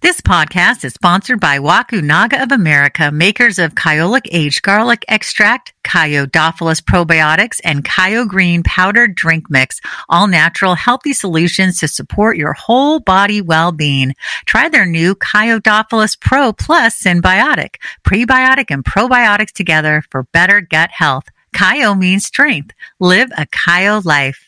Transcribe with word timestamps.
This 0.00 0.20
podcast 0.20 0.84
is 0.84 0.94
sponsored 0.94 1.40
by 1.40 1.58
Wakunaga 1.58 2.40
of 2.40 2.52
America, 2.52 3.10
makers 3.10 3.58
of 3.58 3.74
Kyolic 3.74 4.28
aged 4.30 4.62
garlic 4.62 5.04
extract, 5.08 5.74
Kyodophilus 5.82 6.80
probiotics, 6.80 7.58
and 7.64 7.84
Kyo 7.84 8.24
Green 8.24 8.62
powdered 8.62 9.16
drink 9.16 9.50
mix, 9.50 9.80
all 10.08 10.28
natural, 10.28 10.76
healthy 10.76 11.12
solutions 11.12 11.80
to 11.80 11.88
support 11.88 12.36
your 12.36 12.52
whole 12.52 13.00
body 13.00 13.40
well-being. 13.42 14.14
Try 14.46 14.68
their 14.68 14.86
new 14.86 15.16
Kyodophilus 15.16 16.18
Pro 16.20 16.52
Plus 16.52 17.02
Symbiotic, 17.02 17.74
prebiotic 18.04 18.66
and 18.70 18.84
probiotics 18.84 19.52
together 19.52 20.04
for 20.12 20.28
better 20.32 20.60
gut 20.60 20.90
health. 20.92 21.24
Kyo 21.56 21.96
means 21.96 22.24
strength. 22.24 22.72
Live 23.00 23.32
a 23.36 23.46
Kyo 23.46 24.00
life. 24.04 24.47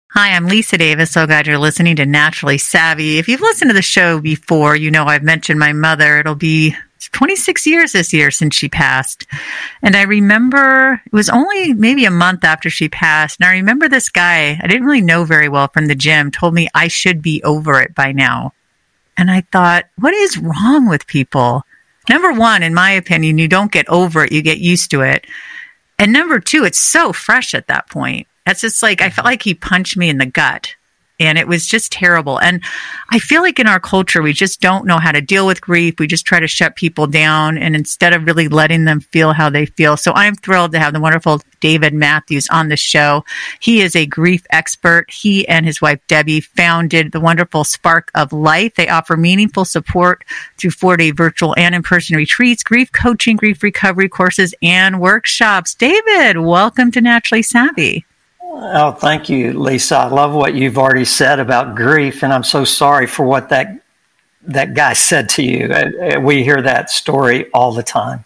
Hi, 0.23 0.35
I'm 0.35 0.45
Lisa 0.45 0.77
Davis. 0.77 1.09
So 1.09 1.25
glad 1.25 1.47
you're 1.47 1.57
listening 1.57 1.95
to 1.95 2.05
Naturally 2.05 2.59
Savvy. 2.59 3.17
If 3.17 3.27
you've 3.27 3.41
listened 3.41 3.71
to 3.71 3.73
the 3.73 3.81
show 3.81 4.19
before, 4.19 4.75
you 4.75 4.91
know 4.91 5.05
I've 5.05 5.23
mentioned 5.23 5.59
my 5.59 5.73
mother. 5.73 6.19
It'll 6.19 6.35
be 6.35 6.75
26 7.11 7.65
years 7.65 7.93
this 7.93 8.13
year 8.13 8.29
since 8.29 8.55
she 8.55 8.69
passed. 8.69 9.25
And 9.81 9.95
I 9.95 10.03
remember 10.03 11.01
it 11.03 11.11
was 11.11 11.27
only 11.27 11.73
maybe 11.73 12.05
a 12.05 12.11
month 12.11 12.43
after 12.43 12.69
she 12.69 12.87
passed. 12.87 13.39
And 13.39 13.47
I 13.47 13.53
remember 13.53 13.89
this 13.89 14.09
guy 14.09 14.59
I 14.61 14.67
didn't 14.67 14.85
really 14.85 15.01
know 15.01 15.23
very 15.23 15.49
well 15.49 15.69
from 15.69 15.87
the 15.87 15.95
gym 15.95 16.29
told 16.29 16.53
me 16.53 16.69
I 16.75 16.87
should 16.87 17.23
be 17.23 17.41
over 17.41 17.81
it 17.81 17.95
by 17.95 18.11
now. 18.11 18.53
And 19.17 19.31
I 19.31 19.41
thought, 19.51 19.85
what 19.97 20.13
is 20.13 20.37
wrong 20.37 20.87
with 20.87 21.07
people? 21.07 21.63
Number 22.07 22.31
one, 22.31 22.61
in 22.61 22.75
my 22.75 22.91
opinion, 22.91 23.39
you 23.39 23.47
don't 23.47 23.71
get 23.71 23.89
over 23.89 24.25
it, 24.25 24.31
you 24.31 24.43
get 24.43 24.59
used 24.59 24.91
to 24.91 25.01
it. 25.01 25.25
And 25.97 26.13
number 26.13 26.39
two, 26.39 26.63
it's 26.63 26.77
so 26.77 27.11
fresh 27.11 27.55
at 27.55 27.65
that 27.69 27.89
point. 27.89 28.27
It's 28.45 28.61
just 28.61 28.81
like 28.81 29.01
I 29.01 29.09
felt 29.09 29.25
mm-hmm. 29.25 29.25
like 29.27 29.43
he 29.43 29.53
punched 29.53 29.97
me 29.97 30.09
in 30.09 30.17
the 30.17 30.25
gut. 30.25 30.75
And 31.19 31.37
it 31.37 31.47
was 31.47 31.67
just 31.67 31.91
terrible. 31.91 32.39
And 32.39 32.63
I 33.11 33.19
feel 33.19 33.43
like 33.43 33.59
in 33.59 33.67
our 33.67 33.79
culture, 33.79 34.23
we 34.23 34.33
just 34.33 34.59
don't 34.59 34.87
know 34.87 34.97
how 34.97 35.11
to 35.11 35.21
deal 35.21 35.45
with 35.45 35.61
grief. 35.61 35.99
We 35.99 36.07
just 36.07 36.25
try 36.25 36.39
to 36.39 36.47
shut 36.47 36.75
people 36.75 37.05
down 37.05 37.59
and 37.59 37.75
instead 37.75 38.13
of 38.13 38.25
really 38.25 38.47
letting 38.47 38.85
them 38.85 39.01
feel 39.01 39.31
how 39.31 39.51
they 39.51 39.67
feel. 39.67 39.97
So 39.97 40.13
I'm 40.15 40.33
thrilled 40.33 40.71
to 40.71 40.79
have 40.79 40.93
the 40.93 40.99
wonderful 40.99 41.39
David 41.59 41.93
Matthews 41.93 42.47
on 42.49 42.69
the 42.69 42.75
show. 42.75 43.23
He 43.59 43.81
is 43.81 43.95
a 43.95 44.07
grief 44.07 44.47
expert. 44.49 45.11
He 45.11 45.47
and 45.47 45.63
his 45.63 45.79
wife 45.79 45.99
Debbie 46.07 46.41
founded 46.41 47.11
the 47.11 47.19
wonderful 47.19 47.65
Spark 47.65 48.09
of 48.15 48.33
Life. 48.33 48.73
They 48.73 48.89
offer 48.89 49.15
meaningful 49.15 49.65
support 49.65 50.25
through 50.57 50.71
four 50.71 50.97
day 50.97 51.11
virtual 51.11 51.53
and 51.55 51.75
in 51.75 51.83
person 51.83 52.15
retreats, 52.15 52.63
grief 52.63 52.91
coaching, 52.91 53.37
grief 53.37 53.61
recovery 53.61 54.09
courses, 54.09 54.55
and 54.63 54.99
workshops. 54.99 55.75
David, 55.75 56.39
welcome 56.39 56.89
to 56.93 57.01
Naturally 57.01 57.43
Savvy. 57.43 58.07
Oh, 58.53 58.91
thank 58.91 59.29
you, 59.29 59.53
Lisa. 59.57 59.95
I 59.95 60.07
love 60.07 60.33
what 60.33 60.55
you've 60.55 60.77
already 60.77 61.05
said 61.05 61.39
about 61.39 61.75
grief, 61.75 62.21
and 62.21 62.33
I'm 62.33 62.43
so 62.43 62.65
sorry 62.65 63.07
for 63.07 63.25
what 63.25 63.49
that 63.49 63.81
that 64.43 64.73
guy 64.73 64.93
said 64.93 65.29
to 65.29 65.43
you. 65.43 65.67
Uh, 65.71 66.15
uh, 66.17 66.19
we 66.19 66.43
hear 66.43 66.61
that 66.61 66.89
story 66.89 67.49
all 67.51 67.71
the 67.71 67.83
time. 67.83 68.25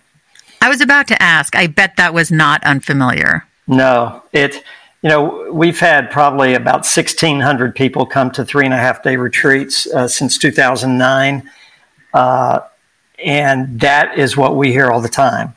I 0.61 0.69
was 0.69 0.81
about 0.81 1.07
to 1.09 1.21
ask. 1.21 1.55
I 1.55 1.67
bet 1.67 1.97
that 1.97 2.13
was 2.13 2.31
not 2.31 2.63
unfamiliar. 2.63 3.45
No, 3.67 4.23
it. 4.33 4.63
You 5.03 5.09
know, 5.09 5.51
we've 5.51 5.79
had 5.79 6.09
probably 6.09 6.55
about 6.55 6.77
1,600 6.77 7.75
people 7.75 8.07
come 8.07 8.31
to 8.31 8.43
three 8.43 8.65
and 8.65 8.73
a 8.73 8.77
half 8.77 9.03
day 9.03 9.17
retreats 9.17 9.85
uh, 9.93 10.07
since 10.07 10.35
2009. 10.39 11.47
Uh, 12.11 12.61
and 13.23 13.79
that 13.81 14.17
is 14.17 14.35
what 14.35 14.55
we 14.55 14.71
hear 14.71 14.89
all 14.89 15.01
the 15.01 15.07
time. 15.07 15.55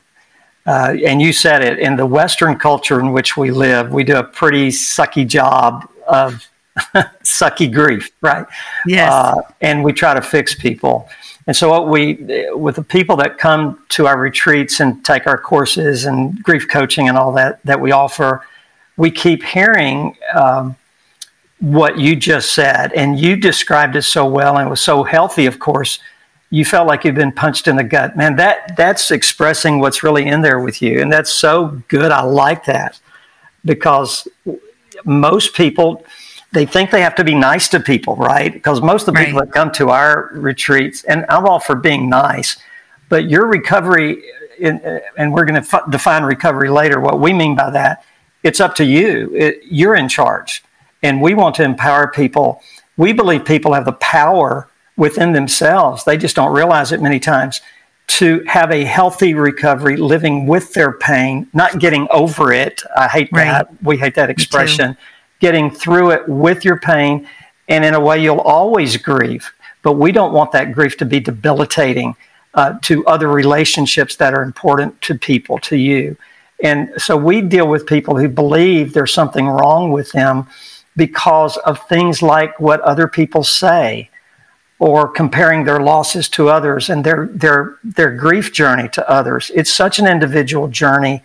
Uh, 0.69 0.95
and 1.03 1.19
you 1.19 1.33
said 1.33 1.63
it 1.63 1.79
in 1.79 1.95
the 1.95 2.05
Western 2.05 2.55
culture 2.55 2.99
in 2.99 3.11
which 3.11 3.35
we 3.35 3.49
live, 3.49 3.91
we 3.91 4.03
do 4.03 4.15
a 4.15 4.23
pretty 4.23 4.67
sucky 4.67 5.27
job 5.27 5.89
of 6.07 6.47
sucky 7.23 7.73
grief, 7.73 8.11
right? 8.21 8.45
Yes. 8.85 9.11
Uh, 9.11 9.41
and 9.61 9.83
we 9.83 9.93
try 9.93 10.13
to 10.13 10.21
fix 10.21 10.53
people. 10.53 11.09
And 11.47 11.57
so, 11.57 11.69
what 11.69 11.87
we, 11.87 12.23
with 12.51 12.75
the 12.75 12.83
people 12.83 13.15
that 13.17 13.39
come 13.39 13.83
to 13.89 14.05
our 14.05 14.19
retreats 14.19 14.79
and 14.79 15.03
take 15.03 15.25
our 15.25 15.39
courses 15.39 16.05
and 16.05 16.43
grief 16.43 16.67
coaching 16.67 17.09
and 17.09 17.17
all 17.17 17.31
that 17.31 17.59
that 17.65 17.81
we 17.81 17.91
offer, 17.91 18.45
we 18.95 19.09
keep 19.09 19.43
hearing 19.43 20.15
um, 20.35 20.75
what 21.59 21.97
you 21.97 22.15
just 22.15 22.53
said. 22.53 22.93
And 22.93 23.19
you 23.19 23.35
described 23.35 23.95
it 23.95 24.03
so 24.03 24.29
well 24.29 24.59
and 24.59 24.67
it 24.67 24.69
was 24.69 24.81
so 24.81 25.01
healthy, 25.01 25.47
of 25.47 25.57
course 25.57 25.97
you 26.49 26.65
felt 26.65 26.87
like 26.87 27.03
you've 27.03 27.15
been 27.15 27.31
punched 27.31 27.67
in 27.67 27.75
the 27.75 27.83
gut. 27.83 28.17
Man, 28.17 28.35
that 28.37 28.75
that's 28.75 29.11
expressing 29.11 29.79
what's 29.79 30.03
really 30.03 30.25
in 30.25 30.41
there 30.41 30.59
with 30.59 30.81
you. 30.81 31.01
And 31.01 31.11
that's 31.11 31.31
so 31.31 31.81
good. 31.87 32.11
I 32.11 32.23
like 32.23 32.65
that 32.65 32.99
because 33.63 34.27
most 35.05 35.53
people 35.53 36.03
they 36.51 36.65
think 36.65 36.89
they 36.89 37.01
have 37.01 37.15
to 37.15 37.23
be 37.23 37.35
nice 37.35 37.67
to 37.69 37.79
people, 37.79 38.15
right? 38.15 38.51
Because 38.51 38.81
most 38.81 39.07
of 39.07 39.13
the 39.13 39.23
people 39.23 39.39
that 39.39 39.51
come 39.51 39.71
to 39.73 39.89
our 39.89 40.31
retreats, 40.33 41.03
and 41.03 41.25
I'm 41.29 41.45
all 41.45 41.59
for 41.59 41.75
being 41.75 42.09
nice, 42.09 42.57
but 43.07 43.29
your 43.29 43.45
recovery, 43.45 44.23
in, 44.57 44.83
uh, 44.83 44.99
and 45.17 45.31
we're 45.31 45.45
going 45.45 45.61
to 45.61 45.67
f- 45.75 45.91
define 45.91 46.23
recovery 46.23 46.69
later. 46.69 46.99
What 46.99 47.19
we 47.19 47.33
mean 47.33 47.55
by 47.55 47.69
that, 47.71 48.03
it's 48.41 48.59
up 48.59 48.73
to 48.75 48.85
you. 48.85 49.31
It, 49.35 49.59
you're 49.63 49.95
in 49.95 50.09
charge, 50.09 50.63
and 51.03 51.21
we 51.21 51.35
want 51.35 51.55
to 51.55 51.63
empower 51.63 52.07
people. 52.07 52.63
We 52.97 53.13
believe 53.13 53.45
people 53.45 53.73
have 53.73 53.85
the 53.85 53.93
power 53.93 54.68
within 54.99 55.31
themselves. 55.31 56.03
They 56.03 56.17
just 56.17 56.35
don't 56.35 56.53
realize 56.53 56.91
it 56.91 57.01
many 57.01 57.19
times 57.19 57.61
to 58.07 58.43
have 58.47 58.71
a 58.71 58.83
healthy 58.83 59.33
recovery, 59.33 59.95
living 59.95 60.45
with 60.45 60.73
their 60.73 60.91
pain, 60.91 61.47
not 61.53 61.79
getting 61.79 62.07
over 62.11 62.51
it. 62.51 62.83
I 62.95 63.07
hate 63.07 63.29
right. 63.31 63.45
that. 63.45 63.69
We 63.81 63.97
hate 63.97 64.15
that 64.15 64.29
expression. 64.29 64.97
Getting 65.39 65.71
through 65.71 66.11
it 66.11 66.27
with 66.27 66.65
your 66.65 66.79
pain. 66.79 67.27
And 67.69 67.85
in 67.85 67.93
a 67.93 67.99
way, 67.99 68.21
you'll 68.21 68.41
always 68.41 68.97
grieve. 68.97 69.49
But 69.83 69.93
we 69.93 70.11
don't 70.11 70.33
want 70.33 70.51
that 70.51 70.73
grief 70.73 70.97
to 70.97 71.05
be 71.05 71.19
debilitating 71.19 72.15
uh, 72.55 72.77
to 72.81 73.05
other 73.05 73.29
relationships 73.29 74.17
that 74.17 74.33
are 74.33 74.41
important 74.41 75.01
to 75.03 75.15
people, 75.17 75.59
to 75.59 75.77
you. 75.77 76.17
And 76.61 76.91
so 76.97 77.15
we 77.15 77.41
deal 77.41 77.67
with 77.67 77.85
people 77.85 78.17
who 78.17 78.27
believe 78.27 78.93
there's 78.93 79.13
something 79.13 79.47
wrong 79.47 79.91
with 79.91 80.11
them 80.11 80.47
because 80.97 81.55
of 81.57 81.87
things 81.87 82.21
like 82.21 82.59
what 82.59 82.81
other 82.81 83.07
people 83.07 83.43
say 83.43 84.09
or 84.79 85.09
comparing 85.09 85.65
their 85.65 85.81
losses 85.81 86.29
to 86.29 86.49
others 86.49 86.89
and 86.89 87.03
their 87.03 87.27
their 87.27 87.77
their 87.83 88.15
grief 88.15 88.51
journey 88.53 88.87
to 88.89 89.07
others. 89.09 89.51
It's 89.53 89.71
such 89.71 89.99
an 89.99 90.07
individual 90.07 90.69
journey, 90.69 91.21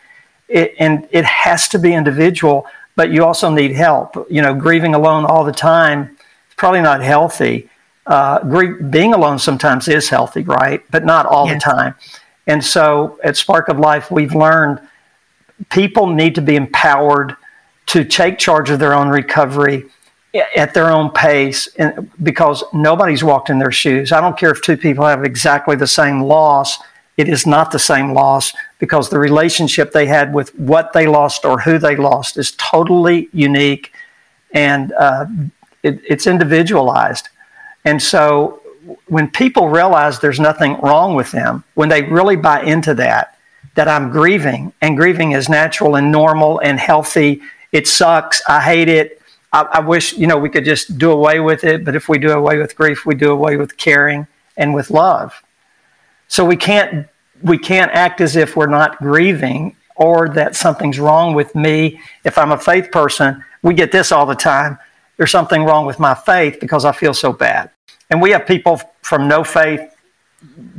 it, 0.48 0.74
and 0.78 1.08
it 1.12 1.24
has 1.24 1.68
to 1.68 1.78
be 1.78 1.94
individual. 1.94 2.66
But 2.96 3.10
you 3.10 3.24
also 3.24 3.50
need 3.50 3.72
help. 3.72 4.26
You 4.28 4.42
know, 4.42 4.54
grieving 4.54 4.94
alone 4.94 5.24
all 5.24 5.44
the 5.44 5.52
time 5.52 6.16
is 6.48 6.54
probably 6.56 6.82
not 6.82 7.02
healthy. 7.02 7.70
Uh, 8.06 8.40
grief, 8.40 8.76
being 8.90 9.14
alone 9.14 9.38
sometimes 9.38 9.88
is 9.88 10.08
healthy, 10.08 10.42
right? 10.42 10.82
But 10.90 11.04
not 11.04 11.26
all 11.26 11.48
the 11.48 11.58
time. 11.58 11.94
And 12.46 12.62
so 12.62 13.18
at 13.24 13.36
Spark 13.36 13.68
of 13.68 13.78
Life, 13.78 14.10
we've 14.10 14.34
learned 14.34 14.80
people 15.70 16.06
need 16.06 16.34
to 16.34 16.42
be 16.42 16.56
empowered 16.56 17.36
to 17.86 18.04
take 18.04 18.38
charge 18.38 18.70
of 18.70 18.78
their 18.78 18.94
own 18.94 19.08
recovery 19.08 19.86
at 20.34 20.74
their 20.74 20.90
own 20.90 21.10
pace 21.10 21.68
and 21.76 22.10
because 22.22 22.64
nobody's 22.72 23.22
walked 23.22 23.50
in 23.50 23.58
their 23.58 23.72
shoes. 23.72 24.12
I 24.12 24.20
don't 24.20 24.36
care 24.36 24.50
if 24.50 24.62
two 24.62 24.76
people 24.76 25.04
have 25.06 25.24
exactly 25.24 25.76
the 25.76 25.86
same 25.86 26.22
loss. 26.22 26.78
It 27.16 27.28
is 27.28 27.46
not 27.46 27.70
the 27.70 27.78
same 27.78 28.12
loss 28.12 28.52
because 28.80 29.08
the 29.08 29.18
relationship 29.18 29.92
they 29.92 30.06
had 30.06 30.34
with 30.34 30.54
what 30.58 30.92
they 30.92 31.06
lost 31.06 31.44
or 31.44 31.60
who 31.60 31.78
they 31.78 31.94
lost 31.94 32.36
is 32.36 32.52
totally 32.52 33.28
unique 33.32 33.92
and 34.52 34.92
uh, 34.92 35.26
it, 35.82 36.00
it's 36.08 36.26
individualized. 36.26 37.28
And 37.84 38.02
so 38.02 38.60
when 39.06 39.30
people 39.30 39.68
realize 39.68 40.18
there's 40.18 40.40
nothing 40.40 40.80
wrong 40.80 41.14
with 41.14 41.30
them, 41.30 41.62
when 41.74 41.88
they 41.88 42.02
really 42.02 42.36
buy 42.36 42.62
into 42.62 42.94
that, 42.94 43.38
that 43.74 43.88
I'm 43.88 44.10
grieving 44.10 44.72
and 44.80 44.96
grieving 44.96 45.32
is 45.32 45.48
natural 45.48 45.96
and 45.96 46.10
normal 46.10 46.60
and 46.60 46.78
healthy, 46.78 47.42
it 47.72 47.86
sucks, 47.86 48.42
I 48.48 48.60
hate 48.60 48.88
it, 48.88 49.20
I, 49.54 49.62
I, 49.74 49.80
wish 49.80 50.14
you 50.14 50.26
know 50.26 50.36
we 50.36 50.50
could 50.50 50.64
just 50.64 50.98
do 50.98 51.12
away 51.12 51.38
with 51.38 51.62
it, 51.62 51.84
but 51.84 51.94
if 51.94 52.08
we 52.08 52.18
do 52.18 52.32
away 52.32 52.58
with 52.58 52.74
grief, 52.74 53.06
we 53.06 53.14
do 53.14 53.30
away 53.30 53.56
with 53.56 53.76
caring 53.76 54.26
and 54.56 54.74
with 54.74 54.90
love. 54.90 55.32
So 56.26 56.44
we 56.44 56.56
can't 56.56 57.06
we 57.42 57.56
can't 57.56 57.92
act 57.92 58.20
as 58.20 58.34
if 58.34 58.56
we're 58.56 58.66
not 58.66 58.98
grieving 58.98 59.76
or 59.96 60.28
that 60.30 60.56
something's 60.56 60.98
wrong 60.98 61.34
with 61.34 61.54
me. 61.54 62.00
If 62.24 62.36
I'm 62.36 62.50
a 62.50 62.58
faith 62.58 62.90
person, 62.90 63.44
we 63.62 63.74
get 63.74 63.92
this 63.92 64.10
all 64.10 64.26
the 64.26 64.34
time. 64.34 64.76
There's 65.16 65.30
something 65.30 65.62
wrong 65.62 65.86
with 65.86 66.00
my 66.00 66.14
faith 66.14 66.58
because 66.60 66.84
I 66.84 66.90
feel 66.90 67.14
so 67.14 67.32
bad. 67.32 67.70
And 68.10 68.20
we 68.20 68.32
have 68.32 68.46
people 68.46 68.80
from 69.02 69.28
no 69.28 69.44
faith 69.44 69.94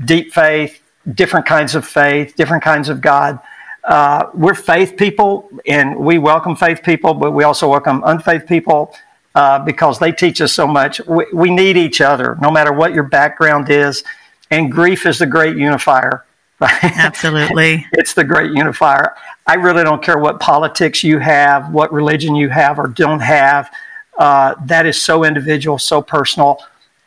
deep 0.05 0.33
faith, 0.33 0.81
different 1.13 1.45
kinds 1.45 1.75
of 1.75 1.85
faith, 1.87 2.35
different 2.35 2.63
kinds 2.63 2.89
of 2.89 3.01
God. 3.01 3.39
Uh, 3.85 4.29
we're 4.33 4.55
faith 4.55 4.97
people, 4.97 5.49
and 5.67 5.95
we 5.95 6.17
welcome 6.17 6.55
faith 6.55 6.81
people, 6.83 7.13
but 7.13 7.31
we 7.31 7.43
also 7.43 7.69
welcome 7.69 8.01
unfaith 8.05 8.47
people 8.47 8.93
uh, 9.35 9.59
because 9.59 9.99
they 9.99 10.11
teach 10.11 10.41
us 10.41 10.53
so 10.53 10.65
much. 10.65 10.99
We, 11.05 11.25
we 11.33 11.49
need 11.51 11.77
each 11.77 12.01
other, 12.01 12.37
no 12.41 12.49
matter 12.49 12.73
what 12.73 12.93
your 12.93 13.03
background 13.03 13.69
is. 13.69 14.03
And 14.49 14.71
grief 14.71 15.05
is 15.05 15.19
the 15.19 15.25
great 15.25 15.57
unifier. 15.57 16.25
Absolutely. 16.61 17.85
it's 17.91 18.13
the 18.13 18.23
great 18.23 18.51
unifier. 18.51 19.15
I 19.45 19.55
really 19.55 19.83
don't 19.83 20.01
care 20.01 20.17
what 20.17 20.39
politics 20.39 21.03
you 21.03 21.19
have, 21.19 21.71
what 21.71 21.91
religion 21.91 22.35
you 22.35 22.49
have 22.49 22.79
or 22.79 22.87
don't 22.87 23.19
have. 23.19 23.69
Uh, 24.17 24.55
that 24.65 24.85
is 24.85 24.99
so 24.99 25.25
individual, 25.25 25.77
so 25.77 26.01
personal. 26.01 26.59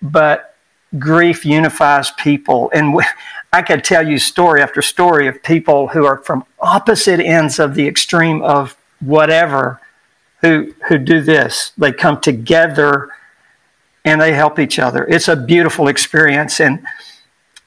But 0.02 0.54
grief 0.98 1.44
unifies 1.44 2.10
people. 2.12 2.70
And 2.74 2.94
we, 2.94 3.04
I 3.52 3.62
could 3.62 3.82
tell 3.82 4.06
you 4.06 4.18
story 4.18 4.62
after 4.62 4.82
story 4.82 5.26
of 5.26 5.42
people 5.42 5.88
who 5.88 6.04
are 6.04 6.18
from 6.18 6.44
opposite 6.60 7.20
ends 7.20 7.58
of 7.58 7.74
the 7.74 7.86
extreme 7.88 8.42
of 8.42 8.76
whatever 9.00 9.80
who 10.40 10.74
who 10.88 10.98
do 10.98 11.20
this. 11.20 11.72
They 11.78 11.92
come 11.92 12.20
together 12.20 13.10
and 14.04 14.20
they 14.20 14.32
help 14.32 14.58
each 14.58 14.78
other. 14.78 15.06
It's 15.06 15.28
a 15.28 15.36
beautiful 15.36 15.88
experience. 15.88 16.60
And 16.60 16.84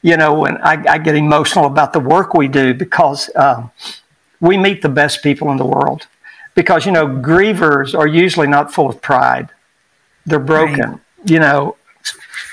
you 0.01 0.17
know, 0.17 0.33
when 0.33 0.57
I, 0.57 0.83
I 0.89 0.97
get 0.97 1.15
emotional 1.15 1.65
about 1.65 1.93
the 1.93 1.99
work 1.99 2.33
we 2.33 2.47
do 2.47 2.73
because 2.73 3.29
um, 3.35 3.71
we 4.39 4.57
meet 4.57 4.81
the 4.81 4.89
best 4.89 5.21
people 5.21 5.51
in 5.51 5.57
the 5.57 5.65
world. 5.65 6.07
Because 6.53 6.85
you 6.85 6.91
know, 6.91 7.07
grievers 7.07 7.97
are 7.97 8.07
usually 8.07 8.47
not 8.47 8.73
full 8.73 8.89
of 8.89 9.01
pride; 9.01 9.49
they're 10.25 10.39
broken. 10.39 10.91
Right. 10.91 10.99
You 11.25 11.39
know, 11.39 11.77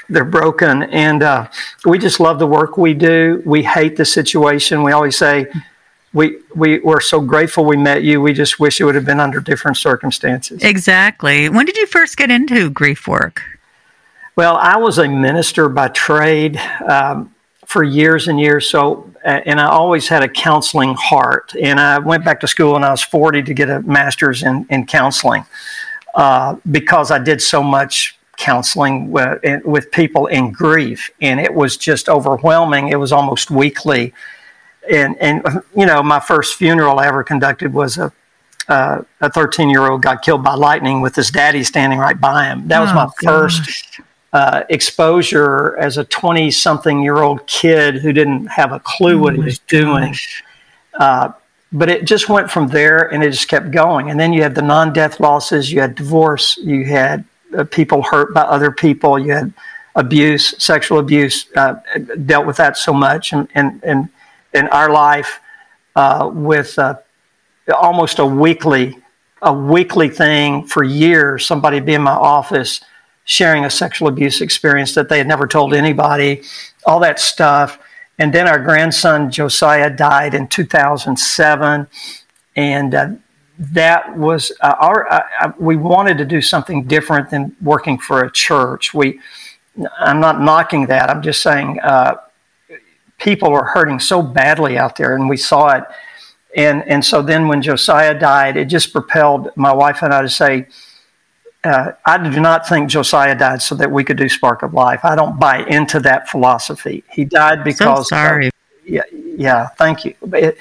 they're 0.09 0.25
broken, 0.25 0.85
and 0.85 1.23
uh, 1.23 1.49
we 1.85 1.99
just 1.99 2.21
love 2.21 2.39
the 2.39 2.47
work 2.47 2.79
we 2.79 2.95
do. 2.95 3.43
We 3.45 3.63
hate 3.63 3.97
the 3.97 4.05
situation. 4.05 4.83
We 4.83 4.93
always 4.93 5.17
say. 5.17 5.47
We, 6.15 6.39
we 6.55 6.79
we're 6.79 7.01
so 7.01 7.21
grateful 7.21 7.67
we 7.67 7.77
met 7.77 8.03
you. 8.03 8.23
We 8.23 8.33
just 8.33 8.59
wish 8.59 8.81
it 8.81 8.85
would 8.85 8.95
have 8.95 9.05
been 9.05 9.21
under 9.21 9.41
different 9.41 9.77
circumstances. 9.77 10.63
Exactly. 10.63 11.51
When 11.51 11.67
did 11.67 11.77
you 11.77 11.87
first 11.87 12.17
get 12.17 12.31
into 12.31 12.71
grief 12.71 13.07
work? 13.07 13.43
Well, 14.35 14.57
I 14.57 14.79
was 14.79 14.97
a 14.97 15.07
minister 15.07 15.69
by 15.69 15.89
trade. 15.89 16.59
Um, 16.89 17.35
for 17.69 17.85
years 17.85 18.29
and 18.29 18.41
years. 18.41 18.69
So, 18.69 19.13
and 19.23 19.61
I 19.61 19.67
always 19.67 20.09
had 20.09 20.23
a 20.23 20.29
counseling 20.29 20.95
heart. 20.95 21.55
And 21.61 21.79
I 21.79 21.99
went 21.99 22.25
back 22.25 22.41
to 22.41 22.49
school 22.49 22.73
when 22.73 22.83
I 22.83 22.91
was 22.91 23.03
40 23.03 23.43
to 23.43 23.55
get 23.55 23.69
a 23.69 23.83
master's 23.83 24.43
in, 24.43 24.67
in 24.71 24.87
counseling 24.87 25.45
uh, 26.15 26.57
because 26.71 27.11
I 27.11 27.19
did 27.19 27.43
so 27.43 27.63
much 27.63 28.18
counseling 28.39 29.11
with, 29.11 29.43
with 29.65 29.91
people 29.91 30.27
in 30.27 30.53
grief. 30.53 31.11
And 31.21 31.39
it 31.41 31.53
was 31.53 31.77
just 31.77 32.09
overwhelming. 32.09 32.89
It 32.89 32.97
was 32.97 33.13
almost 33.13 33.51
weekly. 33.51 34.15
And, 34.91 35.17
and 35.21 35.43
you 35.77 35.85
know, 35.85 36.03
my 36.03 36.21
first 36.21 36.57
funeral 36.57 36.99
I 36.99 37.07
ever 37.07 37.23
conducted 37.23 37.75
was 37.75 37.99
a 37.99 38.13
uh, 38.69 39.03
a 39.23 39.31
13 39.31 39.71
year 39.71 39.91
old 39.91 40.03
got 40.03 40.23
killed 40.23 40.45
by 40.45 40.55
lightning 40.55 41.01
with 41.01 41.17
his 41.17 41.31
daddy 41.31 41.65
standing 41.65 41.99
right 41.99 42.21
by 42.21 42.45
him. 42.45 42.69
That 42.69 42.81
was 42.81 42.91
oh, 42.91 42.95
my 42.95 43.05
gosh. 43.05 43.15
first 43.23 44.01
uh, 44.33 44.65
exposure 44.69 45.77
as 45.79 45.97
a 45.97 46.05
20 46.05 46.51
something 46.51 47.03
year 47.03 47.17
old 47.17 47.47
kid 47.47 47.97
who 47.97 48.13
didn't 48.13 48.47
have 48.47 48.73
a 48.73 48.81
clue 48.81 49.19
oh 49.19 49.23
what 49.23 49.35
he 49.35 49.41
was 49.41 49.59
doing. 49.61 50.15
Uh, 50.95 51.33
but 51.73 51.89
it 51.91 52.07
just 52.07 52.29
went 52.29 52.51
from 52.51 52.69
there 52.69 53.13
and 53.13 53.23
it 53.23 53.31
just 53.31 53.49
kept 53.49 53.71
going. 53.71 54.11
And 54.11 54.19
then 54.19 54.33
you 54.33 54.43
had 54.43 54.55
the 54.55 54.63
non 54.63 54.93
death 54.93 55.21
losses, 55.21 55.73
you 55.73 55.81
had 55.81 55.95
divorce, 55.95 56.57
you 56.59 56.85
had 56.85 57.25
people 57.71 58.03
hurt 58.03 58.35
by 58.35 58.43
other 58.43 58.71
people, 58.71 59.19
you 59.19 59.33
had 59.33 59.53
abuse, 59.95 60.55
sexual 60.63 60.99
abuse, 60.99 61.47
uh, 61.57 61.75
dealt 62.25 62.47
with 62.47 62.57
that 62.57 62.77
so 62.77 62.93
much. 62.93 63.33
And, 63.33 63.49
and, 63.55 63.83
and 63.83 64.09
in 64.55 64.69
our 64.69 64.91
life, 64.91 65.41
uh, 65.97 66.31
with 66.33 66.79
uh, 66.79 66.95
almost 67.75 68.19
a 68.19 68.27
weekly, 68.27 68.97
a 69.43 69.53
weekly 69.53 70.09
thing 70.09 70.67
for 70.67 70.85
years, 70.85 71.45
somebody 71.45 71.81
be 71.81 71.95
in 71.95 72.03
my 72.03 72.13
office 72.13 72.81
sharing 73.25 73.65
a 73.67 73.71
sexual 73.71 74.09
abuse 74.09 74.41
experience 74.41 74.95
that 74.95 75.09
they 75.11 75.19
had 75.19 75.27
never 75.27 75.47
told 75.47 75.75
anybody, 75.75 76.43
all 76.87 76.99
that 77.01 77.21
stuff. 77.21 77.79
And 78.19 78.33
then 78.33 78.49
our 78.49 78.59
grandson 78.59 79.31
Josiah 79.31 79.91
died 79.91 80.35
in 80.35 80.49
2007, 80.49 81.87
and 82.57 82.95
uh, 82.95 83.11
that 83.59 84.17
was 84.17 84.53
uh, 84.61 84.75
our. 84.81 85.11
Uh, 85.11 85.21
uh, 85.41 85.53
we 85.59 85.77
wanted 85.77 86.19
to 86.19 86.25
do 86.25 86.41
something 86.41 86.85
different 86.85 87.31
than 87.31 87.55
working 87.61 87.99
for 87.99 88.25
a 88.25 88.31
church. 88.31 88.95
We, 88.95 89.21
I'm 89.99 90.21
not 90.21 90.41
knocking 90.41 90.87
that. 90.87 91.11
I'm 91.11 91.23
just 91.23 91.43
saying 91.43 91.81
uh, 91.81 92.17
people 93.19 93.53
are 93.53 93.65
hurting 93.65 94.01
so 94.01 94.23
badly 94.23 94.79
out 94.79 94.97
there, 94.97 95.15
and 95.15 95.29
we 95.29 95.37
saw 95.37 95.77
it. 95.77 95.85
And 96.57 96.87
and 96.89 97.05
so 97.05 97.21
then 97.21 97.49
when 97.49 97.61
Josiah 97.61 98.19
died, 98.19 98.57
it 98.57 98.67
just 98.67 98.93
propelled 98.93 99.51
my 99.57 99.73
wife 99.73 100.03
and 100.03 100.15
I 100.15 100.23
to 100.23 100.29
say 100.29 100.69
uh, 101.65 101.93
I 102.07 102.19
do 102.19 102.41
not 102.41 102.69
think 102.69 102.89
Josiah 102.89 103.35
died 103.37 103.61
so 103.61 103.75
that 103.75 103.91
we 103.91 104.05
could 104.05 104.17
do 104.17 104.29
Spark 104.29 104.63
of 104.63 104.75
Life. 104.75 105.05
I 105.05 105.17
don't 105.17 105.39
buy 105.39 105.65
into 105.67 106.01
that 106.01 106.29
philosophy. 106.29 107.05
He 107.13 107.25
died 107.25 107.65
because. 107.65 108.09
So 108.09 108.17
sorry. 108.17 108.51
yeah, 108.85 109.03
yeah. 109.13 109.69
Thank 109.77 110.05
you. 110.05 110.15
It, 110.33 110.59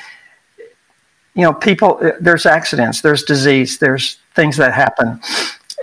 you 1.37 1.43
know, 1.43 1.53
people. 1.53 2.01
There's 2.19 2.45
accidents. 2.45 3.01
There's 3.01 3.23
disease. 3.23 3.77
There's 3.77 4.17
things 4.33 4.57
that 4.57 4.73
happen, 4.73 5.21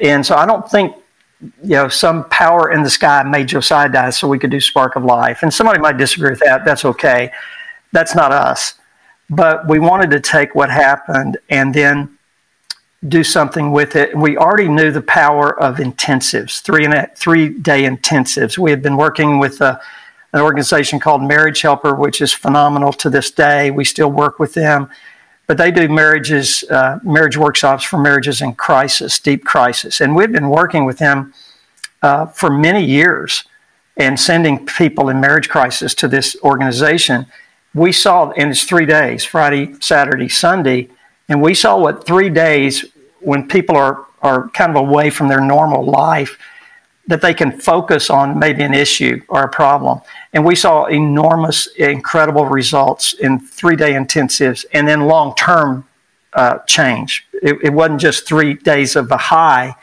and 0.03 0.27
so 0.27 0.35
I 0.35 0.45
don't 0.45 0.69
think 0.69 0.97
you 1.63 1.71
know 1.71 1.89
some 1.89 2.29
power 2.29 2.73
in 2.73 2.83
the 2.83 2.91
sky 2.91 3.23
made 3.23 3.47
Josiah 3.47 3.89
die 3.89 4.11
so 4.11 4.29
we 4.29 4.39
could 4.39 4.51
do 4.51 4.61
Spark 4.61 4.97
of 4.97 5.05
Life. 5.05 5.43
And 5.43 5.55
somebody 5.55 5.79
might 5.79 5.97
disagree 5.97 6.31
with 6.31 6.41
that. 6.41 6.65
That's 6.65 6.85
okay. 6.85 7.31
That's 7.93 8.15
not 8.15 8.33
us. 8.33 8.75
But 9.31 9.69
we 9.69 9.79
wanted 9.79 10.11
to 10.11 10.21
take 10.21 10.55
what 10.55 10.71
happened 10.71 11.39
and 11.49 11.73
then 11.73 12.19
do 13.09 13.23
something 13.23 13.71
with 13.71 13.97
it. 13.97 14.17
We 14.17 14.37
already 14.37 14.69
knew 14.69 14.91
the 14.91 15.03
power 15.03 15.59
of 15.61 15.77
intensives, 15.77 16.61
three 16.63 16.85
and 16.85 16.95
a, 16.95 17.11
three 17.15 17.49
day 17.49 17.83
intensives. 17.83 18.59
We 18.59 18.71
had 18.71 18.83
been 18.83 18.97
working 18.97 19.39
with 19.39 19.61
a, 19.61 19.65
uh, 19.65 19.81
an 20.33 20.41
organization 20.41 20.99
called 20.99 21.23
Marriage 21.23 21.61
Helper, 21.61 21.95
which 21.95 22.21
is 22.21 22.33
phenomenal 22.33 22.93
to 22.95 23.09
this 23.09 23.31
day. 23.31 23.71
We 23.71 23.85
still 23.85 24.11
work 24.11 24.41
with 24.41 24.55
them, 24.55 24.91
but 25.47 25.59
they 25.59 25.71
do 25.71 25.89
marriages, 25.89 26.65
uh, 26.71 26.99
marriage 27.03 27.37
workshops 27.37 27.85
for 27.85 27.99
marriages 27.99 28.41
in 28.41 28.55
crisis, 28.55 29.19
deep 29.19 29.45
crisis, 29.45 30.01
and 30.01 30.15
we've 30.17 30.33
been 30.33 30.49
working 30.49 30.85
with 30.85 30.99
them 30.99 31.33
uh, 32.03 32.27
for 32.27 32.51
many 32.51 32.85
years 32.85 33.45
and 33.97 34.19
sending 34.19 34.67
people 34.67 35.09
in 35.09 35.21
marriage 35.21 35.49
crisis 35.49 35.95
to 35.95 36.09
this 36.09 36.37
organization. 36.43 37.27
We 37.75 37.93
saw, 37.93 38.31
and 38.33 38.51
it's 38.51 38.65
three 38.65 38.87
days: 38.87 39.25
Friday, 39.25 39.75
Saturday, 39.81 40.29
Sunday. 40.29 40.89
And 41.29 41.41
we 41.41 41.55
saw 41.55 41.79
what 41.79 42.07
three 42.07 42.29
days 42.29 42.85
when 43.21 43.49
people 43.49 43.77
are, 43.77 44.07
are 44.23 44.49
kind 44.51 44.71
of 44.71 44.77
away 44.77 45.11
from 45.11 45.29
their 45.29 45.41
normal 45.41 45.85
life, 45.85 46.39
that 47.07 47.21
they 47.21 47.35
can 47.35 47.59
focus 47.61 48.09
on 48.09 48.39
maybe 48.39 48.63
an 48.63 48.73
issue 48.73 49.21
or 49.29 49.43
a 49.43 49.49
problem. 49.49 50.01
And 50.33 50.45
we 50.45 50.55
saw 50.55 50.87
enormous, 50.87 51.67
incredible 51.77 52.47
results 52.47 53.13
in 53.15 53.39
three 53.39 53.77
day 53.77 53.93
intensives 53.93 54.65
and 54.73 54.89
then 54.89 55.03
long 55.03 55.35
term 55.35 55.87
uh, 56.33 56.59
change. 56.67 57.27
It, 57.35 57.59
it, 57.63 57.73
wasn't 57.73 58.01
just 58.01 58.27
three 58.27 58.55
days 58.55 58.97
of 58.97 59.11
a 59.11 59.17
high, 59.17 59.77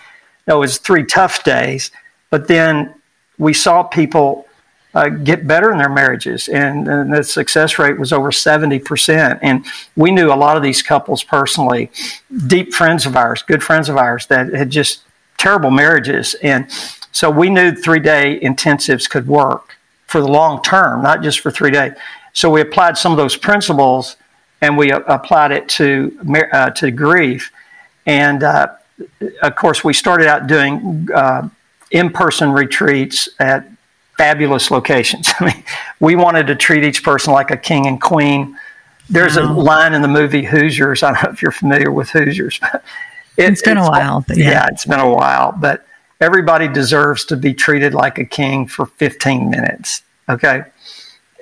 no, 0.48 0.58
it 0.58 0.60
was 0.60 0.78
three 0.80 1.06
tough 1.06 1.44
days. 1.44 1.92
But 2.30 2.48
then 2.48 2.96
we 3.38 3.54
saw 3.54 3.84
people 3.84 4.48
uh, 4.94 5.10
get 5.10 5.48
better 5.48 5.72
in 5.72 5.78
their 5.78 5.90
marriages, 5.90 6.50
and, 6.50 6.88
and, 6.88 7.14
the 7.14 7.24
success 7.24 7.80
rate 7.80 7.98
was 7.98 8.12
over 8.12 8.30
70%. 8.30 9.40
And 9.42 9.66
we 9.96 10.12
knew 10.12 10.32
a 10.32 10.36
lot 10.36 10.58
of 10.58 10.64
these 10.64 10.82
couples 10.82 11.24
personally, 11.24 11.90
deep 12.48 12.74
friends 12.74 13.06
of 13.06 13.16
ours, 13.16 13.42
good 13.42 13.64
friends 13.64 13.88
of 13.88 13.96
ours 13.96 14.28
that 14.28 14.52
had 14.54 14.70
just 14.70 15.04
terrible 15.38 15.72
marriages. 15.72 16.36
And 16.44 16.70
so 17.12 17.30
we 17.30 17.50
knew 17.50 17.74
three 17.74 18.00
day 18.00 18.40
intensives 18.42 19.10
could 19.10 19.28
work 19.28 19.78
for 20.08 20.22
the 20.22 20.28
long 20.28 20.62
term, 20.62 21.02
not 21.02 21.22
just 21.22 21.40
for 21.40 21.52
three 21.52 21.72
days. 21.72 21.94
So 22.34 22.50
we 22.50 22.62
applied 22.62 22.98
some 22.98 23.12
of 23.12 23.18
those 23.18 23.36
principles 23.36 24.18
and 24.62 24.78
we 24.78 24.92
uh, 24.92 25.00
applied 25.08 25.52
it 25.52 25.68
to, 25.70 26.18
uh, 26.54 26.70
to 26.72 26.92
grief. 26.92 27.52
And 28.06 28.44
uh, 28.44 28.68
of 29.42 29.56
course, 29.56 29.84
we 29.84 29.94
started 29.94 30.28
out 30.28 30.48
doing 30.48 31.08
uh, 31.14 31.50
in 31.92 32.10
person 32.10 32.52
retreats 32.52 33.28
at 33.40 33.68
fabulous 34.18 34.72
locations. 34.72 35.30
I 35.40 35.46
mean, 35.46 35.64
we 36.00 36.16
wanted 36.16 36.48
to 36.48 36.56
treat 36.56 36.84
each 36.84 37.04
person 37.04 37.34
like 37.34 37.52
a 37.52 37.58
king 37.58 37.88
and 37.88 38.00
queen. 38.00 38.58
There's 39.10 39.36
wow. 39.36 39.52
a 39.52 39.54
line 39.54 39.94
in 39.94 40.02
the 40.02 40.08
movie 40.08 40.44
Hoosiers. 40.44 41.04
I 41.04 41.14
don't 41.14 41.24
know 41.24 41.30
if 41.32 41.42
you're 41.42 41.52
familiar 41.52 41.92
with 41.92 42.10
Hoosiers. 42.12 42.60
It, 43.38 43.50
it's 43.50 43.62
been 43.62 43.78
a 43.78 43.90
while. 43.90 44.26
Yeah. 44.30 44.52
yeah, 44.52 44.68
it's 44.70 44.86
been 44.86 45.00
a 45.00 45.10
while. 45.10 45.54
But 45.54 45.86
everybody 46.22 46.68
deserves 46.68 47.26
to 47.26 47.36
be 47.36 47.54
treated 47.54 47.94
like 47.94 48.18
a 48.18 48.26
king 48.26 48.68
for 48.68 48.86
15 48.86 49.50
minutes. 49.50 50.04
Okay. 50.30 50.64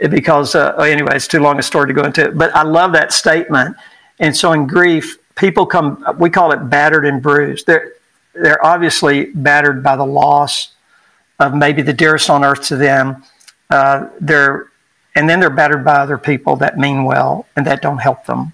Because, 0.09 0.55
uh, 0.55 0.75
anyway, 0.77 1.15
it's 1.15 1.27
too 1.27 1.41
long 1.41 1.59
a 1.59 1.61
story 1.61 1.87
to 1.87 1.93
go 1.93 2.03
into. 2.03 2.31
But 2.31 2.55
I 2.55 2.63
love 2.63 2.93
that 2.93 3.11
statement. 3.11 3.75
And 4.19 4.35
so 4.35 4.53
in 4.53 4.65
grief, 4.65 5.17
people 5.35 5.65
come, 5.65 6.03
we 6.17 6.29
call 6.29 6.51
it 6.51 6.69
battered 6.69 7.05
and 7.05 7.21
bruised. 7.21 7.67
They're, 7.67 7.91
they're 8.33 8.65
obviously 8.65 9.25
battered 9.25 9.83
by 9.83 9.97
the 9.97 10.05
loss 10.05 10.71
of 11.39 11.53
maybe 11.53 11.81
the 11.81 11.93
dearest 11.93 12.29
on 12.29 12.43
earth 12.43 12.63
to 12.67 12.75
them, 12.75 13.23
Uh, 13.69 14.07
they're 14.19 14.67
and 15.15 15.29
then 15.29 15.39
they're 15.39 15.49
battered 15.49 15.83
by 15.83 15.95
other 15.95 16.17
people 16.17 16.55
that 16.57 16.77
mean 16.77 17.03
well 17.03 17.45
and 17.55 17.65
that 17.65 17.81
don't 17.81 17.97
help 17.97 18.25
them, 18.25 18.53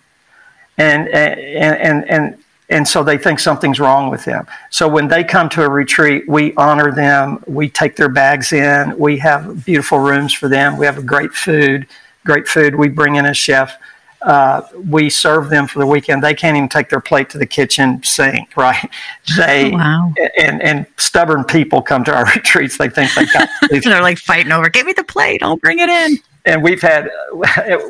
and 0.78 1.08
and 1.10 1.76
and 1.78 2.10
and 2.10 2.38
and 2.70 2.88
so 2.88 3.04
they 3.04 3.18
think 3.18 3.40
something's 3.40 3.80
wrong 3.80 4.10
with 4.10 4.26
them. 4.26 4.48
So 4.72 4.88
when 4.88 5.08
they 5.08 5.24
come 5.24 5.50
to 5.50 5.64
a 5.64 5.70
retreat, 5.70 6.28
we 6.28 6.54
honor 6.56 6.92
them. 6.92 7.44
We 7.48 7.70
take 7.70 7.96
their 7.96 8.10
bags 8.10 8.52
in. 8.54 8.98
We 8.98 9.18
have 9.20 9.64
beautiful 9.66 10.00
rooms 10.00 10.34
for 10.34 10.48
them. 10.50 10.78
We 10.78 10.86
have 10.88 10.98
a 10.98 11.04
great 11.04 11.32
food, 11.34 11.86
great 12.26 12.48
food. 12.48 12.76
We 12.76 12.90
bring 12.90 13.16
in 13.16 13.26
a 13.26 13.34
chef. 13.36 13.78
Uh, 14.24 14.64
we 14.90 15.08
serve 15.12 15.50
them 15.52 15.68
for 15.68 15.78
the 15.78 15.86
weekend. 15.86 16.24
They 16.24 16.34
can't 16.34 16.58
even 16.58 16.68
take 16.68 16.90
their 16.90 17.00
plate 17.00 17.30
to 17.30 17.38
the 17.38 17.46
kitchen 17.46 18.02
sink, 18.04 18.50
right? 18.58 18.90
They 19.38 19.72
Oh, 19.72 19.76
wow. 19.78 20.14
and 20.40 20.60
and 20.64 20.88
stubborn 20.98 21.44
people 21.44 21.84
come 21.84 22.04
to 22.06 22.16
our 22.16 22.26
retreats. 22.36 22.78
They 22.80 22.90
think 22.90 23.14
they 23.14 23.26
got. 23.28 23.48
They're 23.70 24.02
like 24.02 24.18
fighting 24.18 24.52
over, 24.52 24.70
give 24.70 24.88
me 24.88 24.94
the 24.94 25.04
plate, 25.04 25.44
I'll 25.44 25.58
bring 25.58 25.78
it 25.78 25.90
in. 25.90 26.18
and 26.46 26.64
we've 26.64 26.82
had 26.82 27.12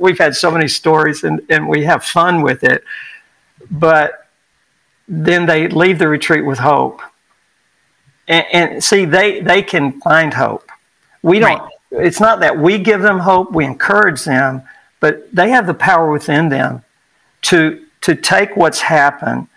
we've 0.01 0.17
had 0.17 0.35
so 0.35 0.51
many 0.51 0.67
stories, 0.67 1.23
and 1.23 1.39
and 1.49 1.69
we 1.69 1.85
have 1.85 2.03
fun 2.03 2.41
with 2.41 2.65
it. 2.65 2.83
But 3.71 4.24
then 5.07 5.45
they 5.45 5.67
leave 5.67 5.99
the 5.99 6.07
retreat 6.07 6.45
with 6.45 6.59
hope, 6.59 7.01
and, 8.27 8.45
and 8.51 8.83
see 8.83 9.05
they 9.05 9.41
they 9.41 9.61
can 9.61 9.99
find 10.01 10.33
hope. 10.33 10.69
We 11.21 11.39
don't. 11.39 11.59
Right. 11.59 11.71
It's 11.91 12.19
not 12.19 12.39
that 12.41 12.57
we 12.57 12.79
give 12.79 13.01
them 13.01 13.19
hope; 13.19 13.51
we 13.51 13.65
encourage 13.65 14.23
them, 14.23 14.63
but 14.99 15.33
they 15.33 15.49
have 15.49 15.67
the 15.67 15.73
power 15.73 16.11
within 16.11 16.49
them 16.49 16.83
to 17.43 17.85
to 18.01 18.15
take 18.15 18.55
what's 18.55 18.81
happened, 18.81 19.47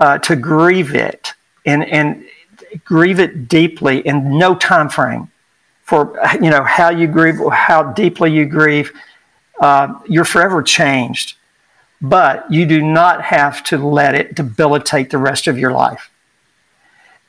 uh, 0.00 0.18
to 0.18 0.36
grieve 0.36 0.94
it, 0.94 1.34
and 1.66 1.84
and 1.84 2.24
grieve 2.84 3.18
it 3.18 3.48
deeply 3.48 4.00
in 4.00 4.38
no 4.38 4.54
time 4.54 4.88
frame 4.88 5.30
for 5.92 6.18
you 6.40 6.50
know 6.50 6.64
how 6.64 6.90
you 6.90 7.06
grieve, 7.06 7.38
how 7.52 7.92
deeply 7.92 8.32
you 8.32 8.46
grieve. 8.46 8.92
Uh, 9.60 10.00
you're 10.08 10.24
forever 10.24 10.62
changed, 10.62 11.36
but 12.02 12.50
you 12.50 12.66
do 12.66 12.82
not 12.82 13.22
have 13.22 13.62
to 13.62 13.78
let 13.78 14.14
it 14.16 14.34
debilitate 14.34 15.10
the 15.10 15.18
rest 15.18 15.46
of 15.46 15.56
your 15.56 15.70
life. 15.70 16.10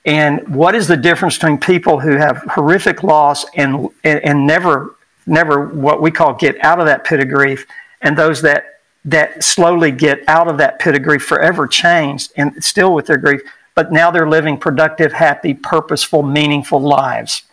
And 0.03 0.53
what 0.53 0.75
is 0.75 0.87
the 0.87 0.97
difference 0.97 1.37
between 1.37 1.59
people 1.59 1.99
who 1.99 2.17
have 2.17 2.37
horrific 2.51 3.03
loss 3.03 3.45
and 3.55 3.87
and, 4.03 4.19
and 4.19 4.47
never 4.47 4.95
never 5.25 5.67
what 5.67 6.01
we 6.01 6.11
call 6.11 6.33
get 6.33 6.61
out 6.61 6.79
of 6.79 6.87
that 6.87 7.05
pit 7.05 7.21
of 7.21 7.29
grief, 7.29 7.65
and 8.01 8.17
those 8.17 8.41
that 8.41 8.81
that 9.05 9.43
slowly 9.43 9.91
get 9.91 10.27
out 10.27 10.47
of 10.47 10.57
that 10.57 10.79
pit 10.79 10.95
of 10.95 11.03
grief 11.03 11.23
forever 11.23 11.67
changed 11.67 12.31
and 12.35 12.63
still 12.63 12.93
with 12.93 13.05
their 13.05 13.17
grief, 13.17 13.41
but 13.75 13.91
now 13.91 14.09
they're 14.09 14.29
living 14.29 14.57
productive, 14.57 15.11
happy, 15.11 15.53
purposeful, 15.53 16.23
meaningful 16.23 16.79
lives. 16.79 17.43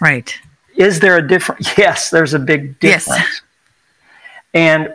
Right. 0.00 0.38
Is 0.76 1.00
there 1.00 1.16
a 1.16 1.26
difference? 1.26 1.72
Yes, 1.78 2.10
there's 2.10 2.34
a 2.34 2.38
big 2.38 2.76
Yes. 2.82 3.08
And 4.54 4.94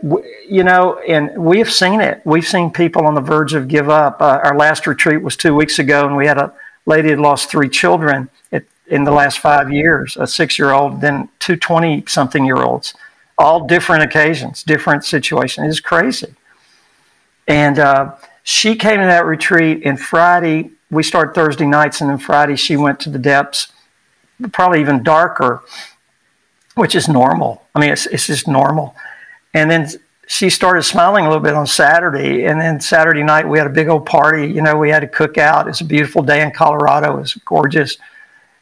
you 0.50 0.64
know, 0.64 0.98
and 1.08 1.38
we 1.38 1.60
have 1.60 1.72
seen 1.72 2.02
it. 2.02 2.22
We've 2.26 2.46
seen 2.46 2.72
people 2.72 3.06
on 3.06 3.14
the 3.14 3.22
verge 3.22 3.54
of 3.54 3.68
give 3.68 3.90
up. 3.90 4.22
Uh, 4.22 4.40
our 4.44 4.58
last 4.58 4.88
retreat 4.88 5.22
was 5.22 5.38
two 5.38 5.54
weeks 5.54 5.78
ago, 5.80 6.08
and 6.08 6.16
we 6.16 6.26
had 6.26 6.38
a 6.38 6.54
lady 6.86 7.10
had 7.10 7.20
lost 7.20 7.50
three 7.50 7.70
children 7.70 8.30
at, 8.52 8.64
in 8.88 9.04
the 9.04 9.12
last 9.12 9.40
five 9.40 9.72
years. 9.72 10.18
A 10.18 10.26
six-year-old, 10.26 11.02
then 11.02 11.30
two 11.40 11.56
20-something-year-olds, 11.56 12.96
all 13.38 13.68
different 13.68 14.04
occasions, 14.04 14.64
different 14.64 15.06
situations. 15.06 15.68
It's 15.70 15.80
crazy. 15.80 16.34
And 17.48 17.78
uh, 17.78 18.16
she 18.42 18.76
came 18.76 19.00
to 19.00 19.06
that 19.06 19.26
retreat, 19.26 19.84
and 19.86 20.00
Friday 20.00 20.72
we 20.90 21.04
start 21.04 21.36
Thursday 21.36 21.66
nights, 21.66 22.02
and 22.02 22.10
then 22.10 22.18
Friday 22.18 22.56
she 22.56 22.76
went 22.76 23.00
to 23.02 23.10
the 23.10 23.20
depths, 23.20 23.68
probably 24.52 24.82
even 24.82 25.04
darker, 25.04 25.62
which 26.76 26.96
is 26.96 27.08
normal. 27.08 27.64
I 27.76 27.80
mean, 27.80 27.92
it's 27.92 28.06
it's 28.08 28.28
just 28.28 28.48
normal. 28.48 28.96
And 29.54 29.70
then 29.70 29.88
she 30.28 30.50
started 30.50 30.84
smiling 30.84 31.26
a 31.26 31.30
little 31.30 31.44
bit 31.44 31.54
on 31.54 31.68
Saturday, 31.68 32.46
and 32.46 32.60
then 32.60 32.80
Saturday 32.80 33.24
night 33.24 33.48
we 33.48 33.58
had 33.58 33.68
a 33.68 33.72
big 33.72 33.88
old 33.88 34.06
party. 34.06 34.48
You 34.48 34.62
know, 34.62 34.78
we 34.78 34.90
had 34.90 35.04
a 35.04 35.08
cookout. 35.08 35.68
It's 35.68 35.82
a 35.82 35.86
beautiful 35.86 36.24
day 36.24 36.42
in 36.42 36.52
Colorado. 36.52 37.18
It 37.18 37.20
was 37.20 37.34
gorgeous. 37.46 37.98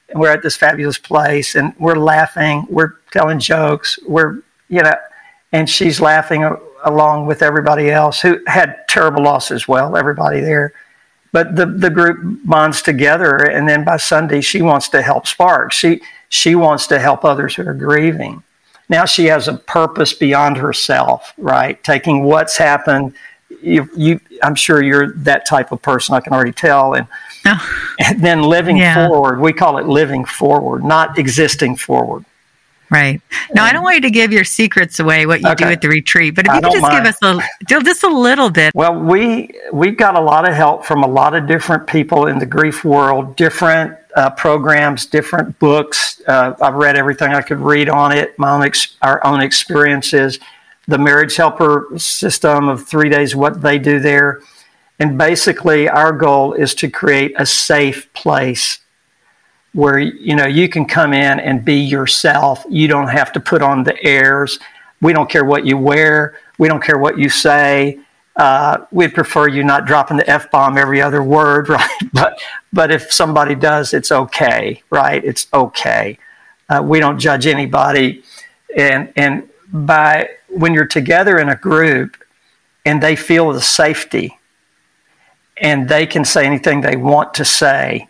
And 0.10 0.20
we're 0.20 0.32
at 0.32 0.44
this 0.44 0.58
fabulous 0.58 0.98
place, 0.98 1.56
and 1.56 1.74
we're 1.80 1.96
laughing. 1.96 2.66
We're 2.70 2.96
telling 3.12 3.40
jokes. 3.40 4.00
We're 4.08 4.42
you 4.70 4.82
know, 4.82 4.94
and 5.52 5.70
she's 5.70 6.02
laughing 6.02 6.44
along 6.84 7.28
with 7.28 7.42
everybody 7.42 7.92
else 7.92 8.22
who 8.22 8.40
had 8.48 8.88
terrible 8.88 9.24
loss 9.24 9.52
as 9.52 9.68
well. 9.68 9.96
Everybody 9.96 10.40
there 10.40 10.74
but 11.32 11.56
the, 11.56 11.66
the 11.66 11.90
group 11.90 12.40
bonds 12.46 12.82
together 12.82 13.36
and 13.38 13.68
then 13.68 13.84
by 13.84 13.98
sunday 13.98 14.42
she 14.42 14.62
wants 14.62 14.90
to 14.90 15.02
help 15.02 15.26
spark 15.26 15.72
she 15.72 16.02
she 16.30 16.56
wants 16.56 16.88
to 16.88 17.00
help 17.00 17.24
others 17.24 17.56
who 17.56 17.66
are 17.66 17.74
grieving 17.74 18.44
now 18.92 19.06
she 19.06 19.26
has 19.26 19.48
a 19.48 19.54
purpose 19.56 20.14
beyond 20.14 20.58
herself 20.58 21.34
right? 21.38 21.84
Taking 21.84 22.24
what's 22.24 22.58
happened. 22.58 23.14
You, 23.64 23.90
you 23.96 24.20
i'm 24.44 24.56
sure 24.56 24.82
you're 24.82 25.14
that 25.30 25.46
type 25.46 25.72
of 25.72 25.82
person 25.82 26.16
i 26.16 26.20
can 26.20 26.34
already 26.34 26.52
tell. 26.54 26.94
And, 26.94 27.08
Oh, 27.44 27.94
and 28.00 28.22
then 28.24 28.44
living 28.44 28.78
Yeah. 28.78 29.08
forward 29.08 29.40
we 29.40 29.52
call 29.54 29.78
it 29.80 29.88
living 29.88 30.26
forward 30.26 30.84
not 30.84 31.18
existing 31.18 31.76
forward. 31.78 32.24
Right. 32.92 33.22
Now, 33.56 33.64
I 33.64 33.72
don't 33.72 33.84
want 33.84 33.96
you 33.96 34.02
to 34.02 34.10
give 34.12 34.34
your 34.34 34.44
secrets 34.44 35.00
away, 35.00 35.26
what 35.26 35.40
you 35.42 35.56
do 35.56 35.64
at 35.64 35.80
the 35.80 35.88
retreat, 35.88 36.36
but 36.36 36.46
if 36.46 36.54
you 36.54 36.60
could 36.62 36.72
just 36.74 36.92
give 36.92 37.06
us 37.06 37.18
a 37.22 37.84
just 37.84 38.04
a 38.04 38.10
little 38.10 38.50
bit. 38.50 38.76
Well, 38.76 38.94
we 39.00 39.50
we've 39.72 39.96
got 39.96 40.16
a 40.18 40.20
lot 40.20 40.46
of 40.46 40.54
help 40.54 40.84
from 40.86 41.02
a 41.02 41.08
lot 41.08 41.34
of 41.34 41.48
different 41.48 41.88
people 41.88 42.28
in 42.28 42.38
the 42.40 42.46
grief 42.46 42.84
world, 42.84 43.38
different 43.38 43.98
uh, 44.16 44.30
programs, 44.32 45.06
different 45.06 45.58
books. 45.60 46.22
Uh, 46.28 46.54
I've 46.62 46.76
read 46.76 46.96
everything 46.96 47.34
I 47.34 47.42
could 47.42 47.60
read 47.60 47.90
on 47.90 48.12
it. 48.12 48.38
My 48.38 48.52
own 48.52 48.64
ex- 48.64 48.98
our 49.02 49.26
own 49.26 49.42
experiences, 49.42 50.40
the 50.88 50.98
marriage 50.98 51.36
helper 51.36 51.88
system 51.98 52.68
of 52.68 52.88
three 52.88 53.10
days, 53.10 53.36
what 53.36 53.62
they 53.62 53.80
do 53.80 54.00
there, 54.00 54.42
and 55.00 55.18
basically 55.18 55.90
our 55.90 56.12
goal 56.12 56.54
is 56.54 56.76
to 56.76 56.90
create 56.90 57.34
a 57.38 57.46
safe 57.46 58.12
place 58.14 58.80
where 59.74 59.98
you 60.00 60.36
know 60.36 60.46
you 60.46 60.68
can 60.68 60.86
come 60.86 61.14
in 61.14 61.40
and 61.40 61.64
be 61.64 61.76
yourself. 61.76 62.66
You 62.70 62.88
don't 62.88 63.08
have 63.08 63.32
to 63.34 63.40
put 63.40 63.62
on 63.62 63.84
the 63.84 64.02
airs. 64.04 64.60
We 65.02 65.14
don't 65.14 65.30
care 65.30 65.46
what 65.46 65.66
you 65.66 65.78
wear. 65.78 66.36
We 66.58 66.68
don't 66.68 66.84
care 66.84 66.98
what 66.98 67.18
you 67.18 67.30
say. 67.30 68.00
Uh, 68.36 68.86
we'd 68.92 69.14
prefer 69.14 69.48
you 69.48 69.64
not 69.64 69.86
dropping 69.86 70.18
the 70.18 70.30
f 70.30 70.50
bomb 70.52 70.78
every 70.78 71.02
other 71.02 71.22
word, 71.22 71.70
right? 71.78 72.00
But 72.14 72.40
but 72.72 72.92
if 72.92 73.12
somebody 73.12 73.56
does, 73.56 73.94
it's 73.94 74.12
okay, 74.12 74.82
right? 74.90 75.24
It's 75.24 75.48
okay. 75.54 76.18
Uh, 76.70 76.82
we 76.84 77.00
don't 77.00 77.20
judge 77.20 77.46
anybody, 77.46 78.24
and 78.76 79.12
and 79.16 79.50
by 79.72 80.30
when 80.48 80.74
you're 80.74 80.86
together 80.86 81.38
in 81.38 81.50
a 81.50 81.56
group, 81.56 82.18
and 82.86 83.04
they 83.04 83.16
feel 83.16 83.52
the 83.52 83.62
safety, 83.62 84.40
and 85.58 85.90
they 85.90 86.06
can 86.06 86.24
say 86.24 86.46
anything 86.46 86.82
they 86.82 86.96
want 86.96 87.34
to 87.36 87.46
say, 87.46 88.08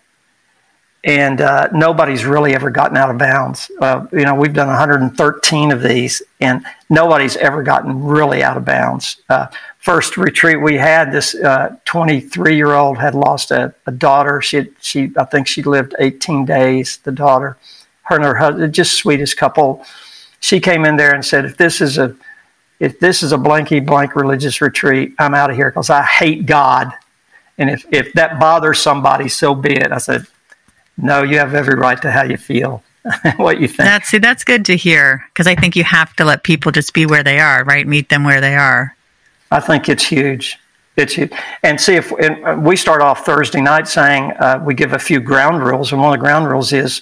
and 1.03 1.41
uh, 1.41 1.67
nobody's 1.73 2.25
really 2.25 2.53
ever 2.53 2.69
gotten 2.69 2.95
out 2.95 3.09
of 3.09 3.17
bounds. 3.17 3.71
Uh, 3.79 4.05
you 4.11 4.23
know, 4.23 4.35
we've 4.35 4.53
done 4.53 4.67
113 4.67 5.71
of 5.71 5.81
these, 5.81 6.21
and 6.39 6.63
nobody's 6.89 7.37
ever 7.37 7.63
gotten 7.63 8.03
really 8.03 8.43
out 8.43 8.55
of 8.55 8.65
bounds. 8.65 9.17
Uh, 9.27 9.47
first 9.79 10.15
retreat 10.15 10.61
we 10.61 10.77
had, 10.77 11.11
this 11.11 11.35
23 11.85 12.55
year 12.55 12.73
old 12.73 12.99
had 12.99 13.15
lost 13.15 13.49
a, 13.49 13.73
a 13.87 13.91
daughter. 13.91 14.41
She, 14.41 14.69
she, 14.79 15.11
I 15.17 15.25
think 15.25 15.47
she 15.47 15.63
lived 15.63 15.95
18 15.97 16.45
days. 16.45 16.97
The 16.97 17.11
daughter, 17.11 17.57
her 18.03 18.17
and 18.17 18.25
her 18.25 18.35
husband, 18.35 18.73
just 18.73 18.93
sweetest 18.93 19.37
couple. 19.37 19.83
She 20.39 20.59
came 20.59 20.85
in 20.85 20.97
there 20.97 21.13
and 21.13 21.25
said, 21.25 21.45
"If 21.45 21.57
this 21.57 21.81
is 21.81 21.97
a, 21.97 22.15
if 22.79 22.99
this 22.99 23.23
is 23.23 23.31
a 23.31 23.37
blanky 23.37 23.83
blank 23.83 24.15
religious 24.15 24.61
retreat, 24.61 25.13
I'm 25.17 25.33
out 25.33 25.49
of 25.49 25.55
here 25.55 25.71
because 25.71 25.89
I 25.89 26.03
hate 26.03 26.45
God." 26.45 26.93
And 27.57 27.69
if, 27.69 27.85
if 27.91 28.13
that 28.13 28.39
bothers 28.39 28.79
somebody, 28.79 29.29
so 29.29 29.53
be 29.53 29.73
it. 29.73 29.91
I 29.91 29.99
said, 29.99 30.25
no, 30.97 31.23
you 31.23 31.37
have 31.37 31.53
every 31.53 31.75
right 31.75 32.01
to 32.01 32.11
how 32.11 32.23
you 32.23 32.37
feel, 32.37 32.83
what 33.37 33.59
you 33.59 33.67
think. 33.67 33.87
That's 33.87 34.09
see, 34.09 34.17
that's 34.17 34.43
good 34.43 34.65
to 34.65 34.75
hear 34.75 35.25
because 35.33 35.47
I 35.47 35.55
think 35.55 35.75
you 35.75 35.83
have 35.83 36.15
to 36.17 36.25
let 36.25 36.43
people 36.43 36.71
just 36.71 36.93
be 36.93 37.05
where 37.05 37.23
they 37.23 37.39
are, 37.39 37.63
right? 37.63 37.87
Meet 37.87 38.09
them 38.09 38.23
where 38.23 38.41
they 38.41 38.55
are. 38.55 38.95
I 39.51 39.59
think 39.59 39.89
it's 39.89 40.05
huge. 40.05 40.57
It's 40.97 41.13
huge. 41.13 41.31
And 41.63 41.79
see 41.79 41.95
if 41.95 42.11
and 42.11 42.45
uh, 42.45 42.57
we 42.59 42.75
start 42.75 43.01
off 43.01 43.25
Thursday 43.25 43.61
night 43.61 43.87
saying 43.87 44.31
uh, 44.39 44.61
we 44.63 44.73
give 44.73 44.93
a 44.93 44.99
few 44.99 45.19
ground 45.19 45.63
rules, 45.63 45.91
and 45.91 46.01
one 46.01 46.13
of 46.13 46.19
the 46.19 46.23
ground 46.23 46.47
rules 46.47 46.73
is 46.73 47.01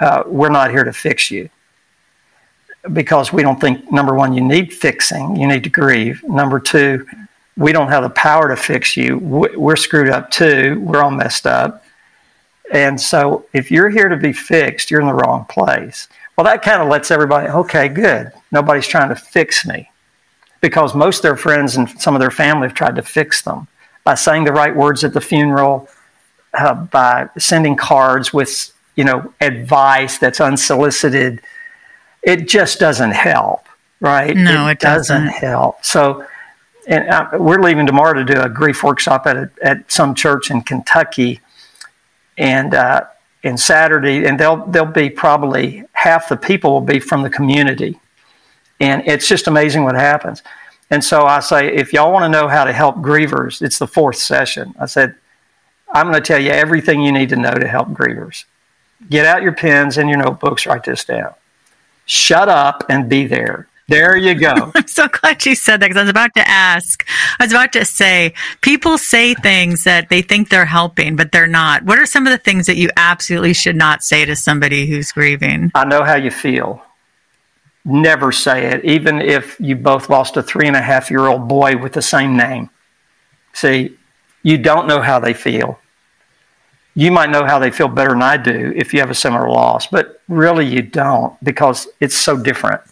uh, 0.00 0.24
we're 0.26 0.50
not 0.50 0.70
here 0.70 0.84
to 0.84 0.92
fix 0.92 1.30
you 1.30 1.48
because 2.92 3.32
we 3.32 3.42
don't 3.42 3.60
think 3.60 3.90
number 3.90 4.14
one 4.14 4.32
you 4.32 4.40
need 4.40 4.72
fixing, 4.72 5.36
you 5.36 5.46
need 5.46 5.64
to 5.64 5.70
grieve. 5.70 6.22
Number 6.24 6.60
two, 6.60 7.06
we 7.56 7.72
don't 7.72 7.88
have 7.88 8.02
the 8.02 8.10
power 8.10 8.48
to 8.48 8.56
fix 8.56 8.96
you. 8.96 9.18
We're 9.18 9.76
screwed 9.76 10.08
up 10.08 10.30
too. 10.30 10.80
We're 10.80 11.02
all 11.02 11.10
messed 11.10 11.46
up. 11.46 11.84
And 12.72 13.00
so 13.00 13.46
if 13.52 13.70
you're 13.70 13.88
here 13.88 14.08
to 14.08 14.16
be 14.16 14.32
fixed, 14.32 14.90
you're 14.90 15.00
in 15.00 15.06
the 15.06 15.14
wrong 15.14 15.46
place. 15.48 16.08
Well, 16.36 16.44
that 16.44 16.62
kind 16.62 16.82
of 16.82 16.88
lets 16.88 17.10
everybody, 17.10 17.48
okay, 17.48 17.88
good. 17.88 18.30
Nobody's 18.52 18.86
trying 18.86 19.08
to 19.08 19.16
fix 19.16 19.66
me 19.66 19.90
because 20.60 20.94
most 20.94 21.18
of 21.18 21.22
their 21.22 21.36
friends 21.36 21.76
and 21.76 21.88
some 22.00 22.14
of 22.14 22.20
their 22.20 22.30
family 22.30 22.68
have 22.68 22.76
tried 22.76 22.96
to 22.96 23.02
fix 23.02 23.42
them 23.42 23.68
by 24.04 24.14
saying 24.14 24.44
the 24.44 24.52
right 24.52 24.74
words 24.74 25.04
at 25.04 25.12
the 25.12 25.20
funeral, 25.20 25.88
uh, 26.54 26.74
by 26.74 27.28
sending 27.38 27.76
cards 27.76 28.32
with, 28.32 28.72
you 28.96 29.04
know, 29.04 29.32
advice 29.40 30.18
that's 30.18 30.40
unsolicited. 30.40 31.40
it 32.22 32.48
just 32.48 32.78
doesn't 32.78 33.12
help, 33.12 33.66
right? 34.00 34.36
No, 34.36 34.68
it, 34.68 34.80
doesn't. 34.80 35.26
help. 35.28 35.84
So, 35.84 36.24
and 36.86 37.08
uh, 37.08 37.30
we're 37.34 37.60
leaving 37.60 37.86
tomorrow 37.86 38.14
to 38.14 38.24
do 38.24 38.40
a 38.40 38.48
grief 38.48 38.82
workshop 38.82 39.26
at 39.26 39.36
a, 39.36 39.50
at 39.62 39.90
some 39.90 40.14
church 40.14 40.50
in 40.50 40.62
Kentucky, 40.62 41.40
and 42.38 42.72
uh, 42.74 43.04
and 43.44 43.58
Saturday, 43.60 44.24
and 44.24 44.40
they'll 44.40 44.64
they'll 44.66 44.86
be 44.86 45.10
probably 45.10 45.84
half 45.92 46.28
the 46.28 46.36
people 46.36 46.72
will 46.72 46.80
be 46.80 47.00
from 47.00 47.22
the 47.22 47.30
community, 47.30 48.00
and 48.80 49.06
it's 49.06 49.28
just 49.28 49.46
amazing 49.46 49.84
what 49.84 49.94
happens. 49.94 50.42
And 50.90 51.04
so 51.04 51.26
I 51.26 51.40
say, 51.40 51.74
if 51.74 51.92
y'all 51.92 52.12
want 52.12 52.24
to 52.24 52.28
know 52.30 52.48
how 52.48 52.64
to 52.64 52.72
help 52.72 52.96
grievers, 52.96 53.60
it's 53.60 53.78
the 53.78 53.86
fourth 53.86 54.16
session. 54.16 54.74
I 54.78 54.86
said, 54.86 55.14
I'm 55.92 56.06
going 56.06 56.14
to 56.14 56.26
tell 56.26 56.40
you 56.40 56.50
everything 56.50 57.02
you 57.02 57.12
need 57.12 57.28
to 57.28 57.36
know 57.36 57.52
to 57.52 57.68
help 57.68 57.88
grievers. 57.88 58.44
Get 59.10 59.26
out 59.26 59.42
your 59.42 59.52
pens 59.52 59.98
and 59.98 60.08
your 60.08 60.18
notebooks, 60.18 60.66
write 60.66 60.84
this 60.84 61.04
down. 61.04 61.34
Shut 62.06 62.48
up 62.48 62.84
and 62.88 63.08
be 63.08 63.26
there. 63.26 63.67
There 63.88 64.18
you 64.18 64.34
go. 64.34 64.70
I'm 64.74 64.86
so 64.86 65.08
glad 65.08 65.44
you 65.46 65.54
said 65.54 65.80
that 65.80 65.86
because 65.86 65.96
I 65.96 66.02
was 66.02 66.10
about 66.10 66.34
to 66.34 66.46
ask. 66.46 67.06
I 67.40 67.44
was 67.44 67.52
about 67.52 67.72
to 67.72 67.86
say, 67.86 68.34
people 68.60 68.98
say 68.98 69.34
things 69.34 69.84
that 69.84 70.10
they 70.10 70.20
think 70.20 70.50
they're 70.50 70.66
helping, 70.66 71.16
but 71.16 71.32
they're 71.32 71.46
not. 71.46 71.84
What 71.84 71.98
are 71.98 72.04
some 72.04 72.26
of 72.26 72.30
the 72.30 72.38
things 72.38 72.66
that 72.66 72.76
you 72.76 72.90
absolutely 72.96 73.54
should 73.54 73.76
not 73.76 74.02
say 74.02 74.26
to 74.26 74.36
somebody 74.36 74.86
who's 74.86 75.10
grieving? 75.10 75.72
I 75.74 75.86
know 75.86 76.04
how 76.04 76.16
you 76.16 76.30
feel. 76.30 76.82
Never 77.86 78.30
say 78.30 78.66
it, 78.66 78.84
even 78.84 79.22
if 79.22 79.58
you 79.58 79.74
both 79.74 80.10
lost 80.10 80.36
a 80.36 80.42
three 80.42 80.66
and 80.66 80.76
a 80.76 80.82
half 80.82 81.10
year 81.10 81.26
old 81.26 81.48
boy 81.48 81.78
with 81.78 81.94
the 81.94 82.02
same 82.02 82.36
name. 82.36 82.68
See, 83.54 83.96
you 84.42 84.58
don't 84.58 84.86
know 84.86 85.00
how 85.00 85.18
they 85.18 85.32
feel. 85.32 85.78
You 86.94 87.10
might 87.10 87.30
know 87.30 87.46
how 87.46 87.58
they 87.58 87.70
feel 87.70 87.88
better 87.88 88.10
than 88.10 88.22
I 88.22 88.36
do 88.36 88.74
if 88.76 88.92
you 88.92 89.00
have 89.00 89.10
a 89.10 89.14
similar 89.14 89.48
loss, 89.48 89.86
but 89.86 90.20
really 90.28 90.66
you 90.66 90.82
don't 90.82 91.42
because 91.42 91.86
it's 92.00 92.16
so 92.16 92.36
different 92.36 92.82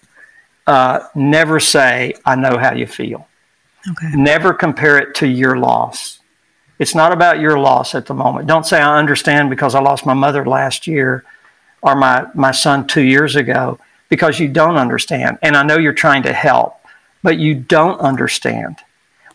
uh, 0.66 1.00
never 1.14 1.60
say, 1.60 2.14
I 2.24 2.34
know 2.34 2.58
how 2.58 2.74
you 2.74 2.86
feel. 2.86 3.26
Okay. 3.90 4.10
Never 4.14 4.52
compare 4.52 4.98
it 4.98 5.14
to 5.16 5.28
your 5.28 5.56
loss. 5.56 6.20
It's 6.78 6.94
not 6.94 7.12
about 7.12 7.38
your 7.40 7.58
loss 7.58 7.94
at 7.94 8.06
the 8.06 8.14
moment. 8.14 8.48
Don't 8.48 8.66
say, 8.66 8.80
I 8.80 8.98
understand 8.98 9.48
because 9.48 9.74
I 9.74 9.80
lost 9.80 10.04
my 10.04 10.14
mother 10.14 10.44
last 10.44 10.86
year 10.86 11.24
or 11.82 11.94
my, 11.94 12.26
my 12.34 12.50
son 12.50 12.86
two 12.86 13.02
years 13.02 13.36
ago, 13.36 13.78
because 14.08 14.40
you 14.40 14.48
don't 14.48 14.76
understand. 14.76 15.38
And 15.42 15.56
I 15.56 15.62
know 15.62 15.78
you're 15.78 15.92
trying 15.92 16.24
to 16.24 16.32
help, 16.32 16.80
but 17.22 17.38
you 17.38 17.54
don't 17.54 18.00
understand. 18.00 18.78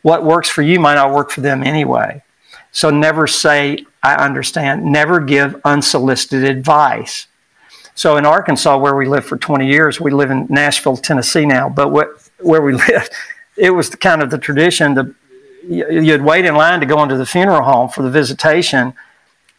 What 0.01 0.23
works 0.23 0.50
for 0.50 0.61
you 0.61 0.79
might 0.79 0.95
not 0.95 1.13
work 1.13 1.31
for 1.31 1.41
them 1.41 1.63
anyway. 1.63 2.23
So 2.71 2.89
never 2.89 3.27
say, 3.27 3.85
I 4.03 4.15
understand. 4.15 4.85
Never 4.85 5.19
give 5.19 5.59
unsolicited 5.63 6.43
advice. 6.43 7.27
So 8.01 8.17
in 8.17 8.25
Arkansas, 8.25 8.79
where 8.79 8.96
we 8.96 9.08
lived 9.08 9.27
for 9.27 9.38
20 9.38 9.67
years, 9.67 10.01
we 10.01 10.10
live 10.10 10.31
in 10.31 10.48
Nashville, 10.50 10.98
Tennessee 10.98 11.46
now. 11.46 11.70
But 11.70 11.89
what, 11.89 12.08
where 12.39 12.63
we 12.63 12.74
lived, 12.89 13.12
it 13.55 13.70
was 13.70 13.91
the, 13.91 13.98
kind 13.98 14.24
of 14.24 14.31
the 14.31 14.39
tradition. 14.39 14.96
that 14.96 15.13
you'd 15.70 16.24
wait 16.24 16.46
in 16.46 16.55
line 16.55 16.79
to 16.79 16.88
go 16.88 17.03
into 17.03 17.15
the 17.15 17.27
funeral 17.27 17.62
home 17.62 17.89
for 17.89 18.01
the 18.01 18.10
visitation, 18.10 18.96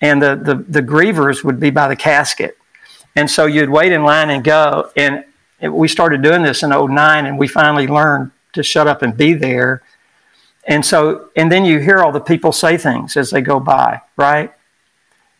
and 0.00 0.20
the, 0.20 0.34
the, 0.34 0.56
the 0.56 0.82
grievers 0.82 1.44
would 1.44 1.60
be 1.60 1.70
by 1.70 1.86
the 1.86 1.94
casket. 1.94 2.58
And 3.14 3.30
so 3.30 3.46
you'd 3.46 3.70
wait 3.70 3.92
in 3.92 4.02
line 4.02 4.28
and 4.28 4.42
go. 4.42 4.90
And 4.96 5.24
we 5.62 5.86
started 5.86 6.20
doing 6.20 6.42
this 6.42 6.64
in 6.64 6.70
09, 6.70 7.26
and 7.26 7.38
we 7.38 7.46
finally 7.46 7.86
learned 7.86 8.32
to 8.54 8.64
shut 8.64 8.88
up 8.88 9.02
and 9.02 9.16
be 9.16 9.34
there. 9.34 9.84
And 10.64 10.84
so, 10.84 11.28
and 11.36 11.52
then 11.52 11.64
you 11.64 11.78
hear 11.78 12.00
all 12.00 12.10
the 12.10 12.18
people 12.18 12.50
say 12.50 12.76
things 12.76 13.16
as 13.16 13.30
they 13.30 13.40
go 13.40 13.60
by, 13.60 14.00
right? 14.16 14.52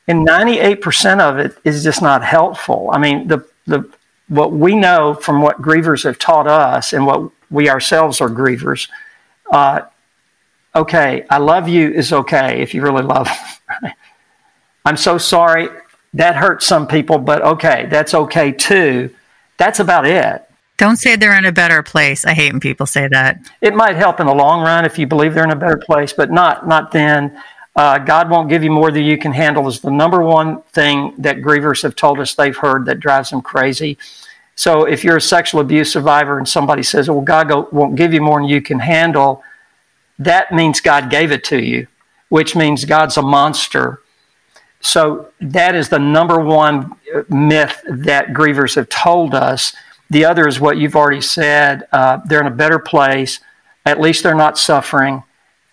And 0.08 0.26
98% 0.26 1.20
of 1.20 1.38
it 1.38 1.56
is 1.64 1.84
just 1.84 2.02
not 2.02 2.24
helpful. 2.24 2.90
I 2.92 2.98
mean, 2.98 3.28
the, 3.28 3.46
the, 3.66 3.88
what 4.28 4.52
we 4.52 4.74
know 4.74 5.14
from 5.14 5.42
what 5.42 5.62
grievers 5.62 6.04
have 6.04 6.18
taught 6.18 6.46
us 6.46 6.92
and 6.92 7.06
what 7.06 7.30
we 7.50 7.68
ourselves 7.68 8.20
are 8.20 8.28
grievers, 8.28 8.88
uh, 9.52 9.82
okay, 10.74 11.24
I 11.30 11.38
love 11.38 11.68
you 11.68 11.90
is 11.90 12.12
okay 12.12 12.60
if 12.62 12.74
you 12.74 12.82
really 12.82 13.02
love. 13.02 13.28
I'm 14.84 14.96
so 14.96 15.18
sorry. 15.18 15.68
That 16.14 16.36
hurts 16.36 16.66
some 16.66 16.86
people, 16.86 17.18
but 17.18 17.42
okay, 17.42 17.86
that's 17.88 18.12
okay 18.14 18.52
too. 18.52 19.14
That's 19.56 19.80
about 19.80 20.06
it. 20.06 20.44
Don't 20.76 20.96
say 20.96 21.16
they're 21.16 21.36
in 21.38 21.44
a 21.44 21.52
better 21.52 21.82
place. 21.82 22.24
I 22.24 22.34
hate 22.34 22.52
when 22.52 22.60
people 22.60 22.86
say 22.86 23.06
that. 23.08 23.38
It 23.60 23.74
might 23.74 23.96
help 23.96 24.18
in 24.18 24.26
the 24.26 24.34
long 24.34 24.62
run 24.62 24.84
if 24.84 24.98
you 24.98 25.06
believe 25.06 25.32
they're 25.34 25.44
in 25.44 25.52
a 25.52 25.56
better 25.56 25.76
place, 25.76 26.12
but 26.12 26.30
not 26.30 26.66
not 26.66 26.90
then. 26.90 27.40
Uh, 27.74 27.98
God 27.98 28.28
won't 28.28 28.50
give 28.50 28.62
you 28.62 28.70
more 28.70 28.90
than 28.90 29.04
you 29.04 29.16
can 29.16 29.32
handle 29.32 29.66
is 29.66 29.80
the 29.80 29.90
number 29.90 30.22
one 30.22 30.60
thing 30.62 31.14
that 31.18 31.38
grievers 31.38 31.82
have 31.82 31.96
told 31.96 32.20
us 32.20 32.34
they've 32.34 32.56
heard 32.56 32.84
that 32.84 33.00
drives 33.00 33.30
them 33.30 33.40
crazy. 33.40 33.96
So 34.54 34.84
if 34.84 35.02
you're 35.02 35.16
a 35.16 35.20
sexual 35.20 35.62
abuse 35.62 35.90
survivor 35.90 36.36
and 36.36 36.46
somebody 36.46 36.82
says, 36.82 37.08
well, 37.08 37.22
God 37.22 37.48
go, 37.48 37.68
won't 37.72 37.96
give 37.96 38.12
you 38.12 38.20
more 38.20 38.40
than 38.40 38.48
you 38.48 38.60
can 38.60 38.78
handle, 38.78 39.42
that 40.18 40.52
means 40.52 40.80
God 40.80 41.08
gave 41.08 41.32
it 41.32 41.44
to 41.44 41.58
you, 41.58 41.86
which 42.28 42.54
means 42.54 42.84
God's 42.84 43.16
a 43.16 43.22
monster. 43.22 44.00
So 44.80 45.30
that 45.40 45.74
is 45.74 45.88
the 45.88 45.98
number 45.98 46.38
one 46.40 46.92
myth 47.28 47.80
that 47.88 48.28
grievers 48.28 48.74
have 48.74 48.88
told 48.90 49.34
us. 49.34 49.74
The 50.10 50.26
other 50.26 50.46
is 50.46 50.60
what 50.60 50.76
you've 50.76 50.96
already 50.96 51.22
said. 51.22 51.88
Uh, 51.90 52.18
they're 52.26 52.40
in 52.40 52.46
a 52.46 52.50
better 52.50 52.78
place. 52.78 53.40
At 53.86 53.98
least 53.98 54.22
they're 54.22 54.34
not 54.34 54.58
suffering. 54.58 55.22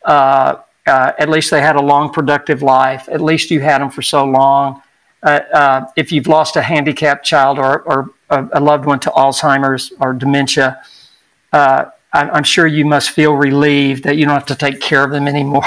Uh, 0.05 0.57
uh, 0.89 1.13
at 1.19 1.29
least 1.29 1.51
they 1.51 1.61
had 1.61 1.75
a 1.75 1.81
long, 1.81 2.09
productive 2.11 2.61
life. 2.63 3.07
At 3.09 3.21
least 3.21 3.51
you 3.51 3.61
had 3.61 3.79
them 3.79 3.91
for 3.91 4.01
so 4.01 4.25
long. 4.25 4.81
Uh, 5.21 5.41
uh, 5.53 5.85
if 5.95 6.11
you've 6.11 6.27
lost 6.27 6.55
a 6.55 6.61
handicapped 6.61 7.25
child 7.25 7.59
or, 7.59 7.81
or 7.81 8.09
a, 8.29 8.59
loved 8.59 8.85
one 8.85 8.99
to 9.01 9.09
Alzheimer's 9.11 9.93
or 9.99 10.13
dementia, 10.13 10.81
uh, 11.53 11.85
I'm, 12.11 12.43
sure 12.43 12.65
you 12.65 12.85
must 12.85 13.11
feel 13.11 13.33
relieved 13.33 14.03
that 14.05 14.17
you 14.17 14.25
don't 14.25 14.33
have 14.33 14.47
to 14.47 14.55
take 14.55 14.81
care 14.81 15.03
of 15.03 15.11
them 15.11 15.27
anymore. 15.27 15.65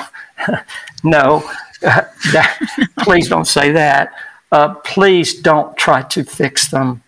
no, 1.05 1.49
please 2.99 3.29
don't 3.29 3.47
say 3.47 3.71
that. 3.73 4.13
Uh, 4.51 4.75
please 4.75 5.41
don't 5.41 5.77
try 5.77 6.03
to 6.03 6.25
fix 6.25 6.69
them 6.69 7.03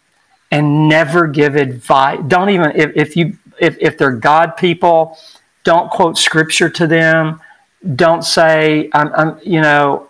and 0.52 0.88
never 0.88 1.26
give 1.26 1.56
advice. 1.56 2.20
Don't 2.28 2.50
even, 2.50 2.72
if, 2.76 2.92
if 2.94 3.16
you, 3.16 3.36
if, 3.58 3.76
if 3.80 3.98
they're 3.98 4.12
God 4.12 4.56
people, 4.56 5.18
don't 5.64 5.90
quote 5.90 6.16
scripture 6.16 6.70
to 6.70 6.86
them 6.86 7.40
don't 7.84 8.24
say, 8.24 8.88
I'm, 8.92 9.12
I'm, 9.14 9.40
you 9.44 9.60
know, 9.60 10.08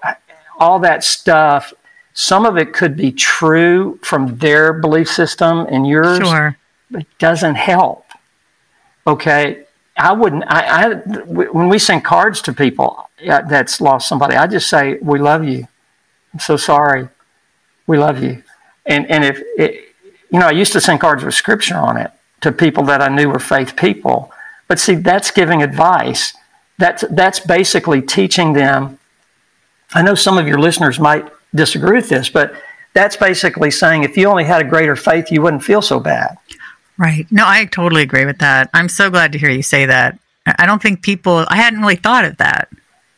all 0.59 0.79
that 0.81 1.03
stuff. 1.03 1.73
Some 2.13 2.47
of 2.47 2.57
it 2.57 2.73
could 2.73 2.97
be 2.97 3.11
true 3.11 3.99
from 4.03 4.39
their 4.39 4.73
belief 4.73 5.09
system 5.11 5.67
and 5.69 5.87
yours, 5.87 6.27
sure. 6.27 6.57
but 6.91 7.03
it 7.03 7.19
doesn't 7.19 7.57
help. 7.57 8.07
Okay. 9.07 9.65
I 9.97 10.13
wouldn't, 10.13 10.45
I, 10.47 10.93
I, 10.93 10.95
when 10.95 11.69
we 11.69 11.79
send 11.79 12.05
cards 12.05 12.41
to 12.43 12.53
people 12.53 13.09
that's 13.27 13.81
lost 13.81 14.09
somebody, 14.09 14.37
I 14.37 14.47
just 14.47 14.69
say, 14.69 14.99
We 15.01 15.19
love 15.19 15.45
you. 15.45 15.69
I'm 16.33 16.41
so 16.41 16.57
sorry. 16.57 17.09
We 17.87 17.99
love 17.99 18.23
you. 18.23 18.43
And, 18.87 19.09
and 19.11 19.25
if, 19.25 19.41
it, 19.57 19.95
you 20.31 20.39
know, 20.41 20.49
I 20.49 20.53
used 20.53 20.73
to 20.73 20.81
send 20.81 21.01
cards 21.01 21.25
with 21.25 21.35
scripture 21.35 21.77
on 21.77 21.97
it 21.97 22.11
to 22.41 22.51
people 22.51 22.85
that 22.85 23.01
I 23.01 23.09
knew 23.09 23.29
were 23.29 23.39
faith 23.39 23.77
people. 23.77 24.33
But 24.67 24.79
see, 24.79 24.97
that's 24.97 25.31
giving 25.31 25.63
advice 25.63 26.35
that's, 26.79 27.05
that's 27.11 27.41
basically 27.41 28.03
teaching 28.03 28.53
them. 28.53 28.99
I 29.93 30.03
know 30.03 30.15
some 30.15 30.39
of 30.39 30.49
your 30.49 30.59
listeners 30.59 30.99
might 30.99 31.27
disagree 31.55 31.97
with 31.97 32.09
this, 32.09 32.29
but 32.29 32.55
that's 32.95 33.17
basically 33.17 33.71
saying 33.71 34.05
if 34.05 34.17
you 34.17 34.29
only 34.29 34.45
had 34.45 34.61
a 34.61 34.69
greater 34.69 34.97
faith, 34.97 35.31
you 35.31 35.43
wouldn't 35.43 35.65
feel 35.65 35.83
so 35.83 36.01
bad. 36.01 36.37
Right. 36.97 37.27
No, 37.31 37.45
I 37.47 37.65
totally 37.67 38.03
agree 38.03 38.25
with 38.25 38.39
that. 38.39 38.71
I'm 38.73 38.89
so 38.89 39.11
glad 39.11 39.33
to 39.33 39.39
hear 39.39 39.51
you 39.51 39.63
say 39.63 39.87
that. 39.87 40.19
I 40.47 40.67
don't 40.67 40.81
think 40.81 41.03
people, 41.03 41.45
I 41.49 41.57
hadn't 41.57 41.81
really 41.81 41.97
thought 41.97 42.25
of 42.25 42.37
that. 42.37 42.69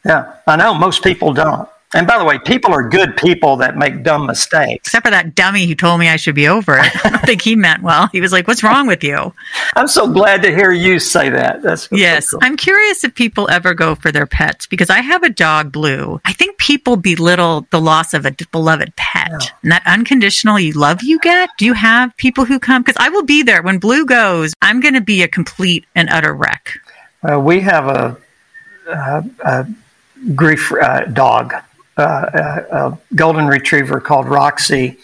Yeah, 0.04 0.34
I 0.46 0.56
know 0.56 0.72
most 0.74 1.02
people 1.02 1.32
don't. 1.32 1.68
And 1.96 2.06
by 2.06 2.18
the 2.18 2.24
way, 2.24 2.38
people 2.38 2.74
are 2.74 2.86
good 2.86 3.16
people 3.16 3.56
that 3.56 3.78
make 3.78 4.02
dumb 4.02 4.26
mistakes. 4.26 4.86
Except 4.86 5.06
for 5.06 5.10
that 5.10 5.34
dummy 5.34 5.66
who 5.66 5.74
told 5.74 5.98
me 5.98 6.10
I 6.10 6.16
should 6.16 6.34
be 6.34 6.46
over 6.46 6.76
it. 6.76 7.06
I 7.06 7.08
don't 7.08 7.22
think 7.22 7.40
he 7.40 7.56
meant 7.56 7.82
well. 7.82 8.08
He 8.12 8.20
was 8.20 8.32
like, 8.32 8.46
What's 8.46 8.62
wrong 8.62 8.86
with 8.86 9.02
you? 9.02 9.32
I'm 9.76 9.88
so 9.88 10.06
glad 10.06 10.42
to 10.42 10.54
hear 10.54 10.70
you 10.72 10.98
say 10.98 11.30
that. 11.30 11.62
That's 11.62 11.88
yes. 11.90 12.28
So 12.28 12.38
cool. 12.38 12.46
I'm 12.46 12.58
curious 12.58 13.02
if 13.02 13.14
people 13.14 13.48
ever 13.48 13.72
go 13.72 13.94
for 13.94 14.12
their 14.12 14.26
pets 14.26 14.66
because 14.66 14.90
I 14.90 15.00
have 15.00 15.22
a 15.22 15.30
dog, 15.30 15.72
Blue. 15.72 16.20
I 16.26 16.34
think 16.34 16.58
people 16.58 16.96
belittle 16.96 17.66
the 17.70 17.80
loss 17.80 18.12
of 18.12 18.26
a 18.26 18.36
beloved 18.52 18.94
pet 18.96 19.30
yeah. 19.30 19.48
and 19.62 19.72
that 19.72 19.82
unconditional 19.86 20.58
love 20.74 21.02
you 21.02 21.18
get. 21.20 21.48
Do 21.56 21.64
you 21.64 21.72
have 21.72 22.14
people 22.18 22.44
who 22.44 22.58
come? 22.58 22.82
Because 22.82 22.96
I 22.98 23.08
will 23.08 23.24
be 23.24 23.42
there 23.42 23.62
when 23.62 23.78
Blue 23.78 24.04
goes. 24.04 24.52
I'm 24.60 24.80
going 24.80 24.94
to 24.94 25.00
be 25.00 25.22
a 25.22 25.28
complete 25.28 25.86
and 25.94 26.10
utter 26.10 26.34
wreck. 26.34 26.78
Uh, 27.26 27.40
we 27.40 27.60
have 27.60 27.86
a, 27.86 28.16
a, 28.86 29.24
a 29.44 29.66
grief 30.34 30.70
uh, 30.72 31.06
dog 31.06 31.54
uh, 31.96 32.60
a, 32.70 32.98
golden 33.14 33.46
retriever 33.46 34.00
called 34.00 34.26
Roxy. 34.26 34.98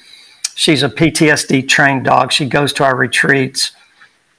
She's 0.55 0.83
a 0.83 0.89
PTSD 0.89 1.69
trained 1.69 2.05
dog. 2.05 2.33
She 2.33 2.47
goes 2.47 2.73
to 2.75 2.85
our 2.85 2.95
retreats. 2.95 3.73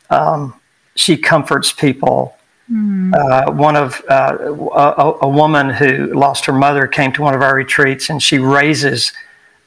Um, 0.09 0.59
she 0.95 1.17
comforts 1.17 1.71
people. 1.71 2.37
Mm. 2.71 3.13
Uh, 3.13 3.51
one 3.51 3.75
of 3.75 4.01
uh, 4.09 4.37
a, 4.39 5.25
a, 5.25 5.27
woman 5.27 5.69
who 5.69 6.13
lost 6.13 6.45
her 6.45 6.53
mother 6.53 6.87
came 6.87 7.11
to 7.13 7.21
one 7.21 7.33
of 7.33 7.41
our 7.41 7.55
retreats, 7.55 8.09
and 8.09 8.23
she 8.23 8.37
raises 8.37 9.11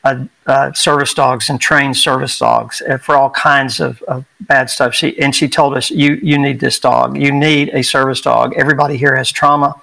uh, 0.04 0.24
uh, 0.46 0.72
service 0.72 1.12
dogs 1.12 1.50
and 1.50 1.60
trains 1.60 2.02
service 2.02 2.38
dogs 2.38 2.80
uh, 2.88 2.96
for 2.96 3.16
all 3.16 3.28
kinds 3.30 3.80
of, 3.80 4.00
of, 4.02 4.24
bad 4.42 4.70
stuff. 4.70 4.94
She 4.94 5.18
and 5.20 5.34
she 5.34 5.48
told 5.48 5.76
us, 5.76 5.90
"You 5.90 6.14
you 6.22 6.38
need 6.38 6.60
this 6.60 6.78
dog. 6.78 7.18
You 7.18 7.32
need 7.32 7.70
a 7.74 7.82
service 7.82 8.20
dog. 8.20 8.54
Everybody 8.56 8.96
here 8.96 9.16
has 9.16 9.30
trauma." 9.30 9.74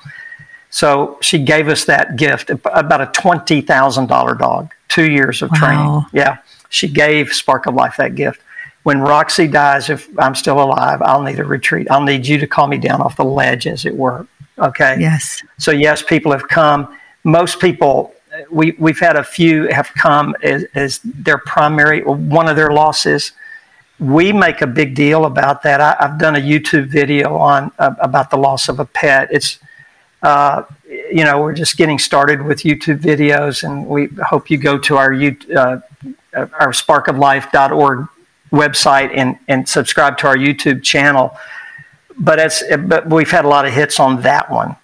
So 0.73 1.19
she 1.21 1.37
gave 1.37 1.67
us 1.67 1.85
that 1.85 2.15
gift, 2.15 2.49
about 2.49 2.99
a 2.99 3.05
twenty 3.13 3.61
thousand 3.61 4.07
dollar 4.07 4.33
dog, 4.33 4.73
two 4.87 5.11
years 5.11 5.43
of 5.43 5.51
wow. 5.51 5.57
training. 5.59 6.05
Yeah, 6.13 6.39
she 6.69 6.87
gave 6.87 7.31
Spark 7.31 7.67
of 7.67 7.75
Life 7.75 7.97
that 7.97 8.15
gift. 8.15 8.41
When 8.81 8.99
Roxy 8.99 9.47
dies, 9.47 9.91
if 9.91 10.09
I'm 10.17 10.33
still 10.33 10.59
alive, 10.59 11.03
I'll 11.03 11.21
need 11.21 11.39
a 11.39 11.45
retreat. 11.45 11.85
I'll 11.91 12.01
need 12.01 12.25
you 12.25 12.39
to 12.39 12.47
call 12.47 12.65
me 12.65 12.79
down 12.79 13.03
off 13.03 13.17
the 13.17 13.23
ledge, 13.23 13.67
as 13.67 13.85
it 13.85 13.95
were. 13.95 14.25
Okay. 14.57 14.97
Yes. 14.99 15.43
So 15.59 15.69
yes, 15.69 16.01
people 16.01 16.31
have 16.31 16.47
come. 16.47 16.97
Most 17.23 17.59
people 17.59 18.15
we 18.49 18.71
we've 18.79 18.99
had 18.99 19.15
a 19.15 19.23
few 19.23 19.67
have 19.67 19.93
come 19.93 20.35
as, 20.41 20.65
as 20.73 21.01
their 21.03 21.37
primary 21.37 22.01
one 22.03 22.49
of 22.49 22.55
their 22.55 22.71
losses. 22.71 23.33
We 23.99 24.33
make 24.33 24.61
a 24.61 24.67
big 24.67 24.95
deal 24.95 25.25
about 25.25 25.61
that. 25.61 25.81
I, 25.81 25.95
have 25.99 26.17
done 26.17 26.35
a 26.35 26.39
YouTube 26.39 26.87
video 26.87 27.37
on 27.37 27.71
uh, 27.77 27.93
about 27.99 28.31
the 28.31 28.37
loss 28.37 28.69
of 28.69 28.79
a 28.79 28.85
pet. 28.85 29.27
It's 29.31 29.59
uh, 30.23 30.63
you 30.87 31.23
know 31.23 31.41
we're 31.41 31.53
just 31.53 31.77
getting 31.77 31.99
started 31.99 32.41
with 32.41 32.63
YouTube 32.63 32.99
videos, 32.99 33.63
and 33.63 33.85
we 33.85 34.07
hope 34.25 34.49
you 34.49 34.57
go 34.57 34.77
to 34.79 34.95
our 34.95 35.13
uh, 35.13 35.79
our 36.33 36.71
sparkoflife.org 36.71 38.07
website 38.51 39.11
and 39.13 39.37
and 39.47 39.67
subscribe 39.67 40.17
to 40.19 40.27
our 40.27 40.37
YouTube 40.37 40.81
channel. 40.81 41.37
But 42.17 42.39
it's 42.39 42.63
but 42.87 43.09
we've 43.09 43.29
had 43.29 43.43
a 43.43 43.49
lot 43.49 43.65
of 43.65 43.73
hits 43.73 43.99
on 43.99 44.21
that 44.21 44.49
one 44.49 44.77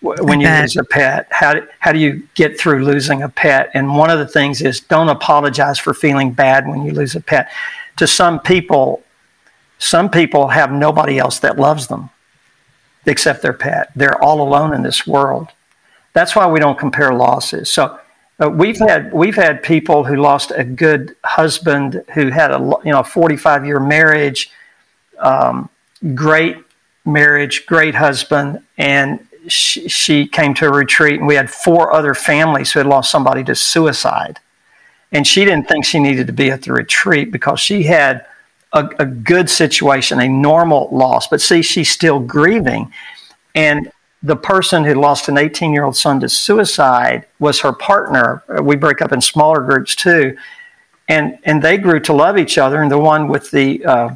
when 0.00 0.40
you 0.40 0.48
lose 0.48 0.76
a 0.76 0.84
pet. 0.84 1.26
How 1.30 1.54
do, 1.54 1.66
how 1.80 1.90
do 1.90 1.98
you 1.98 2.26
get 2.34 2.58
through 2.58 2.84
losing 2.84 3.22
a 3.22 3.28
pet? 3.28 3.70
And 3.74 3.96
one 3.96 4.10
of 4.10 4.18
the 4.20 4.28
things 4.28 4.62
is 4.62 4.80
don't 4.80 5.08
apologize 5.08 5.78
for 5.78 5.92
feeling 5.92 6.32
bad 6.32 6.68
when 6.68 6.84
you 6.84 6.92
lose 6.92 7.16
a 7.16 7.20
pet. 7.20 7.50
To 7.96 8.06
some 8.06 8.38
people, 8.38 9.02
some 9.78 10.10
people 10.10 10.48
have 10.48 10.70
nobody 10.70 11.18
else 11.18 11.38
that 11.40 11.58
loves 11.58 11.88
them 11.88 12.10
except 13.06 13.42
their 13.42 13.52
pet. 13.52 13.90
They're 13.96 14.22
all 14.22 14.40
alone 14.40 14.74
in 14.74 14.82
this 14.82 15.06
world. 15.06 15.48
That's 16.12 16.36
why 16.36 16.46
we 16.46 16.60
don't 16.60 16.78
compare 16.78 17.12
losses. 17.12 17.70
So 17.70 17.98
uh, 18.42 18.48
we've 18.48 18.78
had 18.78 19.12
we've 19.12 19.36
had 19.36 19.62
people 19.62 20.04
who 20.04 20.16
lost 20.16 20.52
a 20.54 20.64
good 20.64 21.14
husband 21.24 22.04
who 22.14 22.30
had 22.30 22.50
a 22.50 22.58
you 22.84 22.92
know 22.92 23.02
45 23.02 23.64
year 23.64 23.80
marriage, 23.80 24.50
um, 25.18 25.68
great 26.14 26.56
marriage, 27.04 27.66
great 27.66 27.94
husband, 27.94 28.60
and 28.78 29.26
she, 29.46 29.88
she 29.88 30.26
came 30.26 30.54
to 30.54 30.66
a 30.66 30.72
retreat, 30.72 31.18
and 31.18 31.28
we 31.28 31.34
had 31.34 31.50
four 31.50 31.92
other 31.92 32.14
families 32.14 32.72
who 32.72 32.80
had 32.80 32.86
lost 32.86 33.10
somebody 33.10 33.44
to 33.44 33.54
suicide. 33.54 34.40
And 35.12 35.26
she 35.26 35.44
didn't 35.44 35.68
think 35.68 35.84
she 35.84 36.00
needed 36.00 36.26
to 36.26 36.32
be 36.32 36.50
at 36.50 36.62
the 36.62 36.72
retreat 36.72 37.30
because 37.30 37.60
she 37.60 37.84
had 37.84 38.26
a, 38.74 38.88
a 38.98 39.06
good 39.06 39.48
situation, 39.48 40.20
a 40.20 40.28
normal 40.28 40.88
loss. 40.92 41.26
But 41.26 41.40
see, 41.40 41.62
she's 41.62 41.90
still 41.90 42.20
grieving. 42.20 42.92
And 43.54 43.90
the 44.22 44.36
person 44.36 44.84
who 44.84 44.94
lost 44.94 45.28
an 45.28 45.38
18 45.38 45.72
year 45.72 45.84
old 45.84 45.96
son 45.96 46.20
to 46.20 46.28
suicide 46.28 47.26
was 47.38 47.60
her 47.60 47.72
partner. 47.72 48.42
We 48.62 48.76
break 48.76 49.00
up 49.00 49.12
in 49.12 49.20
smaller 49.20 49.60
groups 49.62 49.94
too. 49.94 50.36
And, 51.08 51.38
and 51.44 51.62
they 51.62 51.78
grew 51.78 52.00
to 52.00 52.12
love 52.12 52.38
each 52.38 52.58
other. 52.58 52.82
And 52.82 52.90
the 52.90 52.98
one 52.98 53.28
with 53.28 53.50
the, 53.50 53.84
uh, 53.84 54.14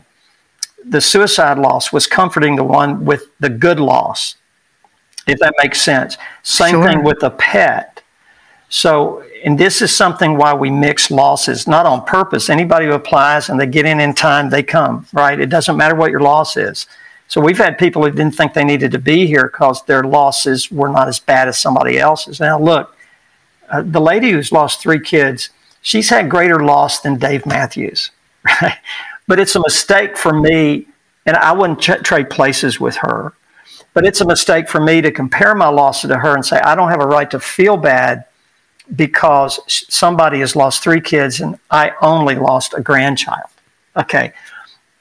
the 0.85 1.01
suicide 1.01 1.59
loss 1.59 1.93
was 1.93 2.07
comforting 2.07 2.57
the 2.57 2.65
one 2.65 3.05
with 3.05 3.25
the 3.41 3.51
good 3.51 3.81
loss 3.81 4.37
if 5.29 5.39
that 5.41 5.55
makes 5.63 5.81
sense. 5.81 6.17
Same 6.43 6.71
sure. 6.71 6.89
thing 6.89 7.05
with 7.05 7.23
a 7.23 7.31
pet. 7.31 8.03
So, 8.71 9.23
and 9.45 9.59
this 9.59 9.83
is 9.83 9.95
something 9.95 10.37
why 10.37 10.55
we 10.55 10.71
mix 10.71 11.11
losses, 11.11 11.67
not 11.67 11.87
on 11.87 12.05
purpose. 12.05 12.49
Anybody 12.51 12.87
who 12.87 12.93
applies 12.93 13.49
and 13.49 13.59
they 13.59 13.67
get 13.67 13.87
in 13.87 14.01
in 14.01 14.15
time, 14.15 14.51
they 14.51 14.63
come, 14.63 15.07
right? 15.13 15.39
It 15.39 15.49
doesn't 15.49 15.77
matter 15.77 15.95
what 15.95 16.11
your 16.11 16.21
loss 16.21 16.57
is. 16.57 16.87
So 17.29 17.41
we've 17.41 17.59
had 17.59 17.79
people 17.79 18.03
who 18.03 18.11
didn't 18.11 18.35
think 18.35 18.55
they 18.55 18.65
needed 18.65 18.91
to 18.93 18.99
be 18.99 19.27
here 19.27 19.49
because 19.53 19.85
their 19.85 20.03
losses 20.03 20.71
were 20.71 20.89
not 20.89 21.09
as 21.09 21.21
bad 21.21 21.49
as 21.49 21.59
somebody 21.59 21.99
else's. 21.99 22.41
Now, 22.41 22.59
look, 22.59 22.97
uh, 23.71 23.83
the 23.85 24.01
lady 24.01 24.31
who's 24.31 24.51
lost 24.51 24.81
three 24.81 25.01
kids, 25.01 25.51
she's 25.83 26.09
had 26.09 26.31
greater 26.31 26.65
loss 26.65 27.01
than 27.01 27.19
Dave 27.19 27.45
Matthews, 27.45 28.11
right? 28.63 28.79
But 29.27 29.39
it's 29.39 29.57
a 29.57 29.61
mistake 29.61 30.17
for 30.17 30.33
me, 30.33 30.87
and 31.27 31.37
I 31.37 31.53
wouldn't 31.53 31.81
ch- 31.81 32.03
trade 32.03 32.31
places 32.31 32.81
with 32.81 32.97
her 32.97 33.35
but 33.95 34.07
it's 34.07 34.21
a 34.21 34.25
mistake 34.25 34.69
for 34.69 34.81
me 34.81 35.01
to 35.01 35.11
compare 35.11 35.57
my 35.57 35.67
loss 35.67 36.03
to 36.03 36.17
her 36.17 36.35
and 36.37 36.47
say, 36.47 36.61
I 36.61 36.77
don't 36.77 36.89
have 36.89 37.01
a 37.01 37.07
right 37.07 37.29
to 37.33 37.41
feel 37.41 37.77
bad 37.77 38.27
because 38.97 39.61
somebody 39.67 40.41
has 40.41 40.57
lost 40.57 40.83
three 40.83 41.01
kids 41.01 41.41
and 41.41 41.59
I 41.71 41.93
only 42.01 42.35
lost 42.35 42.75
a 42.75 42.81
grandchild. 42.81 43.51
Okay. 43.97 44.33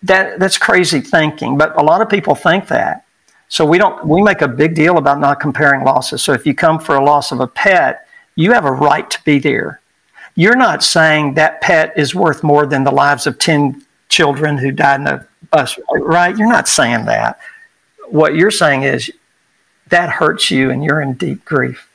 That, 0.03 0.39
that's 0.39 0.57
crazy 0.57 1.01
thinking, 1.01 1.57
but 1.57 1.79
a 1.79 1.83
lot 1.83 2.01
of 2.01 2.09
people 2.09 2.35
think 2.35 2.67
that. 2.67 3.05
So 3.49 3.65
we 3.65 3.77
don't 3.77 4.05
we 4.05 4.21
make 4.21 4.41
a 4.41 4.47
big 4.47 4.75
deal 4.75 4.97
about 4.97 5.19
not 5.19 5.39
comparing 5.39 5.85
losses. 5.85 6.21
So 6.21 6.33
if 6.33 6.45
you 6.45 6.53
come 6.53 6.79
for 6.79 6.95
a 6.95 7.03
loss 7.03 7.31
of 7.31 7.39
a 7.39 7.47
pet, 7.47 8.07
you 8.35 8.51
have 8.51 8.65
a 8.65 8.71
right 8.71 9.09
to 9.09 9.23
be 9.23 9.39
there. 9.39 9.79
You're 10.35 10.57
not 10.57 10.83
saying 10.83 11.35
that 11.35 11.61
pet 11.61 11.93
is 11.97 12.13
worth 12.13 12.43
more 12.43 12.65
than 12.65 12.83
the 12.83 12.91
lives 12.91 13.25
of 13.25 13.39
10 13.39 13.83
children 14.09 14.57
who 14.57 14.71
died 14.71 14.99
in 14.99 15.07
a 15.07 15.25
bus, 15.49 15.79
right? 15.91 16.37
You're 16.37 16.49
not 16.49 16.67
saying 16.67 17.05
that 17.05 17.39
what 18.09 18.35
you're 18.35 18.51
saying 18.51 18.83
is 18.83 19.11
that 19.87 20.09
hurts 20.09 20.51
you 20.51 20.71
and 20.71 20.83
you're 20.83 21.01
in 21.01 21.13
deep 21.13 21.43
grief. 21.45 21.86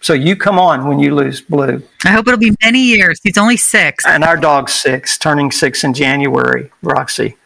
So 0.00 0.14
you 0.14 0.34
come 0.34 0.58
on 0.58 0.86
when 0.86 0.98
you 0.98 1.14
lose 1.14 1.40
Blue. 1.42 1.82
I 2.04 2.10
hope 2.10 2.26
it'll 2.26 2.38
be 2.38 2.56
many 2.62 2.80
years. 2.80 3.20
He's 3.22 3.36
only 3.36 3.58
six. 3.58 4.06
And 4.06 4.24
our 4.24 4.36
dog's 4.36 4.72
six, 4.72 5.18
turning 5.18 5.50
six 5.50 5.84
in 5.84 5.92
January, 5.92 6.70
Roxy. 6.82 7.36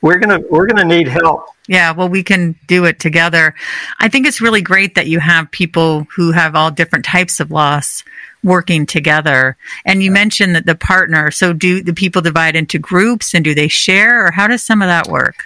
We're 0.00 0.18
gonna 0.18 0.40
we're 0.50 0.66
gonna 0.66 0.84
need 0.84 1.06
help. 1.06 1.46
Yeah, 1.68 1.92
well, 1.92 2.08
we 2.08 2.24
can 2.24 2.56
do 2.66 2.84
it 2.86 2.98
together. 2.98 3.54
I 4.00 4.08
think 4.08 4.26
it's 4.26 4.40
really 4.40 4.62
great 4.62 4.96
that 4.96 5.06
you 5.06 5.20
have 5.20 5.48
people 5.52 6.08
who 6.14 6.32
have 6.32 6.56
all 6.56 6.72
different 6.72 7.04
types 7.04 7.38
of 7.38 7.52
loss 7.52 8.02
working 8.42 8.84
together. 8.84 9.56
And 9.84 10.02
you 10.02 10.10
mentioned 10.10 10.56
that 10.56 10.66
the 10.66 10.74
partner. 10.74 11.30
So, 11.30 11.52
do 11.52 11.82
the 11.82 11.94
people 11.94 12.20
divide 12.20 12.56
into 12.56 12.80
groups 12.80 13.32
and 13.32 13.44
do 13.44 13.54
they 13.54 13.68
share, 13.68 14.26
or 14.26 14.32
how 14.32 14.48
does 14.48 14.62
some 14.62 14.82
of 14.82 14.88
that 14.88 15.06
work? 15.06 15.44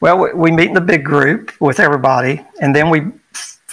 Well, 0.00 0.30
we 0.34 0.50
meet 0.50 0.68
in 0.68 0.74
the 0.74 0.82
big 0.82 1.02
group 1.02 1.58
with 1.58 1.80
everybody, 1.80 2.44
and 2.60 2.76
then 2.76 2.90
we 2.90 3.00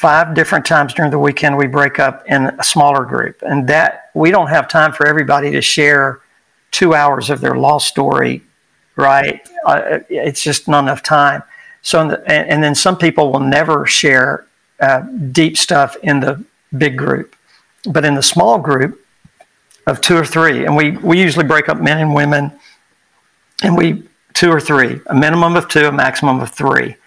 five 0.04 0.34
different 0.34 0.66
times 0.66 0.94
during 0.94 1.12
the 1.12 1.18
weekend 1.18 1.56
we 1.56 1.66
break 1.66 1.98
up 1.98 2.26
in 2.28 2.48
a 2.60 2.64
smaller 2.64 3.06
group, 3.06 3.42
and 3.44 3.70
that 3.70 4.10
we 4.14 4.32
don't 4.32 4.50
have 4.50 4.68
time 4.68 4.92
for 4.92 5.08
everybody 5.08 5.50
to 5.50 5.62
share 5.62 6.20
two 6.72 6.94
hours 6.94 7.30
of 7.30 7.40
their 7.40 7.56
lost 7.56 7.88
story, 7.88 8.44
right? 8.98 9.40
Uh, 9.66 10.00
it's 10.10 10.44
just 10.44 10.68
not 10.68 10.84
enough 10.84 11.04
time. 11.04 11.42
So, 11.84 12.06
the, 12.06 12.18
and, 12.30 12.50
and, 12.50 12.62
then 12.62 12.76
some 12.76 12.98
people 12.98 13.32
will 13.32 13.40
never 13.40 13.86
share 13.86 14.46
uh, 14.82 15.04
deep 15.32 15.56
stuff 15.56 15.96
in 16.04 16.20
the 16.20 16.44
big 16.78 16.98
group, 16.98 17.38
but 17.86 18.04
in 18.04 18.16
the 18.16 18.24
small 18.24 18.58
group 18.60 19.00
of 19.88 20.02
two 20.02 20.18
or 20.18 20.26
three, 20.26 20.66
and 20.66 20.76
we 20.76 20.98
we 20.98 21.22
usually 21.22 21.46
break 21.46 21.70
up 21.70 21.80
men 21.80 22.00
and 22.00 22.14
women, 22.14 22.52
and 23.64 23.78
we 23.78 24.04
two 24.34 24.52
or 24.52 24.60
three, 24.60 25.00
a 25.06 25.16
minimum 25.16 25.56
of 25.56 25.70
two, 25.70 25.88
a 25.88 25.94
maximum 25.94 26.42
of 26.42 26.50
three. 26.50 26.98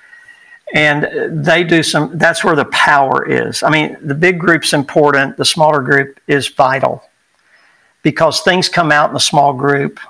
And 0.75 1.45
they 1.45 1.63
do 1.63 1.83
some, 1.83 2.19
that's 2.19 2.43
where 2.43 2.57
the 2.57 2.65
power 2.67 3.25
is. 3.25 3.63
I 3.63 3.71
mean, 3.71 3.97
the 4.03 4.15
big 4.15 4.41
group's 4.41 4.73
important, 4.73 5.37
the 5.37 5.45
smaller 5.45 5.81
group 5.81 6.19
is 6.27 6.49
vital 6.49 7.09
because 8.03 8.41
things 8.41 8.69
come 8.69 8.91
out 8.91 9.11
in 9.11 9.15
the 9.15 9.21
small 9.21 9.53
group. 9.53 10.01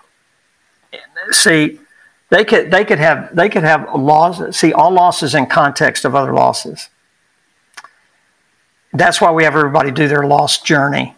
See, 1.31 1.81
they 2.29 2.45
could 2.45 2.71
they 2.71 2.85
could 2.85 2.99
have 2.99 3.35
they 3.35 3.49
could 3.49 3.62
have 3.62 3.95
laws 3.95 4.57
see 4.57 4.73
all 4.73 4.90
losses 4.90 5.35
in 5.35 5.47
context 5.47 6.05
of 6.05 6.14
other 6.14 6.35
losses. 6.35 6.88
That's 8.92 9.21
why 9.21 9.31
we 9.31 9.45
have 9.45 9.55
everybody 9.55 9.90
do 9.90 10.09
their 10.09 10.27
lost 10.27 10.66
journey. 10.66 11.14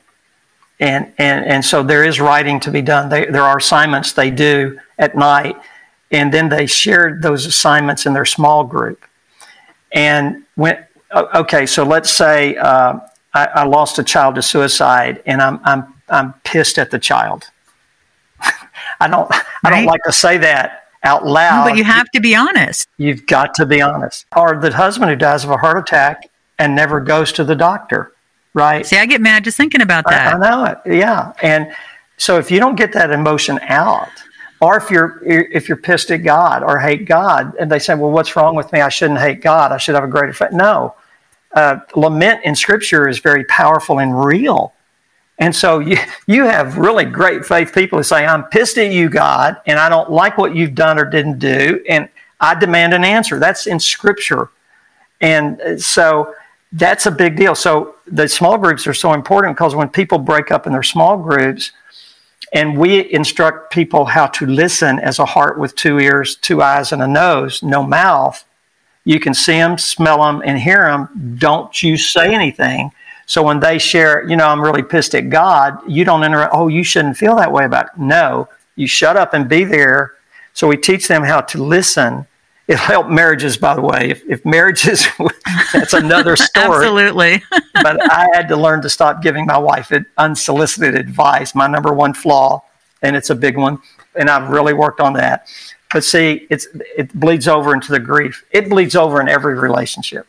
And 0.78 1.12
and 1.18 1.44
and 1.44 1.64
so 1.64 1.82
there 1.82 2.04
is 2.04 2.20
writing 2.20 2.60
to 2.60 2.70
be 2.70 2.82
done. 2.82 3.08
They, 3.08 3.24
there 3.26 3.42
are 3.42 3.58
assignments 3.58 4.12
they 4.12 4.30
do 4.30 4.78
at 4.98 5.16
night 5.16 5.56
and 6.10 6.32
then 6.32 6.48
they 6.48 6.66
shared 6.66 7.22
those 7.22 7.46
assignments 7.46 8.06
in 8.06 8.12
their 8.12 8.24
small 8.24 8.64
group. 8.64 9.04
And 9.92 10.44
when 10.56 10.84
okay, 11.14 11.66
so 11.66 11.84
let's 11.84 12.10
say 12.10 12.56
uh, 12.56 12.98
I, 13.34 13.46
I, 13.46 13.64
lost 13.64 13.98
a 13.98 14.04
child 14.04 14.34
to 14.36 14.42
suicide, 14.42 15.22
and 15.26 15.40
I'm 15.40 15.60
I'm 15.64 15.94
I'm 16.08 16.32
pissed 16.44 16.78
at 16.78 16.90
the 16.90 16.98
child. 16.98 17.50
I 19.00 19.08
don't 19.08 19.28
right. 19.30 19.44
I 19.64 19.70
don't 19.70 19.86
like 19.86 20.02
to 20.04 20.12
say 20.12 20.38
that 20.38 20.84
out 21.04 21.26
loud. 21.26 21.64
No, 21.64 21.70
but 21.70 21.78
you 21.78 21.84
have 21.84 22.10
to 22.10 22.20
be 22.20 22.34
honest. 22.34 22.88
You've 22.98 23.26
got 23.26 23.54
to 23.54 23.66
be 23.66 23.80
honest. 23.80 24.26
Or 24.36 24.58
the 24.60 24.72
husband 24.72 25.10
who 25.10 25.16
dies 25.16 25.44
of 25.44 25.50
a 25.50 25.56
heart 25.56 25.78
attack 25.78 26.28
and 26.58 26.74
never 26.74 27.00
goes 27.00 27.32
to 27.32 27.44
the 27.44 27.54
doctor, 27.54 28.12
right? 28.54 28.84
See, 28.84 28.98
I 28.98 29.06
get 29.06 29.20
mad 29.20 29.44
just 29.44 29.56
thinking 29.56 29.80
about 29.80 30.04
that. 30.08 30.34
I, 30.34 30.36
I 30.36 30.50
know 30.50 30.64
it. 30.64 30.78
Yeah, 30.98 31.32
and 31.42 31.72
so 32.16 32.38
if 32.38 32.50
you 32.50 32.58
don't 32.60 32.76
get 32.76 32.92
that 32.92 33.10
emotion 33.10 33.58
out 33.62 34.10
or 34.60 34.76
if 34.76 34.90
you're 34.90 35.22
if 35.24 35.68
you're 35.68 35.76
pissed 35.76 36.10
at 36.10 36.18
God 36.18 36.62
or 36.62 36.78
hate 36.78 37.04
God, 37.04 37.54
and 37.58 37.70
they 37.70 37.78
say, 37.78 37.94
"Well, 37.94 38.10
what's 38.10 38.34
wrong 38.36 38.54
with 38.54 38.72
me? 38.72 38.80
I 38.80 38.88
shouldn't 38.88 39.20
hate 39.20 39.40
God. 39.40 39.72
I 39.72 39.78
should 39.78 39.94
have 39.94 40.04
a 40.04 40.08
greater 40.08 40.32
faith." 40.32 40.52
No, 40.52 40.94
uh, 41.52 41.78
lament 41.94 42.44
in 42.44 42.54
Scripture 42.54 43.08
is 43.08 43.18
very 43.18 43.44
powerful 43.44 44.00
and 44.00 44.24
real. 44.24 44.72
And 45.38 45.54
so 45.54 45.78
you, 45.78 45.96
you 46.26 46.44
have 46.44 46.76
really 46.76 47.04
great 47.04 47.44
faith 47.44 47.72
people 47.72 47.98
who 47.98 48.02
say, 48.02 48.26
I'm 48.26 48.44
pissed 48.44 48.78
at 48.78 48.92
you, 48.92 49.08
God, 49.08 49.56
and 49.66 49.78
I 49.78 49.88
don't 49.88 50.10
like 50.10 50.38
what 50.38 50.54
you've 50.54 50.74
done 50.74 50.98
or 50.98 51.04
didn't 51.04 51.38
do, 51.38 51.82
and 51.88 52.08
I 52.40 52.54
demand 52.54 52.94
an 52.94 53.04
answer. 53.04 53.38
That's 53.38 53.66
in 53.66 53.80
Scripture. 53.80 54.50
And 55.20 55.60
uh, 55.60 55.78
so 55.78 56.34
that's 56.72 57.06
a 57.06 57.10
big 57.10 57.36
deal. 57.36 57.54
So 57.54 57.96
the 58.06 58.28
small 58.28 58.58
groups 58.58 58.86
are 58.86 58.94
so 58.94 59.12
important 59.12 59.56
because 59.56 59.74
when 59.74 59.88
people 59.88 60.18
break 60.18 60.52
up 60.52 60.66
in 60.66 60.72
their 60.72 60.82
small 60.82 61.16
groups, 61.16 61.72
and 62.52 62.76
we 62.78 63.12
instruct 63.12 63.72
people 63.72 64.06
how 64.06 64.26
to 64.26 64.46
listen 64.46 64.98
as 64.98 65.18
a 65.18 65.24
heart 65.24 65.58
with 65.58 65.74
two 65.74 65.98
ears, 65.98 66.36
two 66.36 66.62
eyes, 66.62 66.92
and 66.92 67.02
a 67.02 67.06
nose, 67.06 67.62
no 67.62 67.82
mouth. 67.82 68.44
You 69.04 69.20
can 69.20 69.34
see 69.34 69.52
them, 69.52 69.78
smell 69.78 70.22
them, 70.22 70.42
and 70.44 70.58
hear 70.58 70.84
them. 70.84 71.36
Don't 71.38 71.82
you 71.82 71.96
say 71.96 72.34
anything. 72.34 72.92
So 73.26 73.42
when 73.42 73.60
they 73.60 73.78
share, 73.78 74.26
you 74.28 74.36
know, 74.36 74.48
I'm 74.48 74.62
really 74.62 74.82
pissed 74.82 75.14
at 75.14 75.28
God, 75.28 75.78
you 75.86 76.04
don't 76.04 76.24
interrupt, 76.24 76.54
oh, 76.54 76.68
you 76.68 76.82
shouldn't 76.82 77.18
feel 77.18 77.36
that 77.36 77.52
way 77.52 77.64
about 77.66 77.86
it. 77.86 77.98
No, 77.98 78.48
you 78.76 78.86
shut 78.86 79.16
up 79.16 79.34
and 79.34 79.48
be 79.48 79.64
there. 79.64 80.14
So 80.54 80.66
we 80.66 80.76
teach 80.76 81.08
them 81.08 81.22
how 81.22 81.42
to 81.42 81.62
listen 81.62 82.26
it'll 82.68 82.84
help 82.84 83.08
marriages, 83.08 83.56
by 83.56 83.74
the 83.74 83.80
way. 83.80 84.10
If, 84.10 84.22
if 84.28 84.44
marriages, 84.44 85.06
that's 85.72 85.94
another 85.94 86.36
story. 86.36 86.66
Absolutely. 86.66 87.42
but 87.74 88.10
I 88.12 88.28
had 88.34 88.46
to 88.48 88.56
learn 88.56 88.82
to 88.82 88.90
stop 88.90 89.22
giving 89.22 89.46
my 89.46 89.58
wife 89.58 89.90
unsolicited 90.18 90.94
advice, 90.94 91.54
my 91.54 91.66
number 91.66 91.92
one 91.92 92.12
flaw, 92.12 92.62
and 93.02 93.16
it's 93.16 93.30
a 93.30 93.34
big 93.34 93.56
one. 93.56 93.78
And 94.14 94.28
I've 94.28 94.50
really 94.50 94.74
worked 94.74 95.00
on 95.00 95.14
that. 95.14 95.48
But 95.92 96.04
see, 96.04 96.46
it's, 96.50 96.68
it 96.96 97.12
bleeds 97.18 97.48
over 97.48 97.72
into 97.72 97.90
the 97.90 98.00
grief. 98.00 98.44
It 98.50 98.68
bleeds 98.68 98.94
over 98.94 99.20
in 99.20 99.28
every 99.28 99.58
relationship. 99.58 100.26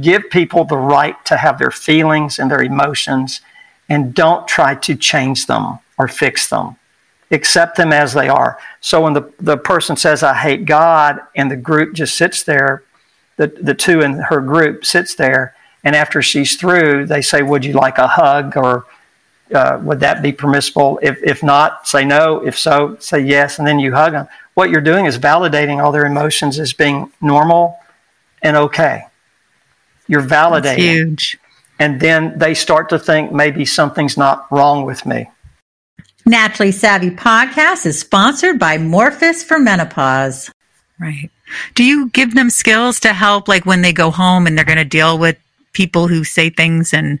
Give 0.00 0.28
people 0.30 0.64
the 0.64 0.78
right 0.78 1.22
to 1.26 1.36
have 1.36 1.58
their 1.58 1.70
feelings 1.70 2.38
and 2.38 2.50
their 2.50 2.62
emotions, 2.62 3.42
and 3.90 4.14
don't 4.14 4.46
try 4.48 4.74
to 4.76 4.94
change 4.94 5.46
them 5.46 5.80
or 5.98 6.08
fix 6.08 6.48
them 6.48 6.76
accept 7.30 7.76
them 7.76 7.92
as 7.92 8.12
they 8.12 8.28
are. 8.28 8.58
So 8.80 9.02
when 9.02 9.12
the, 9.12 9.32
the 9.38 9.56
person 9.56 9.96
says, 9.96 10.22
I 10.22 10.34
hate 10.34 10.64
God, 10.64 11.20
and 11.36 11.50
the 11.50 11.56
group 11.56 11.94
just 11.94 12.16
sits 12.16 12.42
there, 12.42 12.82
the, 13.36 13.48
the 13.48 13.74
two 13.74 14.00
in 14.00 14.14
her 14.14 14.40
group 14.40 14.84
sits 14.84 15.14
there, 15.14 15.54
and 15.84 15.94
after 15.94 16.22
she's 16.22 16.56
through, 16.56 17.06
they 17.06 17.22
say, 17.22 17.42
Would 17.42 17.64
you 17.64 17.72
like 17.74 17.98
a 17.98 18.08
hug? 18.08 18.56
Or 18.56 18.86
uh, 19.54 19.78
would 19.82 20.00
that 20.00 20.22
be 20.22 20.32
permissible? 20.32 20.98
If, 21.02 21.22
if 21.22 21.42
not, 21.42 21.86
say 21.86 22.04
no. 22.04 22.44
If 22.44 22.58
so, 22.58 22.96
say 22.98 23.20
yes, 23.20 23.58
and 23.58 23.66
then 23.66 23.78
you 23.78 23.94
hug 23.94 24.12
them. 24.12 24.28
What 24.54 24.70
you're 24.70 24.80
doing 24.80 25.06
is 25.06 25.18
validating 25.18 25.82
all 25.82 25.92
their 25.92 26.04
emotions 26.06 26.58
as 26.58 26.72
being 26.72 27.12
normal 27.20 27.78
and 28.42 28.56
okay. 28.56 29.04
You're 30.06 30.22
validating. 30.22 30.62
That's 30.62 30.80
huge. 30.80 31.38
And 31.78 32.00
then 32.00 32.38
they 32.38 32.54
start 32.54 32.88
to 32.88 32.98
think 32.98 33.30
maybe 33.30 33.64
something's 33.64 34.16
not 34.16 34.50
wrong 34.50 34.84
with 34.84 35.06
me. 35.06 35.30
Naturally 36.28 36.72
Savvy 36.72 37.10
podcast 37.10 37.86
is 37.86 37.98
sponsored 37.98 38.58
by 38.58 38.76
Morphus 38.76 39.42
for 39.42 39.58
Menopause. 39.58 40.50
Right. 41.00 41.30
Do 41.74 41.82
you 41.82 42.10
give 42.10 42.34
them 42.34 42.50
skills 42.50 43.00
to 43.00 43.14
help, 43.14 43.48
like 43.48 43.64
when 43.64 43.80
they 43.80 43.94
go 43.94 44.10
home 44.10 44.46
and 44.46 44.56
they're 44.56 44.64
going 44.66 44.76
to 44.76 44.84
deal 44.84 45.18
with 45.18 45.38
people 45.72 46.06
who 46.06 46.24
say 46.24 46.50
things 46.50 46.92
and 46.92 47.18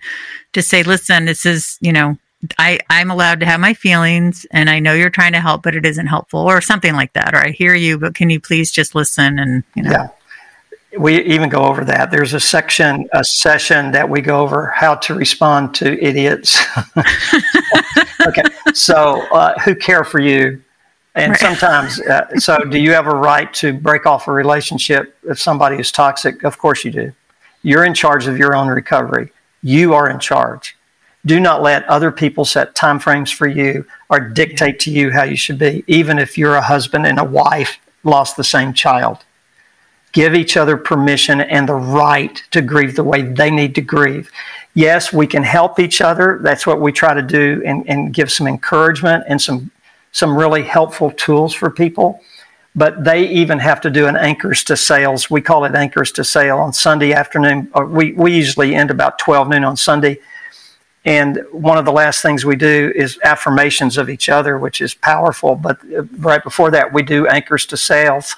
to 0.52 0.60
say, 0.60 0.82
listen, 0.82 1.24
this 1.24 1.46
is, 1.46 1.78
you 1.80 1.92
know, 1.92 2.18
I, 2.58 2.80
I'm 2.90 3.10
allowed 3.10 3.40
to 3.40 3.46
have 3.46 3.60
my 3.60 3.72
feelings 3.72 4.44
and 4.50 4.68
I 4.68 4.78
know 4.78 4.92
you're 4.92 5.08
trying 5.08 5.32
to 5.32 5.40
help, 5.40 5.62
but 5.62 5.74
it 5.74 5.86
isn't 5.86 6.06
helpful 6.06 6.40
or 6.40 6.60
something 6.60 6.94
like 6.94 7.14
that. 7.14 7.34
Or 7.34 7.38
I 7.38 7.50
hear 7.50 7.74
you, 7.74 7.98
but 7.98 8.14
can 8.14 8.28
you 8.28 8.40
please 8.40 8.70
just 8.70 8.94
listen 8.94 9.38
and, 9.38 9.64
you 9.74 9.84
know. 9.84 9.90
Yeah. 9.90 10.08
We 10.96 11.22
even 11.24 11.48
go 11.48 11.64
over 11.64 11.84
that. 11.84 12.10
There's 12.10 12.32
a 12.32 12.40
section, 12.40 13.08
a 13.12 13.22
session 13.22 13.90
that 13.90 14.08
we 14.08 14.22
go 14.22 14.40
over 14.40 14.68
how 14.68 14.94
to 14.94 15.14
respond 15.14 15.74
to 15.76 16.02
idiots. 16.02 16.58
okay, 18.26 18.42
so 18.72 19.20
uh, 19.32 19.58
who 19.60 19.74
care 19.74 20.04
for 20.04 20.18
you? 20.18 20.62
And 21.14 21.30
right. 21.30 21.40
sometimes, 21.40 22.00
uh, 22.00 22.38
so 22.38 22.58
do 22.58 22.78
you 22.78 22.92
have 22.92 23.06
a 23.06 23.14
right 23.14 23.52
to 23.54 23.72
break 23.72 24.06
off 24.06 24.28
a 24.28 24.32
relationship 24.32 25.16
if 25.24 25.38
somebody 25.38 25.76
is 25.76 25.92
toxic? 25.92 26.44
Of 26.44 26.58
course 26.58 26.84
you 26.84 26.90
do. 26.90 27.12
You're 27.62 27.84
in 27.84 27.92
charge 27.92 28.26
of 28.26 28.38
your 28.38 28.54
own 28.54 28.68
recovery. 28.68 29.30
You 29.62 29.94
are 29.94 30.08
in 30.08 30.20
charge. 30.20 30.76
Do 31.26 31.40
not 31.40 31.60
let 31.62 31.84
other 31.84 32.12
people 32.12 32.44
set 32.44 32.74
timeframes 32.76 33.34
for 33.34 33.46
you 33.46 33.84
or 34.08 34.20
dictate 34.20 34.78
to 34.80 34.90
you 34.90 35.10
how 35.10 35.24
you 35.24 35.36
should 35.36 35.58
be, 35.58 35.84
even 35.86 36.18
if 36.18 36.38
you're 36.38 36.54
a 36.54 36.62
husband 36.62 37.06
and 37.06 37.18
a 37.18 37.24
wife 37.24 37.78
lost 38.04 38.36
the 38.36 38.44
same 38.44 38.72
child. 38.72 39.24
Give 40.12 40.34
each 40.34 40.56
other 40.56 40.76
permission 40.76 41.40
and 41.40 41.68
the 41.68 41.74
right 41.74 42.42
to 42.50 42.62
grieve 42.62 42.96
the 42.96 43.04
way 43.04 43.22
they 43.22 43.50
need 43.50 43.74
to 43.74 43.82
grieve 43.82 44.30
yes, 44.78 45.12
we 45.12 45.26
can 45.26 45.42
help 45.42 45.80
each 45.80 46.00
other. 46.00 46.38
That's 46.40 46.64
what 46.64 46.80
we 46.80 46.92
try 46.92 47.12
to 47.12 47.22
do 47.22 47.60
and, 47.66 47.84
and 47.88 48.14
give 48.14 48.30
some 48.30 48.46
encouragement 48.46 49.24
and 49.26 49.42
some, 49.42 49.72
some 50.12 50.36
really 50.36 50.62
helpful 50.62 51.10
tools 51.10 51.52
for 51.52 51.68
people. 51.68 52.20
But 52.76 53.02
they 53.02 53.26
even 53.28 53.58
have 53.58 53.80
to 53.80 53.90
do 53.90 54.06
an 54.06 54.16
anchors 54.16 54.62
to 54.64 54.76
sails. 54.76 55.28
We 55.28 55.40
call 55.40 55.64
it 55.64 55.74
anchors 55.74 56.12
to 56.12 56.22
sail 56.22 56.58
on 56.58 56.72
Sunday 56.72 57.12
afternoon. 57.12 57.72
Uh, 57.74 57.86
we, 57.88 58.12
we 58.12 58.36
usually 58.36 58.72
end 58.74 58.92
about 58.92 59.18
12 59.18 59.48
noon 59.48 59.64
on 59.64 59.76
Sunday. 59.76 60.20
And 61.04 61.42
one 61.50 61.76
of 61.76 61.84
the 61.84 61.92
last 61.92 62.22
things 62.22 62.44
we 62.44 62.54
do 62.54 62.92
is 62.94 63.18
affirmations 63.24 63.98
of 63.98 64.08
each 64.08 64.28
other, 64.28 64.58
which 64.58 64.80
is 64.80 64.94
powerful. 64.94 65.56
But 65.56 65.80
uh, 65.92 66.04
right 66.18 66.44
before 66.44 66.70
that, 66.70 66.92
we 66.92 67.02
do 67.02 67.26
anchors 67.26 67.66
to 67.66 67.76
sails. 67.76 68.36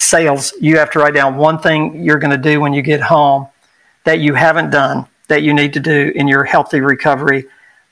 Sails, 0.00 0.52
you 0.60 0.78
have 0.78 0.90
to 0.92 0.98
write 0.98 1.14
down 1.14 1.36
one 1.36 1.58
thing 1.58 2.02
you're 2.02 2.18
going 2.18 2.30
to 2.30 2.38
do 2.38 2.60
when 2.60 2.72
you 2.72 2.82
get 2.82 3.00
home 3.00 3.48
that 4.04 4.20
you 4.20 4.34
haven't 4.34 4.70
done 4.70 5.06
that 5.28 5.42
you 5.42 5.54
need 5.54 5.72
to 5.72 5.80
do 5.80 6.12
in 6.16 6.26
your 6.26 6.42
healthy 6.42 6.80
recovery, 6.80 7.46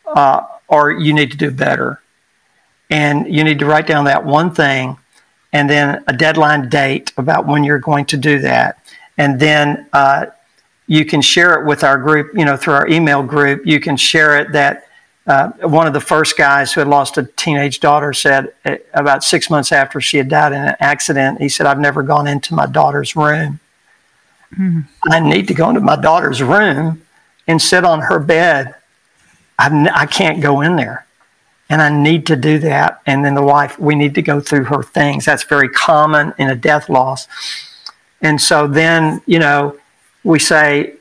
uh, 0.06 0.44
or 0.66 0.90
you 0.90 1.14
need 1.14 1.30
to 1.30 1.36
do 1.36 1.50
better. 1.50 2.02
And 2.90 3.32
you 3.32 3.44
need 3.44 3.58
to 3.60 3.66
write 3.66 3.86
down 3.86 4.04
that 4.06 4.24
one 4.24 4.52
thing 4.52 4.98
and 5.52 5.70
then 5.70 6.02
a 6.08 6.12
deadline 6.12 6.68
date 6.68 7.12
about 7.16 7.46
when 7.46 7.62
you're 7.64 7.78
going 7.78 8.04
to 8.06 8.16
do 8.16 8.40
that. 8.40 8.82
And 9.18 9.38
then 9.38 9.86
uh, 9.92 10.26
you 10.88 11.04
can 11.04 11.22
share 11.22 11.60
it 11.60 11.66
with 11.66 11.84
our 11.84 11.96
group, 11.96 12.32
you 12.34 12.44
know, 12.44 12.56
through 12.56 12.74
our 12.74 12.88
email 12.88 13.22
group. 13.22 13.64
You 13.64 13.78
can 13.78 13.96
share 13.96 14.38
it 14.38 14.52
that 14.52 14.87
uh, 15.28 15.50
one 15.60 15.86
of 15.86 15.92
the 15.92 16.00
first 16.00 16.38
guys 16.38 16.72
who 16.72 16.80
had 16.80 16.88
lost 16.88 17.18
a 17.18 17.24
teenage 17.36 17.80
daughter 17.80 18.14
said 18.14 18.52
uh, 18.64 18.76
about 18.94 19.22
six 19.22 19.50
months 19.50 19.72
after 19.72 20.00
she 20.00 20.16
had 20.16 20.28
died 20.28 20.52
in 20.52 20.62
an 20.62 20.74
accident, 20.80 21.38
he 21.38 21.50
said, 21.50 21.66
I've 21.66 21.78
never 21.78 22.02
gone 22.02 22.26
into 22.26 22.54
my 22.54 22.64
daughter's 22.64 23.14
room. 23.14 23.60
Mm-hmm. 24.54 24.80
I 25.04 25.20
need 25.20 25.46
to 25.48 25.54
go 25.54 25.68
into 25.68 25.82
my 25.82 25.96
daughter's 25.96 26.42
room 26.42 27.02
and 27.46 27.60
sit 27.60 27.84
on 27.84 28.00
her 28.00 28.18
bed. 28.18 28.74
I, 29.58 29.90
I 29.94 30.06
can't 30.06 30.40
go 30.40 30.62
in 30.62 30.76
there. 30.76 31.06
And 31.68 31.82
I 31.82 31.90
need 31.90 32.26
to 32.28 32.36
do 32.36 32.58
that. 32.60 33.02
And 33.04 33.22
then 33.22 33.34
the 33.34 33.42
wife, 33.42 33.78
we 33.78 33.94
need 33.94 34.14
to 34.14 34.22
go 34.22 34.40
through 34.40 34.64
her 34.64 34.82
things. 34.82 35.26
That's 35.26 35.44
very 35.44 35.68
common 35.68 36.32
in 36.38 36.48
a 36.48 36.56
death 36.56 36.88
loss. 36.88 37.28
And 38.22 38.40
so 38.40 38.66
then, 38.66 39.20
you 39.26 39.38
know, 39.38 39.78
we 40.24 40.38
say, 40.38 40.94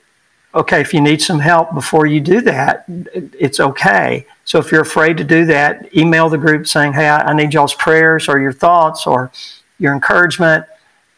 okay, 0.56 0.82
if 0.82 0.94
you 0.94 1.02
need 1.02 1.22
some 1.22 1.40
help 1.40 1.74
before 1.74 2.06
you 2.06 2.20
do 2.20 2.42
that, 2.42 2.86
it's 2.88 3.60
okay. 3.60 4.26
So 4.46 4.60
if 4.60 4.72
you're 4.72 4.82
afraid 4.82 5.18
to 5.18 5.24
do 5.24 5.46
that, 5.46 5.96
email 5.96 6.30
the 6.30 6.38
group 6.38 6.68
saying, 6.68 6.94
hey, 6.94 7.10
I, 7.10 7.34
need 7.34 7.54
y'all's 7.54 7.74
prayers 7.76 8.28
or 8.28 8.40
your 8.40 8.54
thoughts 8.54 9.06
or 9.06 9.32
your 9.78 9.94
encouragement 9.94 10.66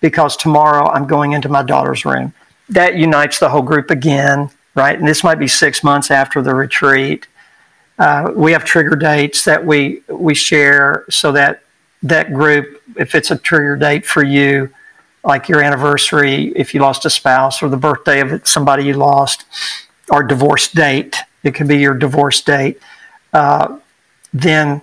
because 0.02 0.36
tomorrow 0.36 0.90
I'm 0.90 1.08
going 1.08 1.34
into 1.34 1.48
my 1.48 1.64
daughter's 1.64 2.06
room. 2.06 2.34
That 2.70 2.96
unites 2.96 3.40
the 3.40 3.50
whole 3.50 3.62
group 3.62 3.92
again 3.92 4.50
right? 4.76 4.98
And 4.98 5.08
this 5.08 5.24
might 5.24 5.40
be 5.40 5.48
six 5.48 5.84
months 5.84 6.12
after 6.12 6.42
the 6.42 6.56
retreat. 6.56 7.28
Uh, 7.98 8.32
we 8.34 8.54
have 8.54 8.64
trigger 8.64 8.96
dates 8.96 9.44
that 9.46 9.66
we 9.66 10.02
we 10.08 10.34
share 10.34 11.06
so 11.10 11.32
that 11.34 11.64
that 12.02 12.34
group, 12.34 12.82
if 12.96 13.14
it's 13.14 13.30
a 13.30 13.38
trigger 13.38 13.76
date 13.76 14.06
for 14.06 14.24
you, 14.24 14.74
like 15.24 15.50
your 15.50 15.62
anniversary, 15.62 16.54
if 16.56 16.74
you 16.74 16.82
lost 16.82 17.06
a 17.06 17.10
spouse, 17.10 17.62
or 17.62 17.70
the 17.70 17.78
birthday 17.78 18.22
of 18.22 18.48
somebody 18.48 18.86
you 18.86 18.94
lost, 18.94 19.46
or 20.10 20.24
divorce 20.24 20.70
date, 20.70 21.18
it 21.44 21.54
could 21.54 21.68
be 21.68 21.78
your 21.78 21.94
divorce 21.94 22.42
date. 22.42 22.80
Uh, 23.34 23.80
then 24.34 24.82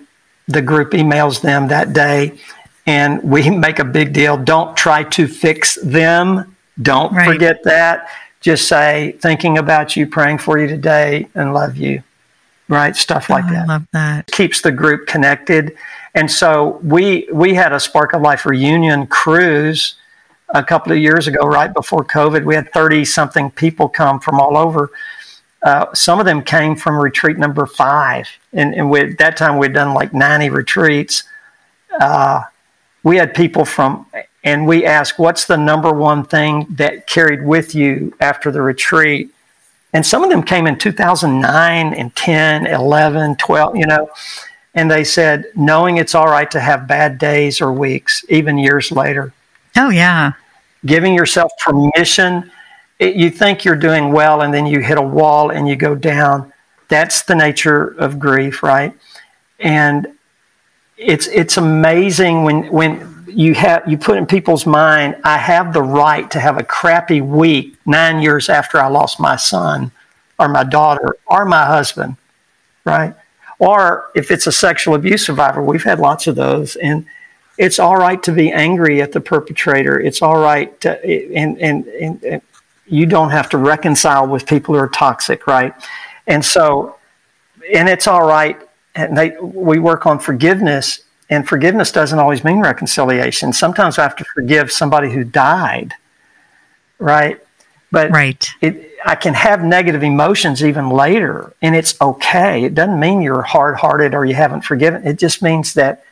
the 0.49 0.63
group 0.63 0.93
emails 0.93 1.41
them 1.41 1.69
that 1.69 1.93
day, 1.93 2.39
and 2.87 3.23
we 3.23 3.51
make 3.67 3.79
a 3.79 3.85
big 3.85 4.13
deal. 4.13 4.37
Don't 4.37 4.77
try 4.77 5.03
to 5.05 5.27
fix 5.27 5.77
them. 5.83 6.57
Don't 6.83 7.15
right. 7.15 7.27
forget 7.27 7.63
that 7.65 8.09
just 8.47 8.69
say, 8.69 9.17
thinking 9.21 9.59
about 9.59 9.97
you, 9.97 10.07
praying 10.07 10.39
for 10.39 10.57
you 10.57 10.69
today, 10.69 11.29
and 11.35 11.53
love 11.53 11.77
you. 11.77 12.03
Right? 12.69 12.95
Stuff 12.95 13.29
like 13.29 13.45
oh, 13.47 13.51
that. 13.51 13.63
I 13.63 13.67
love 13.67 13.87
that. 13.93 14.27
Keeps 14.29 14.61
the 14.61 14.71
group 14.71 15.09
connected. 15.09 15.77
And 16.15 16.31
so 16.31 16.81
we 16.83 17.29
we 17.33 17.55
had 17.55 17.73
a 17.73 17.81
Spark 17.81 18.13
of 18.13 18.23
Life 18.23 18.47
reunion 18.47 19.09
cruise 19.09 19.97
a 20.51 20.63
couple 20.63 20.93
of 20.93 20.99
years 20.99 21.27
ago, 21.27 21.47
right 21.47 21.73
before 21.73 22.05
COVID. 22.05 22.45
We 22.45 22.55
had 22.55 22.73
30 22.73 23.05
something 23.05 23.51
people 23.51 23.89
come 23.89 24.21
from 24.21 24.41
all 24.41 24.57
over. 24.57 24.91
Uh, 25.63 25.93
some 25.95 26.21
of 26.21 26.27
them 26.27 26.43
came 26.43 26.77
from 26.77 26.97
retreat 26.97 27.39
number 27.39 27.67
five. 27.67 28.29
And, 28.53 28.75
and 28.75 28.91
we, 28.91 29.01
at 29.01 29.19
that 29.19 29.37
time, 29.37 29.59
we'd 29.59 29.73
done 29.73 29.95
like 29.95 30.15
90 30.15 30.51
retreats. 30.51 31.25
Uh, 32.01 32.43
we 33.03 33.17
had 33.17 33.35
people 33.35 33.65
from 33.65 34.07
and 34.45 34.65
we 34.65 34.87
asked, 34.87 35.19
What's 35.19 35.47
the 35.47 35.57
number 35.57 35.93
one 35.93 36.25
thing 36.25 36.67
that 36.71 37.09
carried 37.09 37.45
with 37.45 37.75
you 37.75 38.15
after 38.21 38.53
the 38.53 38.63
retreat? 38.63 39.31
And 39.93 40.07
some 40.07 40.23
of 40.23 40.31
them 40.31 40.43
came 40.43 40.67
in 40.67 40.79
2009 40.79 41.95
and 41.95 42.15
10, 42.15 42.67
11, 42.67 43.37
12, 43.37 43.77
you 43.77 43.87
know. 43.87 44.09
And 44.75 44.91
they 44.91 45.05
said, 45.05 45.47
knowing 45.55 45.97
it's 45.97 46.15
all 46.15 46.27
right 46.27 46.51
to 46.51 46.61
have 46.61 46.87
bad 46.87 47.19
days 47.19 47.61
or 47.61 47.73
weeks, 47.73 48.25
even 48.29 48.59
years 48.59 48.93
later. 48.93 49.33
Oh, 49.77 49.91
yeah. 49.91 50.33
Giving 50.85 51.15
yourself 51.15 51.53
permission. 51.65 52.51
It, 52.99 53.17
you 53.17 53.31
think 53.31 53.65
you're 53.65 53.77
doing 53.77 54.13
well, 54.13 54.43
and 54.43 54.53
then 54.53 54.67
you 54.67 54.81
hit 54.81 54.99
a 54.99 55.03
wall 55.03 55.51
and 55.51 55.69
you 55.69 55.77
go 55.77 55.95
down. 55.95 56.53
That's 56.89 57.23
the 57.23 57.35
nature 57.35 57.89
of 57.99 58.19
grief, 58.19 58.63
right? 58.63 58.95
And 59.59 60.07
it's 60.97 61.27
it's 61.27 61.57
amazing 61.57 62.45
when 62.45 62.71
when 62.73 63.25
you 63.27 63.55
have 63.55 63.87
you 63.87 63.99
put 63.99 64.17
in 64.17 64.25
people's 64.27 64.65
mind, 64.65 65.17
I 65.25 65.37
have 65.37 65.73
the 65.73 65.83
right 65.83 66.31
to 66.31 66.41
have 66.41 66.59
a 66.59 66.63
crappy 66.63 67.21
week 67.21 67.77
nine 67.85 68.23
years 68.23 68.49
after 68.49 68.81
I 68.81 68.87
lost 68.89 69.21
my 69.21 69.37
son 69.37 69.91
or 70.39 70.49
my 70.49 70.65
daughter 70.65 71.17
or 71.27 71.45
my 71.45 71.67
husband, 71.67 72.17
right? 72.85 73.15
Or 73.59 74.11
if 74.15 74.31
it's 74.31 74.47
a 74.47 74.53
sexual 74.53 74.95
abuse 74.95 75.27
survivor, 75.27 75.63
we've 75.63 75.85
had 75.85 75.99
lots 75.99 76.27
of 76.27 76.37
those, 76.37 76.77
and 76.77 77.07
it's 77.59 77.79
all 77.79 77.97
right 77.97 78.23
to 78.23 78.33
be 78.33 78.53
angry 78.53 79.01
at 79.01 79.13
the 79.13 79.21
perpetrator. 79.21 79.99
It's 79.99 80.23
all 80.23 80.39
right 80.39 80.79
to, 80.83 81.05
and, 81.35 81.59
and, 81.61 81.87
and, 81.87 82.25
and 82.25 82.43
you 82.87 83.07
don't 83.07 83.31
have 83.31 83.49
to 83.51 83.59
reconcile 83.59 84.27
with 84.27 84.47
people 84.47 84.75
who 84.75 84.81
are 84.81 84.89
toxic, 84.89 85.47
right? 85.47 85.75
And 86.27 86.45
so, 86.45 86.97
and 87.73 87.89
it's 87.89 88.07
all 88.07 88.27
right. 88.27 88.61
And 88.95 89.17
they, 89.17 89.37
we 89.41 89.79
work 89.79 90.07
on 90.07 90.19
forgiveness, 90.19 91.01
and 91.29 91.47
forgiveness 91.49 91.93
doesn't 91.93 92.19
always 92.19 92.45
mean 92.45 92.61
reconciliation. 92.61 93.53
Sometimes 93.53 93.99
I 93.99 94.03
have 94.03 94.17
to 94.17 94.25
forgive 94.35 94.71
somebody 94.71 95.11
who 95.13 95.25
died, 95.25 95.93
right? 96.99 97.41
But 97.91 98.11
right. 98.11 98.49
It, 98.61 98.93
I 99.05 99.15
can 99.15 99.35
have 99.35 99.63
negative 99.63 100.03
emotions 100.03 100.65
even 100.65 100.91
later, 100.91 101.55
and 101.63 101.77
it's 101.77 102.01
okay. 102.01 102.65
It 102.65 102.75
doesn't 102.75 102.99
mean 102.99 103.21
you're 103.23 103.43
hard 103.43 103.77
hearted 103.77 104.15
or 104.15 104.25
you 104.25 104.35
haven't 104.35 104.63
forgiven. 104.63 105.07
It 105.07 105.19
just 105.19 105.43
means 105.43 105.75
that 105.75 106.05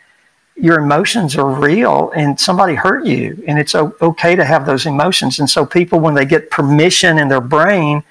your 0.56 0.78
emotions 0.78 1.36
are 1.36 1.50
real 1.50 2.12
and 2.14 2.38
somebody 2.38 2.74
hurt 2.74 3.04
you, 3.06 3.42
and 3.46 3.58
it's 3.58 3.74
okay 3.74 4.36
to 4.36 4.44
have 4.44 4.66
those 4.66 4.86
emotions. 4.86 5.38
And 5.38 5.50
so, 5.50 5.66
people, 5.66 6.00
when 6.00 6.14
they 6.14 6.24
get 6.24 6.50
permission 6.50 7.18
in 7.18 7.28
their 7.28 7.40
brain, 7.40 8.02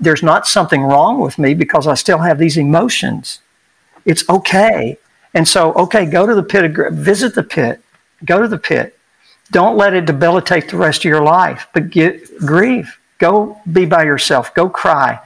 there's 0.00 0.22
not 0.22 0.46
something 0.46 0.82
wrong 0.82 1.20
with 1.20 1.38
me 1.38 1.54
because 1.54 1.86
I 1.86 1.94
still 1.94 2.18
have 2.18 2.38
these 2.38 2.56
emotions. 2.56 3.40
It's 4.04 4.28
okay. 4.28 4.98
And 5.34 5.46
so, 5.46 5.72
okay, 5.74 6.06
go 6.06 6.26
to 6.26 6.34
the 6.34 6.42
pit, 6.42 6.72
visit 6.92 7.34
the 7.34 7.42
pit, 7.42 7.80
go 8.24 8.40
to 8.40 8.48
the 8.48 8.58
pit. 8.58 8.98
Don't 9.52 9.76
let 9.76 9.94
it 9.94 10.06
debilitate 10.06 10.68
the 10.68 10.76
rest 10.76 11.00
of 11.00 11.04
your 11.04 11.22
life, 11.22 11.68
but 11.72 11.90
get 11.90 12.38
grieve 12.38 12.98
Go 13.18 13.60
be 13.70 13.86
by 13.86 14.04
yourself. 14.04 14.54
Go 14.54 14.68
cry. 14.68 15.20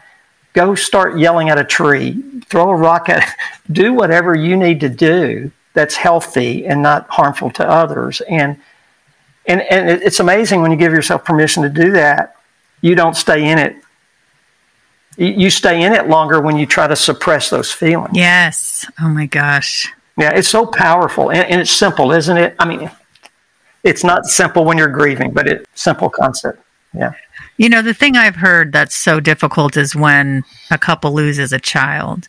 Go 0.53 0.75
start 0.75 1.19
yelling 1.19 1.49
at 1.49 1.59
a 1.59 1.65
tree. 1.65 2.23
Throw 2.47 2.71
a 2.71 2.77
rock 2.77 3.09
at. 3.09 3.37
Do 3.71 3.95
whatever 3.95 4.35
you 4.35 4.57
need 4.57 4.81
to 4.81 4.89
do 4.89 5.53
that's 5.75 5.97
healthy 5.97 6.67
and 6.67 6.83
not 6.83 7.09
harmful 7.09 7.51
to 7.51 7.69
others. 7.69 8.21
And 8.23 8.59
and 9.47 9.63
and 9.63 9.89
it's 9.89 10.21
amazing 10.21 10.63
when 10.63 10.71
you 10.71 10.77
give 10.77 10.93
yourself 10.93 11.25
permission 11.25 11.63
to 11.63 11.69
do 11.69 11.93
that, 11.93 12.37
you 12.81 12.95
don't 12.95 13.17
stay 13.17 13.49
in 13.49 13.59
it. 13.59 13.77
You 15.17 15.51
stay 15.51 15.83
in 15.83 15.93
it 15.93 16.09
longer 16.09 16.41
when 16.41 16.57
you 16.57 16.67
try 16.67 16.87
to 16.87 16.97
suppress 16.97 17.51
those 17.51 17.71
feelings. 17.71 18.17
Yes. 18.17 18.91
Oh 19.01 19.09
my 19.09 19.27
gosh. 19.27 19.93
Yeah, 20.17 20.31
it's 20.35 20.49
so 20.49 20.67
powerful 20.67 21.31
and, 21.31 21.49
and 21.49 21.61
it's 21.61 21.71
simple, 21.71 22.13
isn't 22.13 22.37
it? 22.37 22.55
I 22.59 22.65
mean, 22.65 22.91
it's 23.83 24.05
not 24.05 24.27
simple 24.27 24.65
when 24.65 24.79
you're 24.79 24.89
grieving, 24.89 25.33
but 25.33 25.47
it's 25.47 25.67
simple 25.75 26.09
concept. 26.09 26.63
Yeah. 26.95 27.13
You 27.57 27.69
know, 27.69 27.83
the 27.83 27.93
thing 27.95 28.17
I've 28.17 28.37
heard 28.37 28.73
that's 28.73 28.97
so 28.97 29.21
difficult 29.21 29.77
is 29.77 29.95
when 29.95 30.45
a 30.71 30.79
couple 30.79 31.13
loses 31.13 31.53
a 31.53 31.61
child 31.61 32.29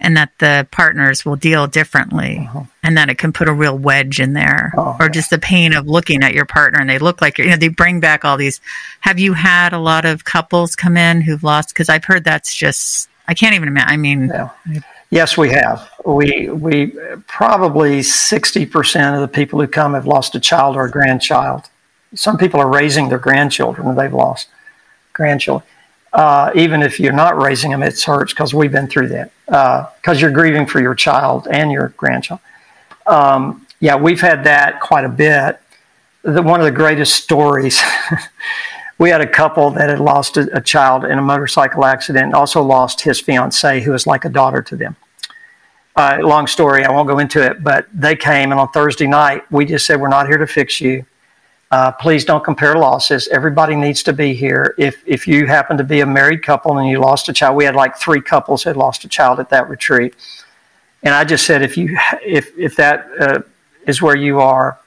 and 0.00 0.16
that 0.16 0.32
the 0.38 0.66
partners 0.70 1.24
will 1.24 1.36
deal 1.36 1.66
differently 1.66 2.38
uh-huh. 2.38 2.62
and 2.82 2.96
that 2.96 3.08
it 3.08 3.18
can 3.18 3.32
put 3.32 3.48
a 3.48 3.52
real 3.52 3.76
wedge 3.76 4.20
in 4.20 4.32
there 4.32 4.72
oh, 4.76 4.96
or 4.98 5.08
just 5.08 5.30
the 5.30 5.38
pain 5.38 5.72
of 5.72 5.86
looking 5.86 6.22
at 6.22 6.34
your 6.34 6.46
partner 6.46 6.80
and 6.80 6.88
they 6.88 6.98
look 6.98 7.20
like 7.20 7.38
you 7.38 7.46
know 7.46 7.56
they 7.56 7.68
bring 7.68 8.00
back 8.00 8.24
all 8.24 8.36
these 8.36 8.60
have 9.00 9.18
you 9.18 9.32
had 9.32 9.72
a 9.72 9.78
lot 9.78 10.04
of 10.04 10.24
couples 10.24 10.74
come 10.74 10.96
in 10.96 11.20
who've 11.20 11.44
lost 11.44 11.68
because 11.68 11.88
i've 11.88 12.04
heard 12.04 12.24
that's 12.24 12.54
just 12.54 13.08
i 13.28 13.34
can't 13.34 13.54
even 13.54 13.68
imagine 13.68 13.90
i 13.90 13.96
mean 13.96 14.28
yeah. 14.28 14.50
yes 15.10 15.36
we 15.36 15.50
have 15.50 15.88
we 16.04 16.48
we 16.48 16.86
probably 17.26 18.00
60% 18.00 19.14
of 19.14 19.20
the 19.20 19.28
people 19.28 19.60
who 19.60 19.66
come 19.66 19.94
have 19.94 20.06
lost 20.06 20.34
a 20.34 20.40
child 20.40 20.76
or 20.76 20.84
a 20.86 20.90
grandchild 20.90 21.68
some 22.14 22.36
people 22.36 22.60
are 22.60 22.68
raising 22.68 23.08
their 23.08 23.18
grandchildren 23.18 23.86
and 23.86 23.98
they've 23.98 24.12
lost 24.12 24.48
grandchildren. 25.12 25.68
Uh, 26.12 26.50
even 26.54 26.82
if 26.82 26.98
you're 26.98 27.12
not 27.12 27.40
raising 27.40 27.70
them, 27.70 27.82
it 27.82 28.00
hurts 28.02 28.32
because 28.32 28.52
we've 28.52 28.72
been 28.72 28.88
through 28.88 29.08
that. 29.08 29.32
Because 29.46 30.16
uh, 30.16 30.20
you're 30.20 30.30
grieving 30.30 30.66
for 30.66 30.80
your 30.80 30.94
child 30.94 31.46
and 31.50 31.70
your 31.70 31.88
grandchild. 31.96 32.40
Um, 33.06 33.66
yeah, 33.80 33.96
we've 33.96 34.20
had 34.20 34.44
that 34.44 34.80
quite 34.80 35.04
a 35.04 35.08
bit. 35.08 35.60
The, 36.22 36.42
one 36.42 36.60
of 36.60 36.64
the 36.64 36.72
greatest 36.72 37.22
stories. 37.22 37.80
we 38.98 39.08
had 39.08 39.20
a 39.20 39.26
couple 39.26 39.70
that 39.70 39.88
had 39.88 40.00
lost 40.00 40.36
a, 40.36 40.54
a, 40.56 40.60
child 40.60 41.04
in 41.04 41.18
a 41.18 41.22
motorcycle 41.22 41.84
accident, 41.84 42.26
and 42.26 42.34
also 42.34 42.62
lost 42.62 43.00
his 43.00 43.18
fiancee, 43.18 43.80
who 43.80 43.92
was 43.92 44.06
like 44.06 44.24
a 44.24 44.28
daughter 44.28 44.62
to 44.62 44.76
them. 44.76 44.96
Uh, 45.96 46.18
long 46.20 46.46
story, 46.46 46.84
I 46.84 46.90
won't 46.90 47.08
go 47.08 47.18
into 47.18 47.44
it, 47.44 47.64
but 47.64 47.86
they 47.92 48.14
came, 48.14 48.52
and 48.52 48.60
on 48.60 48.68
Thursday 48.68 49.06
night, 49.06 49.50
we 49.50 49.64
just 49.64 49.86
said, 49.86 50.00
We're 50.00 50.08
not 50.08 50.26
here 50.26 50.38
to 50.38 50.46
fix 50.46 50.80
you. 50.80 51.06
Uh, 51.70 51.92
please 51.92 52.24
don't 52.24 52.42
compare 52.42 52.74
losses. 52.74 53.28
Everybody 53.28 53.76
needs 53.76 54.02
to 54.02 54.12
be 54.12 54.34
here. 54.34 54.74
If 54.76 55.02
if 55.06 55.28
you 55.28 55.46
happen 55.46 55.76
to 55.78 55.84
be 55.84 56.00
a 56.00 56.06
married 56.06 56.42
couple 56.42 56.78
and 56.78 56.88
you 56.88 56.98
lost 56.98 57.28
a 57.28 57.32
child, 57.32 57.56
we 57.56 57.64
had 57.64 57.76
like 57.76 57.96
three 57.96 58.20
couples 58.20 58.64
had 58.64 58.76
lost 58.76 59.04
a 59.04 59.08
child 59.08 59.38
at 59.38 59.50
that 59.50 59.68
retreat, 59.68 60.14
and 61.04 61.14
I 61.14 61.22
just 61.22 61.46
said 61.46 61.62
if 61.62 61.76
you 61.76 61.96
if 62.24 62.58
if 62.58 62.74
that 62.76 63.08
uh, 63.20 63.42
is 63.86 64.02
where 64.02 64.16
you 64.16 64.40
are, 64.40 64.80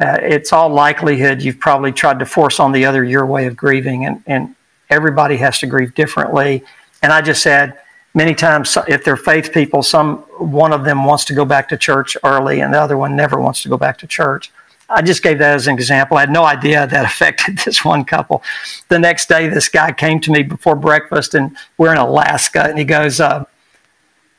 uh, 0.00 0.18
it's 0.20 0.52
all 0.52 0.68
likelihood 0.68 1.40
you've 1.40 1.58
probably 1.58 1.92
tried 1.92 2.18
to 2.18 2.26
force 2.26 2.60
on 2.60 2.72
the 2.72 2.84
other 2.84 3.02
your 3.04 3.24
way 3.24 3.46
of 3.46 3.56
grieving, 3.56 4.04
and 4.04 4.22
and 4.26 4.54
everybody 4.90 5.38
has 5.38 5.58
to 5.60 5.66
grieve 5.66 5.94
differently. 5.94 6.62
And 7.02 7.10
I 7.10 7.22
just 7.22 7.42
said 7.42 7.78
many 8.12 8.34
times 8.34 8.76
if 8.86 9.02
they're 9.02 9.16
faith 9.16 9.50
people, 9.50 9.82
some 9.82 10.18
one 10.36 10.74
of 10.74 10.84
them 10.84 11.06
wants 11.06 11.24
to 11.26 11.34
go 11.34 11.46
back 11.46 11.70
to 11.70 11.78
church 11.78 12.18
early, 12.22 12.60
and 12.60 12.74
the 12.74 12.80
other 12.80 12.98
one 12.98 13.16
never 13.16 13.40
wants 13.40 13.62
to 13.62 13.70
go 13.70 13.78
back 13.78 13.96
to 13.98 14.06
church. 14.06 14.52
I 14.90 15.02
just 15.02 15.22
gave 15.22 15.38
that 15.38 15.54
as 15.54 15.66
an 15.66 15.74
example. 15.74 16.16
I 16.16 16.20
had 16.20 16.30
no 16.30 16.44
idea 16.44 16.86
that 16.86 17.04
affected 17.12 17.58
this 17.58 17.84
one 17.84 18.04
couple. 18.04 18.42
The 18.88 18.98
next 18.98 19.28
day, 19.28 19.48
this 19.48 19.68
guy 19.68 19.92
came 19.92 20.20
to 20.20 20.32
me 20.32 20.42
before 20.42 20.76
breakfast, 20.76 21.34
and 21.34 21.56
we're 21.76 21.92
in 21.92 21.98
Alaska, 21.98 22.64
and 22.64 22.78
he 22.78 22.84
goes, 22.84 23.20
uh, 23.20 23.44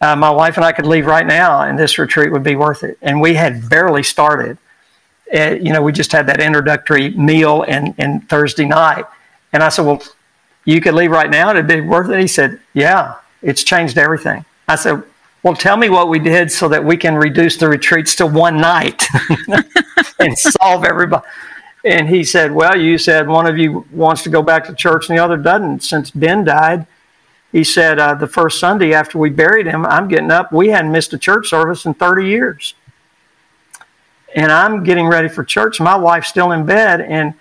uh, 0.01 0.15
My 0.15 0.29
wife 0.29 0.57
and 0.57 0.65
I 0.65 0.71
could 0.71 0.85
leave 0.85 1.05
right 1.05 1.25
now, 1.25 1.61
and 1.61 1.77
this 1.77 1.97
retreat 1.97 2.31
would 2.31 2.43
be 2.43 2.55
worth 2.55 2.83
it. 2.83 2.97
And 3.01 3.21
we 3.21 3.35
had 3.35 3.69
barely 3.69 4.03
started. 4.03 4.57
Uh, 5.31 5.51
you 5.61 5.71
know, 5.71 5.81
we 5.81 5.91
just 5.91 6.11
had 6.11 6.25
that 6.25 6.41
introductory 6.41 7.11
meal 7.11 7.63
and, 7.67 7.93
and 7.99 8.27
Thursday 8.27 8.65
night. 8.65 9.05
And 9.53 9.61
I 9.61 9.69
said, 9.69 9.85
Well, 9.85 10.01
you 10.65 10.81
could 10.81 10.95
leave 10.95 11.11
right 11.11 11.29
now, 11.29 11.49
and 11.49 11.57
it'd 11.57 11.67
be 11.67 11.81
worth 11.81 12.09
it. 12.09 12.19
He 12.19 12.27
said, 12.27 12.59
Yeah, 12.73 13.15
it's 13.41 13.63
changed 13.63 13.97
everything. 13.97 14.45
I 14.67 14.75
said, 14.75 15.03
well, 15.43 15.55
tell 15.55 15.77
me 15.77 15.89
what 15.89 16.09
we 16.09 16.19
did 16.19 16.51
so 16.51 16.67
that 16.67 16.83
we 16.83 16.97
can 16.97 17.15
reduce 17.15 17.57
the 17.57 17.67
retreats 17.67 18.15
to 18.17 18.25
one 18.25 18.59
night 18.59 19.05
and 20.19 20.37
solve 20.37 20.83
everybody. 20.83 21.25
And 21.85 22.09
he 22.09 22.23
said, 22.25 22.51
Well, 22.51 22.77
you 22.77 22.97
said 22.97 23.27
one 23.27 23.47
of 23.47 23.57
you 23.57 23.85
wants 23.91 24.23
to 24.23 24.29
go 24.29 24.41
back 24.41 24.65
to 24.65 24.75
church 24.75 25.09
and 25.09 25.17
the 25.17 25.23
other 25.23 25.37
doesn't. 25.37 25.83
Since 25.83 26.11
Ben 26.11 26.43
died, 26.43 26.85
he 27.53 27.63
said, 27.63 27.99
uh, 27.99 28.15
The 28.15 28.27
first 28.27 28.59
Sunday 28.59 28.93
after 28.93 29.17
we 29.17 29.29
buried 29.29 29.65
him, 29.65 29.85
I'm 29.85 30.09
getting 30.09 30.29
up. 30.29 30.51
We 30.51 30.69
hadn't 30.69 30.91
missed 30.91 31.13
a 31.13 31.17
church 31.17 31.47
service 31.47 31.85
in 31.85 31.93
30 31.93 32.27
years. 32.27 32.73
And 34.35 34.51
I'm 34.51 34.83
getting 34.83 35.07
ready 35.07 35.29
for 35.29 35.43
church. 35.43 35.79
My 35.79 35.95
wife's 35.95 36.27
still 36.27 36.51
in 36.51 36.65
bed. 36.65 37.01
And, 37.01 37.33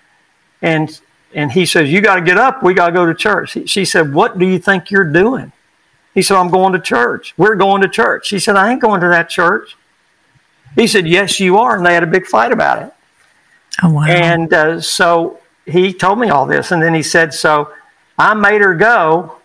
and, 0.61 0.99
and 1.33 1.51
he 1.51 1.65
says, 1.65 1.91
You 1.91 1.99
got 1.99 2.15
to 2.15 2.21
get 2.21 2.37
up. 2.37 2.63
We 2.63 2.73
got 2.73 2.87
to 2.87 2.93
go 2.93 3.05
to 3.05 3.13
church. 3.13 3.57
She 3.65 3.83
said, 3.83 4.13
What 4.13 4.39
do 4.39 4.47
you 4.47 4.57
think 4.57 4.89
you're 4.89 5.11
doing? 5.11 5.51
He 6.13 6.21
said, 6.21 6.37
I'm 6.37 6.49
going 6.49 6.73
to 6.73 6.79
church. 6.79 7.33
We're 7.37 7.55
going 7.55 7.81
to 7.81 7.87
church. 7.87 8.29
He 8.29 8.39
said, 8.39 8.55
I 8.55 8.71
ain't 8.71 8.81
going 8.81 9.01
to 9.01 9.07
that 9.09 9.29
church. 9.29 9.77
He 10.75 10.87
said, 10.87 11.07
Yes, 11.07 11.39
you 11.39 11.57
are. 11.57 11.77
And 11.77 11.85
they 11.85 11.93
had 11.93 12.03
a 12.03 12.07
big 12.07 12.25
fight 12.25 12.51
about 12.51 12.83
it. 12.83 12.93
Oh, 13.83 13.93
wow. 13.93 14.05
And 14.05 14.53
uh, 14.53 14.81
so 14.81 15.39
he 15.65 15.93
told 15.93 16.19
me 16.19 16.29
all 16.29 16.45
this. 16.45 16.71
And 16.71 16.81
then 16.81 16.93
he 16.93 17.03
said, 17.03 17.33
So 17.33 17.73
I 18.17 18.33
made 18.33 18.61
her 18.61 18.75
go 18.75 19.37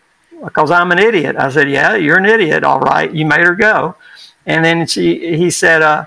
because 0.42 0.70
I'm 0.70 0.90
an 0.92 0.98
idiot. 0.98 1.36
I 1.36 1.50
said, 1.50 1.70
Yeah, 1.70 1.96
you're 1.96 2.18
an 2.18 2.26
idiot. 2.26 2.64
All 2.64 2.80
right. 2.80 3.12
You 3.12 3.26
made 3.26 3.40
her 3.40 3.54
go. 3.54 3.96
And 4.46 4.64
then 4.64 4.86
she, 4.86 5.36
he 5.36 5.50
said, 5.50 5.82
uh, 5.82 6.06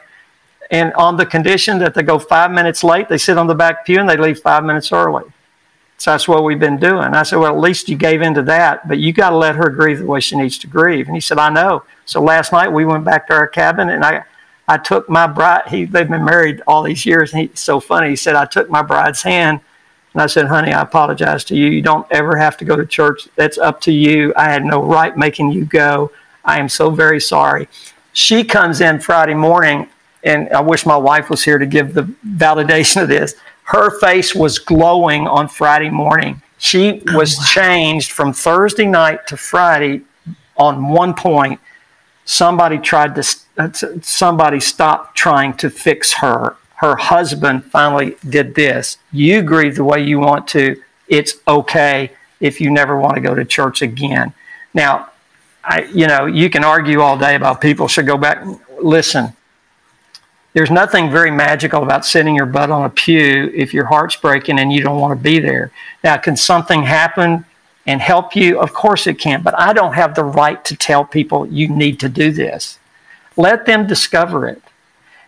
and 0.69 0.93
on 0.93 1.17
the 1.17 1.25
condition 1.25 1.79
that 1.79 1.93
they 1.93 2.03
go 2.03 2.19
five 2.19 2.51
minutes 2.51 2.83
late, 2.83 3.09
they 3.09 3.17
sit 3.17 3.37
on 3.37 3.47
the 3.47 3.55
back 3.55 3.85
pew 3.85 3.99
and 3.99 4.09
they 4.09 4.17
leave 4.17 4.39
five 4.39 4.63
minutes 4.63 4.91
early. 4.91 5.23
So 5.97 6.11
that's 6.11 6.27
what 6.27 6.43
we've 6.43 6.59
been 6.59 6.77
doing. 6.77 7.15
I 7.15 7.23
said, 7.23 7.37
Well, 7.37 7.53
at 7.53 7.59
least 7.59 7.89
you 7.89 7.97
gave 7.97 8.21
into 8.21 8.43
that, 8.43 8.87
but 8.87 8.99
you 8.99 9.13
got 9.13 9.31
to 9.31 9.37
let 9.37 9.55
her 9.55 9.69
grieve 9.69 9.99
the 9.99 10.05
way 10.05 10.19
she 10.19 10.37
needs 10.37 10.57
to 10.59 10.67
grieve. 10.67 11.07
And 11.07 11.15
he 11.15 11.21
said, 11.21 11.39
I 11.39 11.49
know. 11.49 11.83
So 12.05 12.21
last 12.21 12.51
night 12.51 12.71
we 12.71 12.85
went 12.85 13.03
back 13.03 13.27
to 13.27 13.33
our 13.33 13.47
cabin 13.47 13.89
and 13.89 14.05
I, 14.05 14.23
I 14.67 14.77
took 14.77 15.09
my 15.09 15.27
bride, 15.27 15.63
he, 15.69 15.85
they've 15.85 16.07
been 16.09 16.25
married 16.25 16.61
all 16.67 16.83
these 16.83 17.05
years. 17.05 17.33
And 17.33 17.49
he's 17.49 17.59
so 17.59 17.79
funny. 17.79 18.09
He 18.09 18.15
said, 18.15 18.35
I 18.35 18.45
took 18.45 18.69
my 18.69 18.81
bride's 18.81 19.23
hand 19.23 19.61
And 20.13 20.21
I 20.21 20.27
said, 20.27 20.47
honey, 20.47 20.73
I 20.73 20.81
apologize 20.81 21.43
to 21.45 21.55
you. 21.55 21.67
You 21.67 21.81
don't 21.81 22.07
ever 22.11 22.35
have 22.37 22.57
to 22.57 22.65
go 22.65 22.75
to 22.75 22.85
church. 22.85 23.27
That's 23.35 23.57
up 23.57 23.81
to 23.81 23.91
you. 23.91 24.33
I 24.35 24.45
had 24.45 24.65
no 24.65 24.83
right 24.83 25.15
making 25.15 25.51
you 25.51 25.65
go. 25.65 26.11
I 26.43 26.59
am 26.59 26.69
so 26.69 26.89
very 26.89 27.21
sorry. 27.21 27.69
She 28.13 28.43
comes 28.43 28.81
in 28.81 28.99
Friday 28.99 29.35
morning, 29.35 29.89
and 30.23 30.49
I 30.49 30.61
wish 30.61 30.85
my 30.87 30.97
wife 30.97 31.29
was 31.29 31.43
here 31.43 31.59
to 31.59 31.67
give 31.67 31.93
the 31.93 32.03
validation 32.27 33.03
of 33.03 33.09
this. 33.09 33.35
Her 33.67 33.91
face 33.99 34.33
was 34.33 34.59
glowing 34.59 35.27
on 35.27 35.49
Friday 35.49 35.89
morning. 35.89 36.41
She 36.57 37.03
Oh, 37.09 37.17
was 37.17 37.37
changed 37.49 38.11
from 38.11 38.31
Thursday 38.33 38.85
night 38.85 39.27
to 39.27 39.37
Friday 39.37 40.01
on 40.55 40.87
one 40.89 41.13
point. 41.13 41.59
Somebody 42.23 42.77
tried 42.77 43.15
to, 43.15 43.23
uh, 43.57 43.69
somebody 44.01 44.59
stopped 44.61 45.15
trying 45.17 45.53
to 45.57 45.69
fix 45.69 46.13
her. 46.13 46.55
Her 46.75 46.95
husband 46.95 47.65
finally 47.65 48.15
did 48.27 48.55
this. 48.55 48.97
You 49.11 49.41
grieve 49.41 49.75
the 49.75 49.83
way 49.83 50.01
you 50.01 50.19
want 50.19 50.47
to. 50.49 50.81
It's 51.07 51.35
okay 51.47 52.11
if 52.39 52.61
you 52.61 52.69
never 52.71 52.97
want 52.97 53.15
to 53.15 53.21
go 53.21 53.35
to 53.35 53.43
church 53.43 53.81
again. 53.81 54.33
Now, 54.73 55.09
I, 55.63 55.81
you 55.93 56.07
know, 56.07 56.25
you 56.25 56.49
can 56.49 56.63
argue 56.63 57.01
all 57.01 57.17
day 57.17 57.35
about 57.35 57.59
people 57.59 57.87
should 57.89 58.07
go 58.07 58.17
back. 58.17 58.43
Listen, 58.81 59.33
there's 60.57 60.71
nothing 60.71 61.11
very 61.11 61.29
magical 61.29 61.83
about 61.83 62.03
sitting 62.03 62.33
your 62.33 62.47
butt 62.47 62.71
on 62.71 62.83
a 62.83 62.89
pew 62.89 63.51
if 63.53 63.75
your 63.75 63.85
heart's 63.85 64.15
breaking 64.15 64.57
and 64.57 64.73
you 64.73 64.81
don't 64.81 64.99
want 64.99 65.15
to 65.15 65.23
be 65.23 65.37
there. 65.37 65.71
Now, 66.03 66.17
can 66.17 66.35
something 66.35 66.81
happen 66.81 67.45
and 67.85 68.01
help 68.01 68.35
you? 68.35 68.59
Of 68.59 68.73
course 68.73 69.05
it 69.05 69.19
can, 69.19 69.43
but 69.43 69.53
I 69.55 69.71
don't 69.71 69.93
have 69.93 70.15
the 70.15 70.23
right 70.23 70.65
to 70.65 70.75
tell 70.75 71.05
people 71.05 71.45
you 71.45 71.67
need 71.67 71.99
to 71.99 72.09
do 72.09 72.31
this. 72.31 72.79
Let 73.35 73.67
them 73.67 73.85
discover 73.85 74.47
it. 74.47 74.63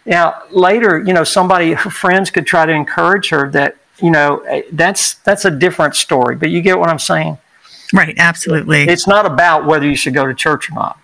Now, 0.03 0.41
later, 0.49 0.97
you 0.97 1.13
know, 1.13 1.23
somebody, 1.23 1.73
her 1.73 1.91
friends 1.91 2.31
could 2.31 2.47
try 2.47 2.65
to 2.65 2.71
encourage 2.71 3.29
her 3.29 3.51
that, 3.51 3.75
you 4.01 4.09
know, 4.09 4.39
eh, 4.47 4.63
that's 4.71 5.13
that's 5.13 5.45
a 5.45 5.51
different 5.51 5.95
story. 5.95 6.37
But 6.37 6.49
you 6.49 6.63
get 6.63 6.79
what 6.79 6.89
I'm 6.89 6.97
saying? 6.97 7.37
Right, 7.93 8.15
absolutely. 8.17 8.89
It's 8.89 9.05
not 9.05 9.27
about 9.27 9.67
whether 9.67 9.85
you 9.85 9.95
should 9.95 10.15
go 10.15 10.25
to 10.25 10.33
church 10.33 10.71
or 10.71 10.73
not. 10.73 10.99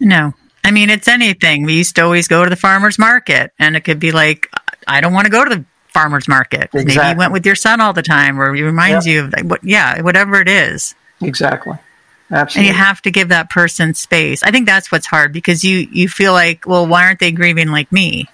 No. 0.00 0.32
I 0.66 0.70
mean, 0.72 0.90
it's 0.90 1.08
anything. 1.08 1.64
We 1.64 1.74
used 1.74 1.96
to 1.96 2.02
always 2.02 2.28
go 2.28 2.44
to 2.44 2.50
the 2.50 2.56
farmer's 2.56 2.98
market, 2.98 3.52
and 3.58 3.76
it 3.76 3.80
could 3.82 3.98
be 4.00 4.12
like, 4.12 4.48
I 4.86 5.00
don't 5.00 5.12
want 5.12 5.26
to 5.26 5.30
go 5.30 5.44
to 5.44 5.54
the 5.56 5.64
farmer's 5.88 6.28
market. 6.28 6.70
Maybe 6.74 6.92
you 6.92 7.00
went 7.16 7.32
with 7.32 7.46
your 7.46 7.54
son 7.54 7.80
all 7.80 7.92
the 7.92 8.02
time, 8.02 8.40
or 8.40 8.54
he 8.54 8.62
reminds 8.62 9.06
Yeah. 9.06 9.12
you 9.12 9.20
of, 9.24 9.32
like, 9.32 9.44
what, 9.44 9.64
yeah, 9.64 10.00
whatever 10.02 10.40
it 10.40 10.48
is. 10.48 10.94
Exactly. 11.22 11.78
Absolutely. 12.30 12.68
And 12.68 12.76
you 12.76 12.82
have 12.84 13.00
to 13.02 13.10
give 13.10 13.28
that 13.28 13.50
person 13.50 13.94
space. 13.94 14.42
I 14.42 14.50
think 14.50 14.66
that's 14.66 14.90
what's 14.90 15.06
hard 15.06 15.32
because 15.32 15.62
you, 15.64 15.88
you 15.92 16.08
feel 16.08 16.32
like, 16.32 16.66
well, 16.66 16.86
why 16.86 17.04
aren't 17.04 17.20
they 17.20 17.30
grieving 17.32 17.68
like 17.68 17.90
me? 17.92 18.26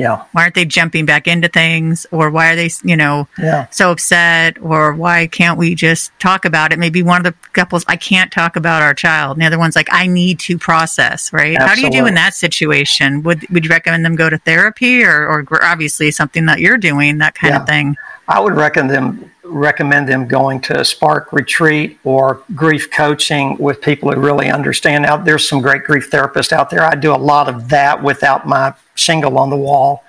Yeah. 0.00 0.24
Why 0.32 0.42
aren't 0.42 0.54
they 0.54 0.64
jumping 0.64 1.06
back 1.06 1.26
into 1.28 1.48
things? 1.48 2.06
Or 2.10 2.30
why 2.30 2.52
are 2.52 2.56
they, 2.56 2.70
you 2.84 2.96
know, 2.96 3.28
Yeah. 3.38 3.66
so 3.70 3.90
upset? 3.90 4.56
Or 4.60 4.92
why 4.94 5.26
can't 5.26 5.58
we 5.58 5.74
just 5.74 6.10
talk 6.18 6.44
about 6.44 6.72
it? 6.72 6.78
Maybe 6.78 7.02
one 7.02 7.24
of 7.24 7.24
the 7.24 7.34
couples, 7.52 7.84
I 7.88 7.96
can't 7.96 8.32
talk 8.32 8.56
about 8.56 8.82
our 8.82 8.94
child. 8.94 9.36
And 9.36 9.42
the 9.42 9.46
other 9.46 9.58
one's 9.58 9.76
like, 9.76 9.88
I 9.92 10.06
need 10.06 10.38
to 10.40 10.58
process, 10.58 11.32
right? 11.32 11.56
How 11.60 11.74
do 11.74 11.82
you 11.82 11.90
do 11.90 12.06
in 12.06 12.14
that 12.14 12.34
situation? 12.34 13.22
Would, 13.22 13.48
would 13.50 13.64
you 13.64 13.70
recommend 13.70 14.04
them 14.04 14.16
go 14.16 14.30
to 14.30 14.38
therapy 14.38 15.04
or, 15.04 15.26
or 15.28 15.44
obviously 15.64 16.10
something 16.10 16.46
that 16.46 16.60
you're 16.60 16.78
doing, 16.78 17.18
that 17.18 17.34
kind 17.34 17.54
Yeah. 17.54 17.60
of 17.60 17.66
thing? 17.66 17.96
I 18.30 18.38
would 18.38 18.54
recommend 18.54 18.90
them 18.90 19.30
recommend 19.42 20.08
them 20.08 20.28
going 20.28 20.60
to 20.60 20.80
a 20.80 20.84
Spark 20.84 21.32
retreat 21.32 21.98
or 22.04 22.44
grief 22.54 22.88
coaching 22.92 23.56
with 23.58 23.80
people 23.80 24.12
who 24.12 24.20
really 24.20 24.48
understand. 24.48 25.02
Now, 25.02 25.16
there's 25.16 25.48
some 25.48 25.60
great 25.60 25.82
grief 25.82 26.08
therapists 26.08 26.52
out 26.52 26.70
there. 26.70 26.84
I 26.84 26.94
do 26.94 27.12
a 27.12 27.18
lot 27.18 27.48
of 27.48 27.68
that 27.70 28.00
without 28.00 28.46
my 28.46 28.72
shingle 28.94 29.36
on 29.36 29.50
the 29.50 29.56
wall 29.56 30.04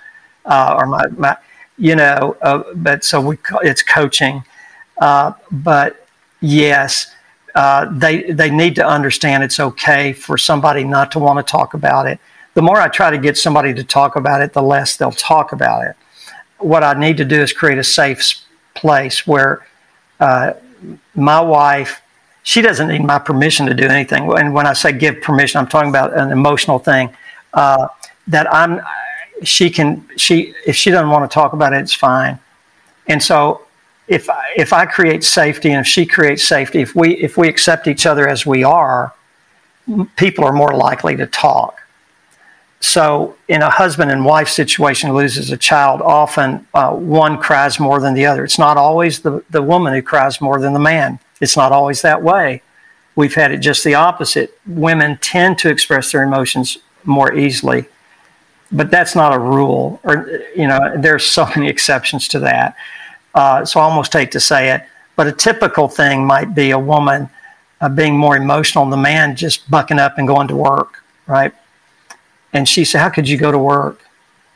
uh, 0.45 0.77
or 0.77 0.85
my, 0.85 1.07
my 1.17 1.37
you 1.79 1.95
know. 1.95 2.37
Uh, 2.43 2.63
but 2.75 3.03
so 3.03 3.19
we 3.19 3.37
it's 3.63 3.81
coaching. 3.81 4.43
Uh, 4.99 5.33
but 5.51 6.05
yes, 6.39 7.11
uh, 7.55 7.87
they 7.91 8.31
they 8.31 8.51
need 8.51 8.75
to 8.75 8.85
understand 8.85 9.43
it's 9.43 9.59
okay 9.59 10.13
for 10.13 10.37
somebody 10.37 10.83
not 10.83 11.11
to 11.13 11.19
want 11.19 11.45
to 11.45 11.51
talk 11.51 11.73
about 11.73 12.05
it. 12.05 12.19
The 12.53 12.61
more 12.61 12.79
I 12.79 12.87
try 12.87 13.09
to 13.09 13.17
get 13.17 13.35
somebody 13.35 13.73
to 13.73 13.83
talk 13.83 14.15
about 14.15 14.43
it, 14.43 14.53
the 14.53 14.61
less 14.61 14.95
they'll 14.95 15.11
talk 15.11 15.53
about 15.53 15.87
it 15.87 15.95
what 16.61 16.83
I 16.83 16.93
need 16.93 17.17
to 17.17 17.25
do 17.25 17.41
is 17.41 17.53
create 17.53 17.77
a 17.77 17.83
safe 17.83 18.35
place 18.73 19.27
where 19.27 19.65
uh, 20.19 20.53
my 21.15 21.41
wife, 21.41 22.01
she 22.43 22.61
doesn't 22.61 22.87
need 22.87 23.03
my 23.03 23.19
permission 23.19 23.65
to 23.67 23.73
do 23.73 23.85
anything. 23.85 24.31
And 24.33 24.53
when 24.53 24.65
I 24.65 24.73
say 24.73 24.91
give 24.91 25.21
permission, 25.21 25.59
I'm 25.59 25.67
talking 25.67 25.89
about 25.89 26.17
an 26.17 26.31
emotional 26.31 26.79
thing 26.79 27.15
uh, 27.53 27.87
that 28.27 28.51
I'm. 28.53 28.81
She 29.43 29.69
can. 29.69 30.07
She 30.17 30.53
if 30.65 30.75
she 30.75 30.91
doesn't 30.91 31.09
want 31.09 31.29
to 31.29 31.33
talk 31.33 31.53
about 31.53 31.73
it, 31.73 31.81
it's 31.81 31.93
fine. 31.93 32.39
And 33.07 33.21
so 33.21 33.65
if 34.07 34.29
if 34.55 34.73
I 34.73 34.85
create 34.85 35.23
safety 35.23 35.69
and 35.71 35.79
if 35.79 35.87
she 35.87 36.05
creates 36.05 36.43
safety, 36.43 36.81
if 36.81 36.95
we 36.95 37.15
if 37.15 37.37
we 37.37 37.47
accept 37.47 37.87
each 37.87 38.05
other 38.05 38.27
as 38.27 38.45
we 38.45 38.63
are, 38.63 39.13
people 40.15 40.45
are 40.45 40.53
more 40.53 40.73
likely 40.73 41.15
to 41.15 41.25
talk. 41.25 41.80
So, 42.83 43.35
in 43.47 43.61
a 43.61 43.69
husband 43.69 44.09
and 44.09 44.25
wife 44.25 44.49
situation 44.49 45.13
loses 45.13 45.51
a 45.51 45.57
child, 45.57 46.01
often 46.01 46.67
uh, 46.73 46.91
one 46.91 47.37
cries 47.37 47.79
more 47.79 47.99
than 47.99 48.15
the 48.15 48.25
other. 48.25 48.43
It's 48.43 48.57
not 48.57 48.75
always 48.75 49.19
the, 49.19 49.43
the 49.51 49.61
woman 49.61 49.93
who 49.93 50.01
cries 50.01 50.41
more 50.41 50.59
than 50.59 50.73
the 50.73 50.79
man. 50.79 51.19
It's 51.39 51.55
not 51.55 51.71
always 51.71 52.01
that 52.01 52.23
way. 52.23 52.63
We've 53.15 53.35
had 53.35 53.51
it 53.51 53.59
just 53.59 53.83
the 53.83 53.93
opposite. 53.93 54.57
Women 54.65 55.19
tend 55.21 55.59
to 55.59 55.69
express 55.69 56.11
their 56.11 56.23
emotions 56.23 56.79
more 57.03 57.31
easily, 57.35 57.85
but 58.71 58.89
that's 58.89 59.15
not 59.15 59.31
a 59.31 59.39
rule. 59.39 59.99
Or, 60.03 60.41
you 60.55 60.67
know, 60.67 60.95
there's 60.97 61.23
so 61.23 61.45
many 61.55 61.69
exceptions 61.69 62.27
to 62.29 62.39
that. 62.39 62.75
Uh, 63.35 63.63
so 63.63 63.79
I 63.79 63.83
almost 63.83 64.11
hate 64.11 64.31
to 64.31 64.39
say 64.39 64.71
it, 64.71 64.81
but 65.15 65.27
a 65.27 65.31
typical 65.31 65.87
thing 65.87 66.25
might 66.25 66.55
be 66.55 66.71
a 66.71 66.79
woman 66.79 67.29
uh, 67.79 67.89
being 67.89 68.17
more 68.17 68.35
emotional 68.35 68.85
than 68.85 68.91
the 68.91 68.97
man 68.97 69.35
just 69.35 69.69
bucking 69.69 69.99
up 69.99 70.17
and 70.17 70.27
going 70.27 70.47
to 70.47 70.55
work, 70.55 71.03
right? 71.27 71.53
And 72.53 72.67
she 72.67 72.85
said, 72.85 72.99
How 72.99 73.09
could 73.09 73.27
you 73.27 73.37
go 73.37 73.51
to 73.51 73.57
work? 73.59 74.01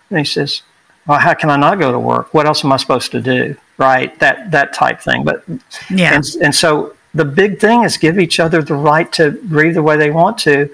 And 0.10 0.20
he 0.20 0.26
says, 0.26 0.62
Well, 1.08 1.20
how 1.20 1.34
can 1.34 1.50
I 1.50 1.58
not 1.58 1.80
go 1.80 1.92
to 1.92 2.00
work? 2.00 2.34
What 2.34 2.46
else 2.46 2.64
am 2.66 2.72
I 2.72 2.78
supposed 2.78 3.12
to 3.12 3.22
do? 3.22 3.56
Right? 3.78 4.18
That 4.20 4.52
that 4.52 4.74
type 4.74 5.02
thing. 5.02 5.24
But 5.24 5.44
Yeah. 5.90 6.16
and, 6.16 6.24
and 6.42 6.56
so 6.56 6.96
the 7.14 7.26
big 7.26 7.60
thing 7.60 7.84
is 7.84 7.98
give 7.98 8.20
each 8.20 8.40
other 8.40 8.62
the 8.62 8.76
right 8.76 9.12
to 9.14 9.32
grieve 9.50 9.74
the 9.74 9.84
way 9.84 9.98
they 9.98 10.12
want 10.12 10.38
to. 10.40 10.70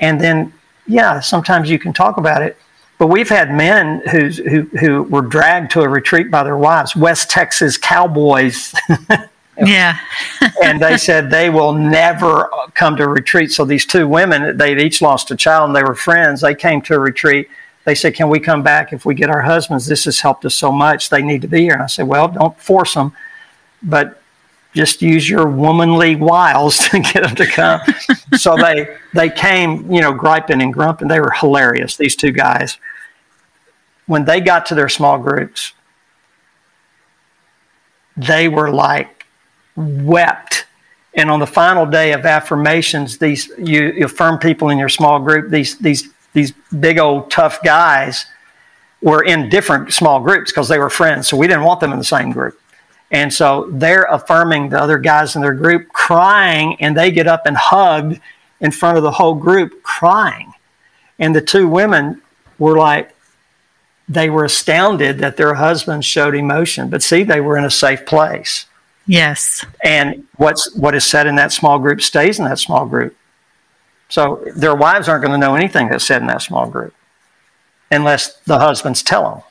And 0.00 0.20
then, 0.20 0.52
yeah, 0.86 1.20
sometimes 1.20 1.68
you 1.70 1.78
can 1.78 1.92
talk 1.92 2.16
about 2.16 2.42
it. 2.42 2.56
But 2.98 3.08
we've 3.08 3.28
had 3.28 3.52
men 3.52 4.00
who's, 4.10 4.38
who, 4.38 4.62
who 4.78 5.02
were 5.04 5.22
dragged 5.22 5.72
to 5.72 5.82
a 5.82 5.88
retreat 5.88 6.30
by 6.30 6.44
their 6.44 6.56
wives, 6.56 6.94
West 6.94 7.30
Texas 7.30 7.76
cowboys. 7.76 8.72
yeah. 9.56 9.98
and 10.62 10.80
they 10.80 10.96
said 10.96 11.30
they 11.30 11.50
will 11.50 11.72
never 11.72 12.48
come 12.74 12.96
to 12.96 13.08
retreat. 13.08 13.52
So 13.52 13.64
these 13.64 13.86
two 13.86 14.08
women, 14.08 14.56
they'd 14.56 14.80
each 14.80 15.02
lost 15.02 15.30
a 15.30 15.36
child 15.36 15.68
and 15.68 15.76
they 15.76 15.82
were 15.82 15.94
friends. 15.94 16.40
They 16.40 16.54
came 16.54 16.80
to 16.82 16.94
a 16.94 16.98
retreat. 16.98 17.48
They 17.84 17.94
said, 17.94 18.14
Can 18.14 18.28
we 18.28 18.40
come 18.40 18.62
back 18.62 18.92
if 18.92 19.04
we 19.04 19.14
get 19.14 19.30
our 19.30 19.42
husbands? 19.42 19.86
This 19.86 20.04
has 20.04 20.20
helped 20.20 20.44
us 20.44 20.54
so 20.54 20.70
much. 20.72 21.10
They 21.10 21.22
need 21.22 21.42
to 21.42 21.48
be 21.48 21.62
here. 21.62 21.74
And 21.74 21.82
I 21.82 21.86
said, 21.86 22.06
Well, 22.06 22.28
don't 22.28 22.58
force 22.58 22.94
them, 22.94 23.12
but 23.82 24.22
just 24.74 25.02
use 25.02 25.28
your 25.28 25.46
womanly 25.46 26.16
wiles 26.16 26.78
to 26.90 27.00
get 27.00 27.22
them 27.22 27.34
to 27.36 27.46
come. 27.46 27.80
so 28.38 28.56
they 28.56 28.96
they 29.12 29.28
came, 29.28 29.90
you 29.90 30.00
know, 30.00 30.12
griping 30.12 30.62
and 30.62 30.72
grumping. 30.72 31.08
They 31.08 31.20
were 31.20 31.32
hilarious, 31.32 31.96
these 31.96 32.16
two 32.16 32.32
guys. 32.32 32.78
When 34.06 34.24
they 34.24 34.40
got 34.40 34.66
to 34.66 34.74
their 34.74 34.88
small 34.88 35.18
groups, 35.18 35.72
they 38.16 38.48
were 38.48 38.70
like 38.70 39.21
wept. 39.76 40.66
And 41.14 41.30
on 41.30 41.40
the 41.40 41.46
final 41.46 41.84
day 41.84 42.12
of 42.12 42.24
affirmations, 42.24 43.18
these 43.18 43.50
you, 43.58 43.92
you 43.92 44.04
affirm 44.06 44.38
people 44.38 44.70
in 44.70 44.78
your 44.78 44.88
small 44.88 45.18
group, 45.20 45.50
these 45.50 45.76
these 45.78 46.08
these 46.32 46.52
big 46.80 46.98
old 46.98 47.30
tough 47.30 47.62
guys 47.62 48.26
were 49.02 49.22
in 49.22 49.48
different 49.48 49.92
small 49.92 50.20
groups 50.20 50.50
because 50.50 50.68
they 50.68 50.78
were 50.78 50.88
friends. 50.88 51.28
So 51.28 51.36
we 51.36 51.46
didn't 51.46 51.64
want 51.64 51.80
them 51.80 51.92
in 51.92 51.98
the 51.98 52.04
same 52.04 52.30
group. 52.30 52.58
And 53.10 53.32
so 53.32 53.68
they're 53.70 54.04
affirming 54.04 54.70
the 54.70 54.80
other 54.80 54.96
guys 54.98 55.36
in 55.36 55.42
their 55.42 55.52
group, 55.52 55.92
crying, 55.92 56.80
and 56.80 56.96
they 56.96 57.10
get 57.10 57.26
up 57.26 57.44
and 57.44 57.56
hug 57.56 58.18
in 58.60 58.70
front 58.70 58.96
of 58.96 59.02
the 59.02 59.10
whole 59.10 59.34
group, 59.34 59.82
crying. 59.82 60.54
And 61.18 61.36
the 61.36 61.42
two 61.42 61.68
women 61.68 62.22
were 62.58 62.78
like, 62.78 63.14
they 64.08 64.30
were 64.30 64.44
astounded 64.44 65.18
that 65.18 65.36
their 65.36 65.54
husbands 65.54 66.06
showed 66.06 66.34
emotion. 66.34 66.88
But 66.88 67.02
see, 67.02 67.22
they 67.22 67.40
were 67.40 67.58
in 67.58 67.64
a 67.64 67.70
safe 67.70 68.06
place. 68.06 68.66
Yes. 69.06 69.64
And 69.84 70.26
what's 70.36 70.74
what 70.74 70.94
is 70.94 71.04
said 71.04 71.26
in 71.26 71.36
that 71.36 71.52
small 71.52 71.78
group 71.78 72.00
stays 72.00 72.38
in 72.38 72.44
that 72.44 72.58
small 72.58 72.86
group. 72.86 73.16
So 74.08 74.44
their 74.54 74.74
wives 74.74 75.08
aren't 75.08 75.24
going 75.24 75.32
to 75.32 75.44
know 75.44 75.54
anything 75.54 75.88
that's 75.88 76.04
said 76.04 76.20
in 76.20 76.28
that 76.28 76.42
small 76.42 76.68
group 76.68 76.94
unless 77.90 78.34
the 78.40 78.58
husbands 78.58 79.02
tell 79.02 79.30
them. 79.30 79.42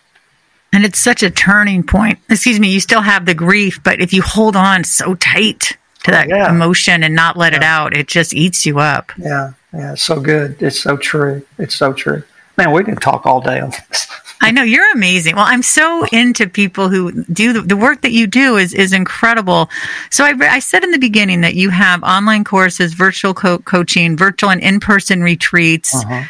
And 0.73 0.85
it's 0.85 0.99
such 0.99 1.21
a 1.21 1.29
turning 1.29 1.83
point. 1.83 2.19
Excuse 2.29 2.59
me, 2.59 2.71
you 2.71 2.79
still 2.79 3.01
have 3.01 3.25
the 3.25 3.33
grief, 3.33 3.81
but 3.83 3.99
if 3.99 4.13
you 4.13 4.21
hold 4.21 4.55
on 4.55 4.83
so 4.83 5.15
tight 5.15 5.77
to 6.03 6.11
that 6.11 6.29
yeah. 6.29 6.49
emotion 6.49 7.03
and 7.03 7.13
not 7.13 7.37
let 7.37 7.53
it 7.53 7.63
out, 7.63 7.95
it 7.95 8.07
just 8.07 8.33
eats 8.33 8.65
you 8.65 8.79
up. 8.79 9.11
Yeah, 9.17 9.53
yeah, 9.73 9.93
it's 9.93 10.01
so 10.01 10.19
good. 10.19 10.61
It's 10.61 10.79
so 10.79 10.95
true. 10.95 11.45
It's 11.57 11.75
so 11.75 11.93
true. 11.93 12.23
Man, 12.57 12.71
we 12.71 12.83
could 12.83 13.01
talk 13.01 13.25
all 13.25 13.41
day 13.41 13.59
on 13.59 13.71
this. 13.71 14.07
I 14.41 14.51
know 14.51 14.63
you're 14.63 14.91
amazing. 14.91 15.35
Well, 15.35 15.45
I'm 15.47 15.61
so 15.61 16.05
into 16.11 16.47
people 16.47 16.89
who 16.89 17.23
do 17.25 17.53
the, 17.53 17.61
the 17.61 17.77
work 17.77 18.01
that 18.01 18.11
you 18.11 18.27
do 18.27 18.57
is 18.57 18.73
is 18.73 18.91
incredible. 18.91 19.69
So 20.09 20.25
I, 20.25 20.33
I 20.41 20.59
said 20.59 20.83
in 20.83 20.91
the 20.91 20.97
beginning 20.97 21.41
that 21.41 21.53
you 21.53 21.69
have 21.69 22.01
online 22.03 22.43
courses, 22.43 22.93
virtual 22.93 23.33
co- 23.33 23.59
coaching, 23.59 24.17
virtual 24.17 24.49
and 24.49 24.61
in 24.61 24.79
person 24.79 25.21
retreats. 25.21 25.93
Uh-huh. 25.95 26.23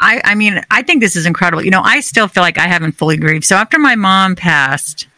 I, 0.00 0.20
I 0.24 0.34
mean, 0.36 0.62
I 0.70 0.82
think 0.82 1.02
this 1.02 1.16
is 1.16 1.26
incredible. 1.26 1.64
You 1.64 1.70
know, 1.70 1.82
I 1.82 2.00
still 2.00 2.28
feel 2.28 2.42
like 2.42 2.56
I 2.56 2.68
haven't 2.68 2.92
fully 2.92 3.16
grieved. 3.16 3.44
So 3.44 3.56
after 3.56 3.78
my 3.78 3.96
mom 3.96 4.36
passed, 4.36 5.08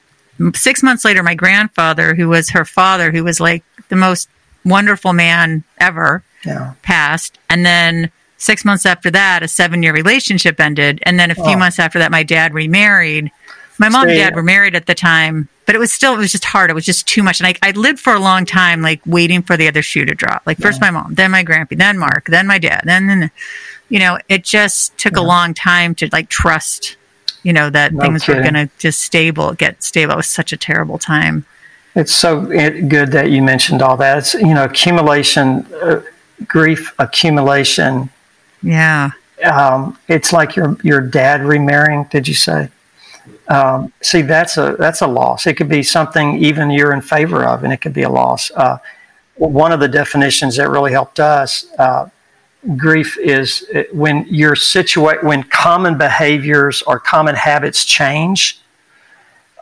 six 0.54 0.82
months 0.82 1.04
later, 1.04 1.22
my 1.22 1.34
grandfather, 1.34 2.14
who 2.14 2.28
was 2.28 2.50
her 2.50 2.64
father, 2.64 3.12
who 3.12 3.22
was 3.22 3.40
like 3.40 3.62
the 3.88 3.96
most 3.96 4.28
wonderful 4.64 5.12
man 5.12 5.64
ever, 5.78 6.22
yeah. 6.44 6.74
passed. 6.82 7.38
And 7.50 7.64
then 7.64 8.10
six 8.40 8.64
months 8.64 8.86
after 8.86 9.10
that, 9.10 9.42
a 9.42 9.48
seven 9.48 9.82
year 9.82 9.92
relationship 9.92 10.58
ended. 10.58 11.00
And 11.04 11.18
then 11.18 11.30
a 11.30 11.34
few 11.34 11.44
oh. 11.44 11.56
months 11.56 11.78
after 11.78 11.98
that, 11.98 12.10
my 12.10 12.22
dad 12.22 12.54
remarried. 12.54 13.30
My 13.78 13.88
mom 13.88 14.08
and 14.08 14.18
dad 14.18 14.34
were 14.34 14.42
married 14.42 14.74
at 14.74 14.86
the 14.86 14.94
time, 14.94 15.48
but 15.64 15.74
it 15.74 15.78
was 15.78 15.90
still, 15.90 16.14
it 16.14 16.18
was 16.18 16.32
just 16.32 16.44
hard. 16.44 16.68
It 16.68 16.74
was 16.74 16.84
just 16.84 17.06
too 17.06 17.22
much. 17.22 17.40
And 17.40 17.46
I, 17.46 17.54
I 17.62 17.70
lived 17.70 17.98
for 17.98 18.12
a 18.12 18.18
long 18.18 18.44
time, 18.44 18.82
like 18.82 19.00
waiting 19.06 19.40
for 19.42 19.56
the 19.56 19.68
other 19.68 19.80
shoe 19.80 20.04
to 20.04 20.14
drop. 20.14 20.42
Like 20.44 20.58
first 20.58 20.80
yeah. 20.82 20.90
my 20.90 21.00
mom, 21.00 21.14
then 21.14 21.30
my 21.30 21.42
grandpa, 21.42 21.76
then 21.78 21.98
Mark, 21.98 22.26
then 22.26 22.46
my 22.46 22.58
dad, 22.58 22.82
then, 22.84 23.06
then, 23.06 23.30
you 23.88 23.98
know, 23.98 24.18
it 24.28 24.44
just 24.44 24.98
took 24.98 25.14
yeah. 25.14 25.22
a 25.22 25.24
long 25.24 25.54
time 25.54 25.94
to 25.94 26.10
like 26.12 26.28
trust, 26.28 26.96
you 27.42 27.54
know, 27.54 27.70
that 27.70 27.94
no 27.94 28.02
things 28.02 28.24
kidding. 28.24 28.42
were 28.42 28.50
going 28.50 28.68
to 28.68 28.74
just 28.78 29.00
stable, 29.00 29.54
get 29.54 29.82
stable. 29.82 30.12
It 30.12 30.16
was 30.16 30.26
such 30.26 30.52
a 30.52 30.58
terrible 30.58 30.98
time. 30.98 31.46
It's 31.94 32.12
so 32.12 32.44
good 32.46 33.12
that 33.12 33.30
you 33.30 33.42
mentioned 33.42 33.80
all 33.80 33.96
that. 33.96 34.18
It's, 34.18 34.34
you 34.34 34.54
know, 34.54 34.64
accumulation, 34.64 35.66
uh, 35.82 36.02
grief 36.46 36.94
accumulation 36.98 38.10
yeah. 38.62 39.10
Um, 39.44 39.98
it's 40.08 40.32
like 40.32 40.56
your 40.56 40.76
your 40.82 41.00
dad 41.00 41.42
remarrying. 41.42 42.04
Did 42.10 42.28
you 42.28 42.34
say? 42.34 42.68
Um, 43.48 43.92
see, 44.02 44.22
that's 44.22 44.56
a 44.58 44.76
that's 44.78 45.00
a 45.00 45.06
loss. 45.06 45.46
It 45.46 45.54
could 45.54 45.68
be 45.68 45.82
something 45.82 46.42
even 46.42 46.70
you're 46.70 46.92
in 46.92 47.00
favor 47.00 47.44
of, 47.44 47.64
and 47.64 47.72
it 47.72 47.78
could 47.78 47.94
be 47.94 48.02
a 48.02 48.10
loss. 48.10 48.50
Uh, 48.52 48.78
one 49.36 49.72
of 49.72 49.80
the 49.80 49.88
definitions 49.88 50.56
that 50.56 50.68
really 50.70 50.92
helped 50.92 51.20
us. 51.20 51.66
Uh, 51.78 52.08
grief 52.76 53.16
is 53.18 53.66
uh, 53.74 53.84
when 53.92 54.26
you're 54.28 54.56
situate 54.56 55.22
when 55.24 55.42
common 55.44 55.96
behaviors 55.96 56.82
or 56.82 56.98
common 56.98 57.34
habits 57.34 57.84
change 57.86 58.60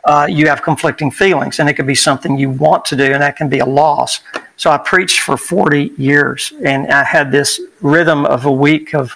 uh, 0.03 0.27
you 0.29 0.47
have 0.47 0.61
conflicting 0.61 1.09
feelings 1.09 1.59
and 1.59 1.69
it 1.69 1.75
could 1.75 1.87
be 1.87 1.95
something 1.95 2.37
you 2.37 2.49
want 2.49 2.83
to 2.83 2.97
do 2.97 3.05
and 3.05 3.21
that 3.21 3.37
can 3.37 3.47
be 3.47 3.59
a 3.59 3.65
loss 3.65 4.19
so 4.59 4.69
I 4.69 4.77
preached 4.77 5.21
for 5.21 5.37
40 5.37 5.93
years, 5.97 6.51
and 6.65 6.91
I 6.91 7.05
had 7.05 7.31
this 7.31 7.61
rhythm 7.79 8.25
of 8.25 8.43
a 8.43 8.51
week 8.51 8.93
of, 8.93 9.15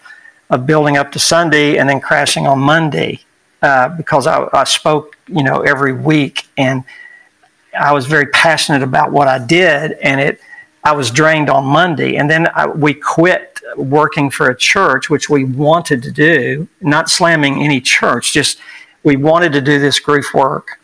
of 0.50 0.66
building 0.66 0.96
up 0.96 1.12
to 1.12 1.20
Sunday 1.20 1.76
and 1.76 1.90
then 1.90 2.00
crashing 2.00 2.48
on 2.48 2.60
Monday 2.60 3.20
uh, 3.62 3.90
because 3.90 4.26
I, 4.26 4.48
I 4.54 4.64
spoke, 4.64 5.18
you 5.28 5.44
know, 5.44 5.60
every 5.60 5.92
week, 5.92 6.48
and 6.56 6.86
I 7.78 7.92
was 7.92 8.06
very 8.06 8.28
passionate 8.28 8.84
about 8.84 9.12
what 9.12 9.28
I 9.28 9.38
did, 9.38 9.92
and 10.02 10.22
it. 10.22 10.40
I 10.86 10.94
was 10.94 11.12
drained 11.12 11.50
on 11.50 11.66
Monday, 11.66 12.16
and 12.16 12.30
then 12.30 12.48
I, 12.56 12.68
we 12.68 12.94
quit 12.94 13.60
working 13.76 14.30
for 14.30 14.50
a 14.50 14.56
church, 14.56 15.10
which 15.10 15.30
we 15.30 15.44
wanted 15.44 16.04
to 16.04 16.12
do. 16.12 16.70
Not 16.80 17.10
slamming 17.10 17.62
any 17.62 17.82
church, 17.82 18.32
just 18.32 18.60
we 19.04 19.18
wanted 19.18 19.52
to 19.54 19.62
do 19.62 19.78
this 19.78 20.00
grief 20.00 20.34
work 20.34 20.80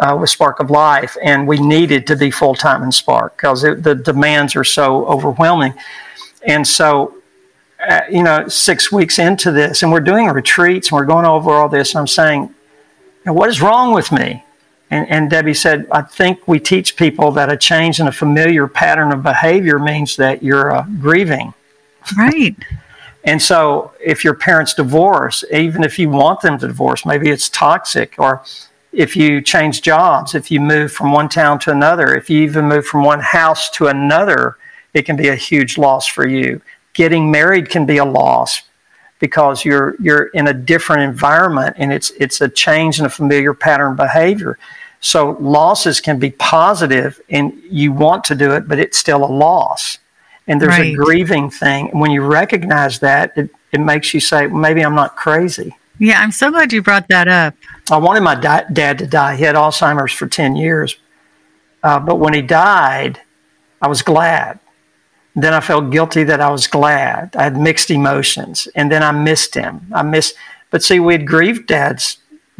uh, 0.00 0.16
with 0.18 0.30
Spark 0.30 0.60
of 0.60 0.70
Life, 0.70 1.16
and 1.22 1.46
we 1.46 1.58
needed 1.58 2.06
to 2.08 2.16
be 2.16 2.30
full 2.30 2.54
time 2.54 2.82
in 2.82 2.90
Spark 2.90 3.36
because 3.36 3.62
the 3.62 3.94
demands 3.94 4.56
are 4.56 4.64
so 4.64 5.06
overwhelming. 5.06 5.74
And 6.42 6.66
so, 6.66 7.18
uh, 7.86 8.00
you 8.10 8.22
know, 8.22 8.48
six 8.48 8.90
weeks 8.90 9.18
into 9.18 9.52
this, 9.52 9.82
and 9.82 9.92
we're 9.92 10.00
doing 10.00 10.26
retreats 10.28 10.90
and 10.90 10.96
we're 10.96 11.06
going 11.06 11.26
over 11.26 11.50
all 11.50 11.68
this, 11.68 11.92
and 11.94 12.00
I'm 12.00 12.06
saying, 12.06 12.54
what 13.24 13.50
is 13.50 13.60
wrong 13.60 13.92
with 13.92 14.10
me? 14.10 14.42
And, 14.90 15.08
and 15.08 15.30
Debbie 15.30 15.54
said, 15.54 15.86
I 15.92 16.02
think 16.02 16.48
we 16.48 16.58
teach 16.58 16.96
people 16.96 17.30
that 17.32 17.52
a 17.52 17.56
change 17.56 18.00
in 18.00 18.08
a 18.08 18.12
familiar 18.12 18.66
pattern 18.66 19.12
of 19.12 19.22
behavior 19.22 19.78
means 19.78 20.16
that 20.16 20.42
you're 20.42 20.72
uh, 20.72 20.84
grieving. 21.00 21.54
Right. 22.16 22.56
and 23.24 23.40
so, 23.40 23.92
if 24.02 24.24
your 24.24 24.34
parents 24.34 24.74
divorce, 24.74 25.44
even 25.52 25.84
if 25.84 25.98
you 25.98 26.08
want 26.08 26.40
them 26.40 26.58
to 26.58 26.66
divorce, 26.66 27.04
maybe 27.04 27.28
it's 27.28 27.48
toxic 27.50 28.14
or 28.18 28.42
if 28.92 29.16
you 29.16 29.40
change 29.40 29.82
jobs, 29.82 30.34
if 30.34 30.50
you 30.50 30.60
move 30.60 30.92
from 30.92 31.12
one 31.12 31.28
town 31.28 31.58
to 31.60 31.70
another, 31.70 32.14
if 32.14 32.28
you 32.28 32.42
even 32.42 32.66
move 32.66 32.86
from 32.86 33.04
one 33.04 33.20
house 33.20 33.70
to 33.70 33.86
another, 33.86 34.56
it 34.94 35.02
can 35.02 35.16
be 35.16 35.28
a 35.28 35.36
huge 35.36 35.78
loss 35.78 36.06
for 36.06 36.26
you. 36.26 36.60
Getting 36.92 37.30
married 37.30 37.70
can 37.70 37.86
be 37.86 37.98
a 37.98 38.04
loss 38.04 38.62
because 39.20 39.64
you're 39.64 39.94
you're 40.00 40.26
in 40.28 40.48
a 40.48 40.54
different 40.54 41.02
environment 41.02 41.76
and 41.78 41.92
it's 41.92 42.10
it's 42.12 42.40
a 42.40 42.48
change 42.48 42.98
in 42.98 43.06
a 43.06 43.10
familiar 43.10 43.54
pattern 43.54 43.92
of 43.92 43.96
behavior. 43.96 44.58
So 45.00 45.36
losses 45.40 46.00
can 46.00 46.18
be 46.18 46.30
positive 46.30 47.20
and 47.30 47.58
you 47.70 47.92
want 47.92 48.24
to 48.24 48.34
do 48.34 48.52
it, 48.52 48.68
but 48.68 48.78
it's 48.78 48.98
still 48.98 49.24
a 49.24 49.32
loss. 49.32 49.98
And 50.46 50.60
there's 50.60 50.78
right. 50.78 50.92
a 50.92 50.96
grieving 50.96 51.48
thing. 51.48 51.90
And 51.90 52.00
when 52.00 52.10
you 52.10 52.22
recognize 52.22 52.98
that, 53.00 53.32
it, 53.36 53.50
it 53.72 53.78
makes 53.78 54.12
you 54.12 54.20
say, 54.20 54.46
maybe 54.48 54.82
I'm 54.82 54.94
not 54.94 55.16
crazy. 55.16 55.76
Yeah, 55.98 56.20
I'm 56.20 56.32
so 56.32 56.50
glad 56.50 56.72
you 56.72 56.82
brought 56.82 57.08
that 57.08 57.28
up. 57.28 57.54
I 57.90 57.98
wanted 57.98 58.20
my 58.20 58.34
di- 58.34 58.66
dad 58.72 58.98
to 58.98 59.06
die. 59.06 59.36
He 59.36 59.44
had 59.44 59.54
Alzheimer's 59.54 60.12
for 60.12 60.26
10 60.26 60.56
years. 60.56 60.96
Uh, 61.82 61.98
but 61.98 62.16
when 62.16 62.34
he 62.34 62.42
died, 62.42 63.20
I 63.80 63.88
was 63.88 64.02
glad. 64.02 64.58
Then 65.34 65.54
I 65.54 65.60
felt 65.60 65.90
guilty 65.90 66.24
that 66.24 66.40
I 66.40 66.50
was 66.50 66.66
glad. 66.66 67.34
I 67.36 67.44
had 67.44 67.56
mixed 67.56 67.90
emotions. 67.90 68.68
And 68.74 68.90
then 68.90 69.02
I 69.02 69.12
missed 69.12 69.54
him. 69.54 69.86
I 69.92 70.02
missed, 70.02 70.34
but 70.70 70.82
see, 70.82 71.00
we 71.00 71.14
had 71.14 71.26
grieved 71.26 71.66
dad's 71.66 72.18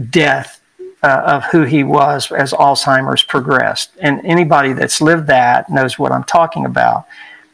death 0.09 0.61
uh, 1.03 1.22
of 1.26 1.45
who 1.45 1.62
he 1.62 1.83
was 1.85 2.31
as 2.33 2.53
Alzheimer's 2.53 3.22
progressed. 3.22 3.91
And 4.01 4.24
anybody 4.24 4.72
that's 4.72 5.01
lived 5.01 5.26
that 5.26 5.68
knows 5.70 5.99
what 5.99 6.12
I'm 6.12 6.24
talking 6.24 6.64
about. 6.64 7.07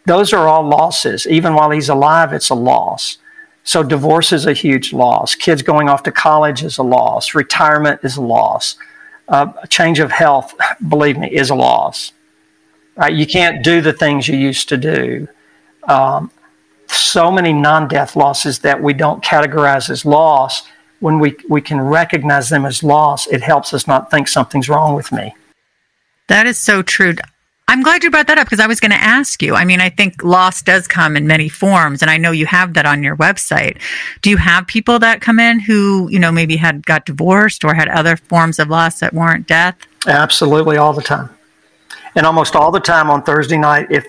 Those 0.05 0.33
are 0.33 0.47
all 0.47 0.63
losses. 0.63 1.27
Even 1.27 1.55
while 1.55 1.71
he's 1.71 1.89
alive, 1.89 2.33
it's 2.33 2.51
a 2.51 2.55
loss. 2.55 3.19
So 3.67 3.83
divorce 3.83 4.33
is 4.33 4.47
a 4.47 4.53
huge 4.53 4.93
loss. 4.93 5.35
Kids 5.35 5.61
going 5.61 5.89
off 5.89 6.05
to 6.05 6.13
college 6.13 6.63
is 6.63 6.79
a 6.79 6.85
loss. 6.85 7.35
Retirement 7.35 8.01
is 8.05 8.17
a 8.17 8.23
loss. 8.23 8.77
Uh, 9.29 9.53
a 9.61 9.67
change 9.67 9.99
of 9.99 10.13
health, 10.13 10.55
believe 10.89 11.19
me, 11.19 11.29
is 11.29 11.51
a 11.51 11.55
loss. 11.55 12.13
Right? 12.95 13.13
You 13.13 13.27
can't 13.27 13.65
do 13.65 13.81
the 13.81 13.93
things 13.93 14.29
you 14.29 14.37
used 14.37 14.69
to 14.69 14.77
do. 14.77 15.29
Um, 15.89 16.31
so 16.87 17.33
many 17.33 17.53
non-death 17.53 18.15
losses 18.15 18.61
that 18.61 18.81
we 18.81 18.95
don't 18.95 19.23
categorize 19.23 19.91
as 19.91 20.05
loss. 20.05 20.63
When 21.01 21.19
we, 21.19 21.37
we 21.49 21.61
can 21.61 21.81
recognize 21.81 22.49
them 22.49 22.65
as 22.65 22.85
loss, 22.85 23.27
it 23.27 23.43
helps 23.43 23.75
us 23.75 23.89
not 23.89 24.13
think 24.13 24.29
something's 24.29 24.69
wrong 24.69 24.95
with 24.95 25.11
me. 25.11 25.35
That 26.29 26.47
is 26.47 26.57
so 26.57 26.83
true. 26.83 27.15
I'm 27.69 27.83
glad 27.83 28.05
you 28.05 28.13
brought 28.13 28.29
that 28.29 28.39
up 28.39 28.47
because 28.47 28.61
I 28.61 28.69
was 28.69 28.79
going 28.79 28.93
to 28.93 28.97
ask 28.97 29.43
you. 29.43 29.55
I 29.55 29.65
mean, 29.65 29.81
I 29.81 29.91
think 29.91 30.23
loss 30.23 30.63
does 30.63 30.87
come 30.87 31.17
in 31.17 31.27
many 31.27 31.49
forms, 31.49 32.01
and 32.01 32.11
I 32.11 32.17
know 32.17 32.31
you 32.31 32.47
have 32.47 32.75
that 32.75 32.87
on 32.87 33.03
your 33.03 33.17
website. 33.17 33.81
Do 34.23 34.31
you 34.31 34.37
have 34.37 34.69
people 34.69 35.01
that 35.01 35.21
come 35.21 35.41
in 35.41 35.59
who, 35.59 36.09
you 36.09 36.21
know, 36.21 36.31
maybe 36.31 36.57
had 36.57 36.87
got 36.87 37.07
divorced 37.07 37.65
or 37.65 37.75
had 37.75 37.89
other 37.89 38.17
forms 38.17 38.61
of 38.61 38.69
loss 38.69 39.01
that 39.01 39.13
weren't 39.13 39.49
death? 39.49 39.77
Absolutely, 40.07 40.77
all 40.77 40.93
the 40.93 41.03
time. 41.03 41.29
And 42.15 42.25
almost 42.25 42.55
all 42.55 42.71
the 42.71 42.81
time 42.81 43.11
on 43.11 43.25
Thursday 43.25 43.59
night, 43.59 43.89
if 43.91 44.07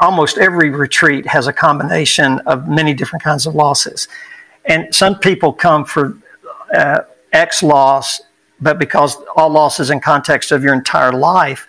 almost 0.00 0.38
every 0.38 0.70
retreat 0.70 1.26
has 1.26 1.48
a 1.48 1.52
combination 1.52 2.38
of 2.40 2.68
many 2.68 2.94
different 2.94 3.24
kinds 3.24 3.46
of 3.46 3.54
losses. 3.56 4.06
And 4.66 4.94
some 4.94 5.18
people 5.18 5.52
come 5.52 5.84
for 5.84 6.16
uh, 6.72 7.00
X 7.32 7.64
loss, 7.64 8.20
but 8.60 8.78
because 8.78 9.16
all 9.36 9.50
loss 9.50 9.80
is 9.80 9.90
in 9.90 10.00
context 10.00 10.52
of 10.52 10.62
your 10.62 10.72
entire 10.72 11.12
life, 11.12 11.66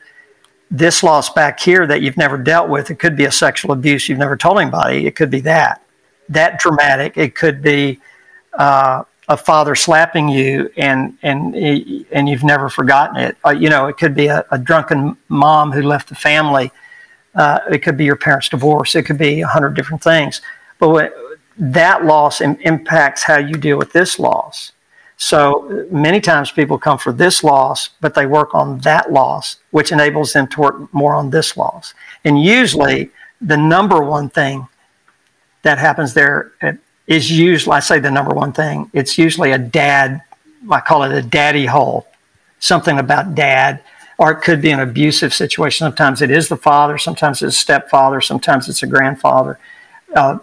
this 0.73 1.03
loss 1.03 1.29
back 1.29 1.59
here 1.59 1.85
that 1.85 2.01
you've 2.01 2.17
never 2.17 2.35
dealt 2.35 2.67
with. 2.67 2.89
It 2.89 2.95
could 2.95 3.15
be 3.15 3.25
a 3.25 3.31
sexual 3.31 3.71
abuse 3.71 4.09
you've 4.09 4.17
never 4.17 4.35
told 4.35 4.59
anybody. 4.59 5.05
It 5.05 5.15
could 5.15 5.29
be 5.29 5.39
that, 5.41 5.83
that 6.29 6.59
dramatic. 6.59 7.15
It 7.15 7.35
could 7.35 7.61
be 7.61 8.01
uh, 8.57 9.03
a 9.29 9.37
father 9.37 9.75
slapping 9.75 10.27
you 10.27 10.69
and 10.75 11.17
and 11.21 11.55
and 11.55 12.27
you've 12.27 12.43
never 12.43 12.69
forgotten 12.69 13.17
it. 13.17 13.37
Uh, 13.45 13.51
you 13.51 13.69
know, 13.69 13.85
it 13.85 13.97
could 13.97 14.15
be 14.15 14.27
a, 14.27 14.43
a, 14.51 14.57
drunken 14.57 15.15
mom 15.29 15.71
who 15.71 15.81
left 15.81 16.09
the 16.09 16.15
family. 16.15 16.71
Uh, 17.35 17.59
it 17.71 17.79
could 17.79 17.95
be 17.95 18.03
your 18.03 18.15
parents' 18.15 18.49
divorce. 18.49 18.95
It 18.95 19.03
could 19.03 19.17
be 19.17 19.41
a 19.41 19.47
hundred 19.47 19.75
different 19.75 20.03
things. 20.03 20.41
But 20.79 20.89
what, 20.89 21.15
that 21.57 22.03
loss 22.03 22.41
Im- 22.41 22.57
impacts 22.61 23.23
how 23.23 23.37
you 23.37 23.55
deal 23.55 23.77
with 23.77 23.93
this 23.93 24.19
loss. 24.19 24.72
So 25.23 25.87
many 25.89 26.19
times 26.19 26.51
people 26.51 26.77
come 26.77 26.97
for 26.97 27.13
this 27.13 27.45
loss, 27.45 27.91
but 28.01 28.13
they 28.13 28.25
work 28.25 28.53
on 28.53 28.79
that 28.79 29.09
loss, 29.09 29.55
which 29.71 29.93
enables 29.93 30.33
them 30.33 30.47
to 30.47 30.59
work 30.59 30.93
more 30.93 31.15
on 31.15 31.29
this 31.29 31.55
loss. 31.55 31.93
And 32.25 32.43
usually, 32.43 33.09
the 33.39 33.55
number 33.55 34.03
one 34.03 34.27
thing 34.27 34.67
that 35.61 35.77
happens 35.77 36.13
there 36.13 36.51
is 37.07 37.31
usually, 37.31 37.73
I 37.73 37.79
say 37.79 37.99
the 37.99 38.11
number 38.11 38.35
one 38.35 38.51
thing, 38.51 38.91
it's 38.91 39.17
usually 39.17 39.53
a 39.53 39.57
dad, 39.57 40.21
I 40.69 40.81
call 40.81 41.03
it 41.03 41.13
a 41.13 41.21
daddy 41.21 41.67
hole, 41.67 42.05
something 42.59 42.99
about 42.99 43.33
dad, 43.33 43.81
or 44.17 44.29
it 44.31 44.41
could 44.41 44.61
be 44.61 44.71
an 44.71 44.81
abusive 44.81 45.33
situation. 45.33 45.85
Sometimes 45.85 46.21
it 46.21 46.31
is 46.31 46.49
the 46.49 46.57
father, 46.57 46.97
sometimes 46.97 47.41
it's 47.41 47.55
a 47.55 47.59
stepfather, 47.59 48.19
sometimes 48.19 48.67
it's 48.67 48.83
a 48.83 48.87
grandfather. 48.87 49.57
Uh, 50.13 50.39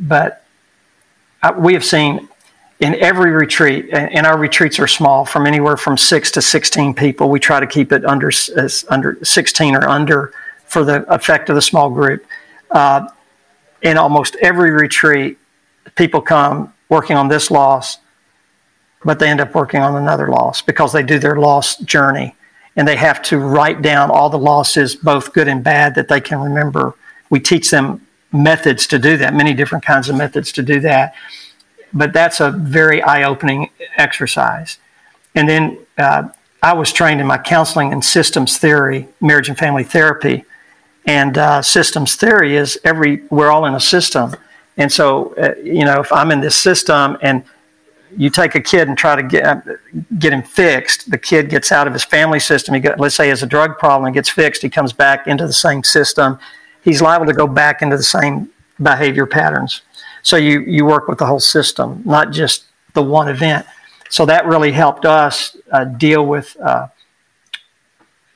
but 0.00 0.44
uh, 1.44 1.52
we 1.56 1.74
have 1.74 1.84
seen 1.84 2.28
in 2.80 2.94
every 2.96 3.30
retreat, 3.30 3.90
and 3.92 4.26
our 4.26 4.38
retreats 4.38 4.78
are 4.78 4.86
small, 4.86 5.26
from 5.26 5.46
anywhere 5.46 5.76
from 5.76 5.98
six 5.98 6.30
to 6.32 6.42
16 6.42 6.94
people. 6.94 7.28
We 7.28 7.38
try 7.38 7.60
to 7.60 7.66
keep 7.66 7.92
it 7.92 8.04
under, 8.06 8.30
under 8.88 9.18
16 9.22 9.76
or 9.76 9.86
under 9.86 10.32
for 10.64 10.82
the 10.82 11.04
effect 11.12 11.50
of 11.50 11.56
the 11.56 11.62
small 11.62 11.90
group. 11.90 12.24
Uh, 12.70 13.06
in 13.82 13.98
almost 13.98 14.36
every 14.36 14.70
retreat, 14.70 15.38
people 15.94 16.22
come 16.22 16.72
working 16.88 17.16
on 17.16 17.28
this 17.28 17.50
loss, 17.50 17.98
but 19.04 19.18
they 19.18 19.28
end 19.28 19.40
up 19.40 19.54
working 19.54 19.82
on 19.82 19.96
another 19.96 20.28
loss 20.28 20.62
because 20.62 20.92
they 20.92 21.02
do 21.02 21.18
their 21.18 21.36
loss 21.36 21.76
journey 21.78 22.34
and 22.76 22.86
they 22.86 22.96
have 22.96 23.20
to 23.22 23.38
write 23.38 23.82
down 23.82 24.10
all 24.10 24.30
the 24.30 24.38
losses, 24.38 24.94
both 24.94 25.32
good 25.32 25.48
and 25.48 25.62
bad, 25.62 25.94
that 25.96 26.08
they 26.08 26.20
can 26.20 26.40
remember. 26.40 26.94
We 27.28 27.40
teach 27.40 27.70
them 27.70 28.06
methods 28.32 28.86
to 28.88 28.98
do 28.98 29.16
that, 29.18 29.34
many 29.34 29.54
different 29.54 29.84
kinds 29.84 30.08
of 30.08 30.16
methods 30.16 30.52
to 30.52 30.62
do 30.62 30.80
that. 30.80 31.14
But 31.92 32.12
that's 32.12 32.40
a 32.40 32.50
very 32.50 33.02
eye 33.02 33.24
opening 33.24 33.70
exercise. 33.96 34.78
And 35.34 35.48
then 35.48 35.78
uh, 35.98 36.28
I 36.62 36.72
was 36.72 36.92
trained 36.92 37.20
in 37.20 37.26
my 37.26 37.38
counseling 37.38 37.92
and 37.92 38.04
systems 38.04 38.58
theory, 38.58 39.08
marriage 39.20 39.48
and 39.48 39.58
family 39.58 39.84
therapy. 39.84 40.44
And 41.06 41.38
uh, 41.38 41.62
systems 41.62 42.16
theory 42.16 42.56
is 42.56 42.78
every, 42.84 43.22
we're 43.30 43.50
all 43.50 43.64
in 43.64 43.74
a 43.74 43.80
system. 43.80 44.36
And 44.76 44.92
so, 44.92 45.34
uh, 45.34 45.54
you 45.62 45.84
know, 45.84 46.00
if 46.00 46.12
I'm 46.12 46.30
in 46.30 46.40
this 46.40 46.56
system 46.56 47.16
and 47.22 47.44
you 48.16 48.30
take 48.30 48.54
a 48.54 48.60
kid 48.60 48.88
and 48.88 48.96
try 48.96 49.16
to 49.16 49.22
get 49.22 49.64
get 50.18 50.32
him 50.32 50.42
fixed. 50.42 51.10
The 51.10 51.18
kid 51.18 51.48
gets 51.48 51.72
out 51.72 51.86
of 51.86 51.92
his 51.92 52.04
family 52.04 52.40
system. 52.40 52.74
He 52.74 52.80
got, 52.80 52.98
let's 52.98 53.14
say, 53.14 53.24
he 53.24 53.30
has 53.30 53.42
a 53.42 53.46
drug 53.46 53.78
problem 53.78 54.06
and 54.06 54.14
gets 54.14 54.28
fixed. 54.28 54.62
He 54.62 54.68
comes 54.68 54.92
back 54.92 55.26
into 55.26 55.46
the 55.46 55.52
same 55.52 55.84
system. 55.84 56.38
He's 56.82 57.00
liable 57.00 57.26
to 57.26 57.32
go 57.32 57.46
back 57.46 57.82
into 57.82 57.96
the 57.96 58.02
same 58.02 58.50
behavior 58.82 59.26
patterns. 59.26 59.82
So 60.22 60.36
you 60.36 60.60
you 60.60 60.84
work 60.84 61.08
with 61.08 61.18
the 61.18 61.26
whole 61.26 61.40
system, 61.40 62.02
not 62.04 62.32
just 62.32 62.64
the 62.94 63.02
one 63.02 63.28
event. 63.28 63.66
So 64.08 64.26
that 64.26 64.46
really 64.46 64.72
helped 64.72 65.04
us 65.04 65.56
uh, 65.70 65.84
deal 65.84 66.26
with 66.26 66.56
uh, 66.60 66.88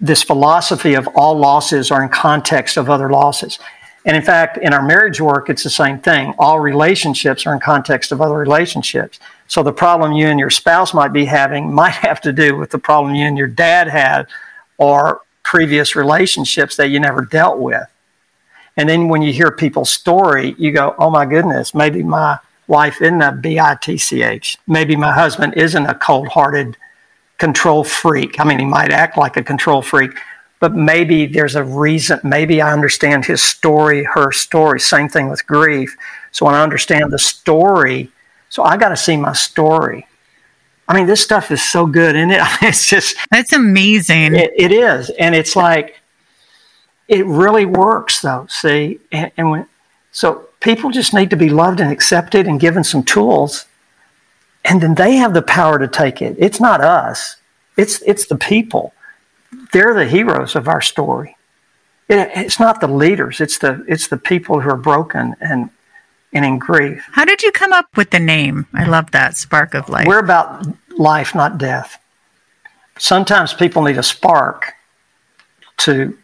this 0.00 0.22
philosophy 0.22 0.94
of 0.94 1.08
all 1.14 1.36
losses 1.36 1.90
are 1.90 2.02
in 2.02 2.08
context 2.08 2.76
of 2.76 2.90
other 2.90 3.10
losses. 3.10 3.58
And 4.06 4.16
in 4.16 4.22
fact, 4.22 4.58
in 4.58 4.74
our 4.74 4.82
marriage 4.82 5.20
work, 5.20 5.48
it's 5.48 5.62
the 5.62 5.70
same 5.70 5.98
thing. 5.98 6.34
All 6.38 6.60
relationships 6.60 7.46
are 7.46 7.54
in 7.54 7.60
context 7.60 8.12
of 8.12 8.20
other 8.20 8.36
relationships. 8.36 9.18
So 9.48 9.62
the 9.62 9.72
problem 9.72 10.12
you 10.12 10.26
and 10.26 10.38
your 10.38 10.50
spouse 10.50 10.92
might 10.92 11.12
be 11.12 11.24
having 11.24 11.72
might 11.82 11.94
have 11.94 12.20
to 12.22 12.32
do 12.32 12.56
with 12.56 12.70
the 12.70 12.78
problem 12.78 13.14
you 13.14 13.26
and 13.26 13.38
your 13.38 13.48
dad 13.48 13.88
had 13.88 14.26
or 14.76 15.22
previous 15.42 15.96
relationships 15.96 16.76
that 16.76 16.88
you 16.88 17.00
never 17.00 17.24
dealt 17.24 17.58
with. 17.58 17.84
And 18.76 18.88
then 18.88 19.08
when 19.08 19.22
you 19.22 19.32
hear 19.32 19.50
people's 19.50 19.90
story, 19.90 20.54
you 20.58 20.72
go, 20.72 20.94
oh 20.98 21.10
my 21.10 21.26
goodness, 21.26 21.74
maybe 21.74 22.02
my 22.02 22.38
wife 22.66 23.00
isn't 23.00 23.22
a 23.22 23.32
B-I-T-C-H. 23.32 24.58
Maybe 24.66 24.96
my 24.96 25.12
husband 25.12 25.54
isn't 25.56 25.86
a 25.86 25.94
cold-hearted 25.94 26.76
control 27.38 27.84
freak. 27.84 28.40
I 28.40 28.44
mean, 28.44 28.58
he 28.58 28.64
might 28.64 28.90
act 28.90 29.16
like 29.16 29.36
a 29.36 29.42
control 29.42 29.82
freak, 29.82 30.12
but 30.60 30.74
maybe 30.74 31.26
there's 31.26 31.56
a 31.56 31.64
reason. 31.64 32.20
Maybe 32.24 32.60
I 32.62 32.72
understand 32.72 33.24
his 33.24 33.42
story, 33.42 34.04
her 34.04 34.32
story. 34.32 34.80
Same 34.80 35.08
thing 35.08 35.28
with 35.28 35.46
grief. 35.46 35.96
So 36.32 36.46
when 36.46 36.54
I 36.54 36.62
understand 36.62 37.12
the 37.12 37.18
story, 37.18 38.10
so 38.48 38.62
I 38.62 38.76
got 38.76 38.90
to 38.90 38.96
see 38.96 39.16
my 39.16 39.32
story. 39.32 40.06
I 40.86 40.94
mean, 40.94 41.06
this 41.06 41.22
stuff 41.22 41.50
is 41.50 41.62
so 41.62 41.86
good, 41.86 42.14
and 42.14 42.30
it? 42.30 42.40
it's 42.62 42.86
just 42.86 43.16
that's 43.30 43.52
amazing. 43.52 44.34
It, 44.34 44.52
it 44.56 44.72
is, 44.72 45.10
and 45.18 45.34
it's 45.34 45.56
like 45.56 46.00
it 47.08 47.26
really 47.26 47.66
works, 47.66 48.20
though. 48.22 48.46
See, 48.48 49.00
and, 49.12 49.30
and 49.36 49.50
when 49.50 49.66
so 50.10 50.48
people 50.60 50.90
just 50.90 51.12
need 51.12 51.30
to 51.30 51.36
be 51.36 51.48
loved 51.48 51.80
and 51.80 51.90
accepted 51.90 52.46
and 52.46 52.60
given 52.60 52.84
some 52.84 53.02
tools, 53.02 53.66
and 54.64 54.80
then 54.80 54.94
they 54.94 55.16
have 55.16 55.34
the 55.34 55.42
power 55.42 55.78
to 55.78 55.88
take 55.88 56.22
it. 56.22 56.36
It's 56.38 56.60
not 56.60 56.80
us; 56.80 57.36
it's 57.76 58.00
it's 58.02 58.26
the 58.26 58.36
people 58.36 58.94
they're 59.72 59.94
the 59.94 60.06
heroes 60.06 60.56
of 60.56 60.68
our 60.68 60.80
story. 60.80 61.36
It, 62.08 62.30
it's 62.34 62.60
not 62.60 62.80
the 62.80 62.88
leaders; 62.88 63.40
it's 63.40 63.58
the 63.58 63.84
it's 63.88 64.08
the 64.08 64.16
people 64.16 64.60
who 64.60 64.70
are 64.70 64.76
broken 64.76 65.34
and 65.40 65.70
and 66.32 66.44
in 66.44 66.58
grief. 66.58 67.06
How 67.12 67.24
did 67.24 67.42
you 67.42 67.52
come 67.52 67.72
up 67.72 67.86
with 67.96 68.10
the 68.10 68.18
name? 68.18 68.66
I 68.74 68.84
love 68.84 69.10
that 69.12 69.36
spark 69.36 69.74
of 69.74 69.88
life. 69.88 70.06
We're 70.06 70.18
about 70.18 70.66
life, 70.98 71.34
not 71.34 71.58
death. 71.58 71.98
Sometimes 72.98 73.54
people 73.54 73.82
need 73.82 73.98
a 73.98 74.02
spark 74.02 74.72
to 75.78 76.16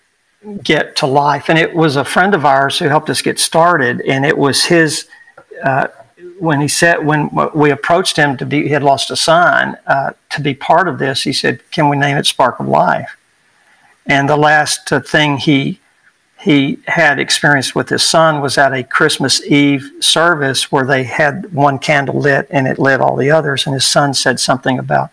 get 0.62 0.97
to 0.97 1.07
life, 1.07 1.49
and 1.49 1.59
it 1.59 1.74
was 1.74 1.97
a 1.97 2.05
friend 2.05 2.34
of 2.34 2.45
ours 2.45 2.78
who 2.78 2.86
helped 2.86 3.11
us 3.11 3.22
get 3.22 3.38
started, 3.38 4.01
and 4.03 4.24
it 4.24 4.36
was 4.36 4.64
his. 4.64 5.07
Uh, 5.62 5.88
when 6.38 6.61
he 6.62 6.68
said 6.68 7.05
when 7.05 7.28
we 7.55 7.70
approached 7.70 8.16
him 8.16 8.36
to 8.38 8.47
be, 8.47 8.62
he 8.62 8.70
had 8.70 8.82
lost 8.82 9.11
a 9.11 9.16
son 9.16 9.76
uh, 9.86 10.12
to 10.30 10.41
be 10.41 10.55
part 10.55 10.88
of 10.88 10.99
this. 10.99 11.22
He 11.22 11.32
said, 11.32 11.61
"Can 11.70 11.88
we 11.88 11.97
name 11.97 12.16
it 12.16 12.26
Spark 12.26 12.61
of 12.61 12.68
Life?" 12.68 13.16
And 14.07 14.28
the 14.28 14.36
last 14.36 14.91
uh, 14.93 15.01
thing 15.01 15.36
he 15.36 15.80
he 16.41 16.78
had 16.86 17.18
experienced 17.18 17.74
with 17.74 17.91
his 17.91 18.03
son 18.03 18.41
was 18.41 18.57
at 18.57 18.72
a 18.72 18.82
Christmas 18.82 19.45
Eve 19.45 19.91
service 20.01 20.72
where 20.72 20.86
they 20.86 21.05
had 21.05 21.53
one 21.53 21.78
candle 21.78 22.18
lit 22.18 22.47
and 22.51 22.66
it 22.66 22.78
lit 22.78 23.01
all 23.01 23.14
the 23.14 23.30
others. 23.30 23.66
And 23.66 23.74
his 23.74 23.84
son 23.84 24.14
said 24.14 24.41
something 24.41 24.78
about, 24.78 25.11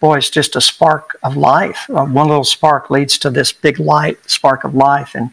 boy, 0.00 0.18
it's 0.18 0.30
just 0.30 0.56
a 0.56 0.60
spark 0.60 1.18
of 1.22 1.36
life. 1.36 1.88
Uh, 1.90 2.04
one 2.04 2.28
little 2.28 2.44
spark 2.44 2.90
leads 2.90 3.18
to 3.18 3.30
this 3.30 3.52
big 3.52 3.78
light, 3.78 4.18
spark 4.30 4.64
of 4.64 4.74
life. 4.74 5.14
And 5.14 5.30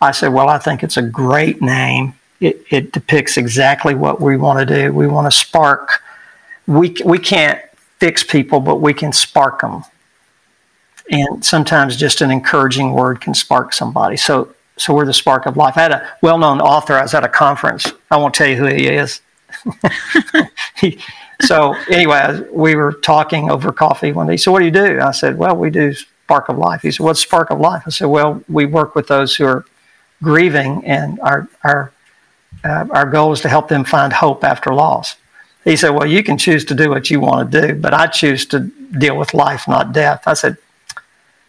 I 0.00 0.12
said, 0.12 0.32
well, 0.32 0.48
I 0.48 0.58
think 0.58 0.82
it's 0.82 0.96
a 0.96 1.02
great 1.02 1.60
name. 1.60 2.14
It, 2.40 2.64
it 2.70 2.92
depicts 2.92 3.36
exactly 3.36 3.94
what 3.94 4.20
we 4.20 4.36
want 4.36 4.60
to 4.60 4.66
do. 4.66 4.92
We 4.92 5.08
want 5.08 5.30
to 5.30 5.36
spark. 5.36 6.02
We, 6.66 6.94
we 7.04 7.18
can't 7.18 7.60
fix 7.98 8.22
people, 8.22 8.60
but 8.60 8.76
we 8.76 8.94
can 8.94 9.12
spark 9.12 9.60
them 9.60 9.82
and 11.10 11.44
sometimes 11.44 11.96
just 11.96 12.20
an 12.20 12.30
encouraging 12.30 12.92
word 12.92 13.20
can 13.20 13.34
spark 13.34 13.72
somebody. 13.72 14.16
So, 14.16 14.54
so 14.76 14.94
we're 14.94 15.06
the 15.06 15.14
spark 15.14 15.46
of 15.46 15.56
life. 15.56 15.76
I 15.76 15.82
had 15.82 15.92
a 15.92 16.08
well-known 16.22 16.60
author. 16.60 16.94
I 16.94 17.02
was 17.02 17.14
at 17.14 17.24
a 17.24 17.28
conference. 17.28 17.92
I 18.10 18.16
won't 18.16 18.34
tell 18.34 18.46
you 18.46 18.56
who 18.56 18.66
he 18.66 18.86
is. 18.86 19.20
he, 20.76 20.98
so 21.42 21.74
anyway, 21.90 22.42
we 22.50 22.74
were 22.74 22.92
talking 22.92 23.50
over 23.50 23.72
coffee 23.72 24.12
one 24.12 24.26
day. 24.26 24.36
So 24.36 24.50
what 24.52 24.60
do 24.60 24.64
you 24.64 24.70
do? 24.70 25.00
I 25.00 25.12
said, 25.12 25.38
well, 25.38 25.56
we 25.56 25.70
do 25.70 25.94
Spark 25.94 26.48
of 26.48 26.58
Life. 26.58 26.82
He 26.82 26.90
said, 26.90 27.04
what's 27.04 27.20
Spark 27.20 27.50
of 27.50 27.60
Life? 27.60 27.82
I 27.86 27.90
said, 27.90 28.06
well, 28.06 28.42
we 28.48 28.66
work 28.66 28.94
with 28.94 29.06
those 29.06 29.36
who 29.36 29.46
are 29.46 29.64
grieving, 30.22 30.84
and 30.84 31.20
our 31.20 31.48
our 31.62 31.92
uh, 32.64 32.86
our 32.90 33.06
goal 33.06 33.32
is 33.32 33.40
to 33.42 33.48
help 33.48 33.68
them 33.68 33.84
find 33.84 34.12
hope 34.12 34.42
after 34.44 34.74
loss. 34.74 35.16
He 35.64 35.76
said, 35.76 35.90
well, 35.90 36.06
you 36.06 36.22
can 36.22 36.38
choose 36.38 36.64
to 36.66 36.74
do 36.74 36.88
what 36.88 37.10
you 37.10 37.20
want 37.20 37.52
to 37.52 37.68
do, 37.68 37.74
but 37.74 37.92
I 37.92 38.06
choose 38.06 38.46
to 38.46 38.60
deal 38.98 39.16
with 39.16 39.34
life, 39.34 39.68
not 39.68 39.92
death. 39.92 40.22
I 40.26 40.34
said, 40.34 40.56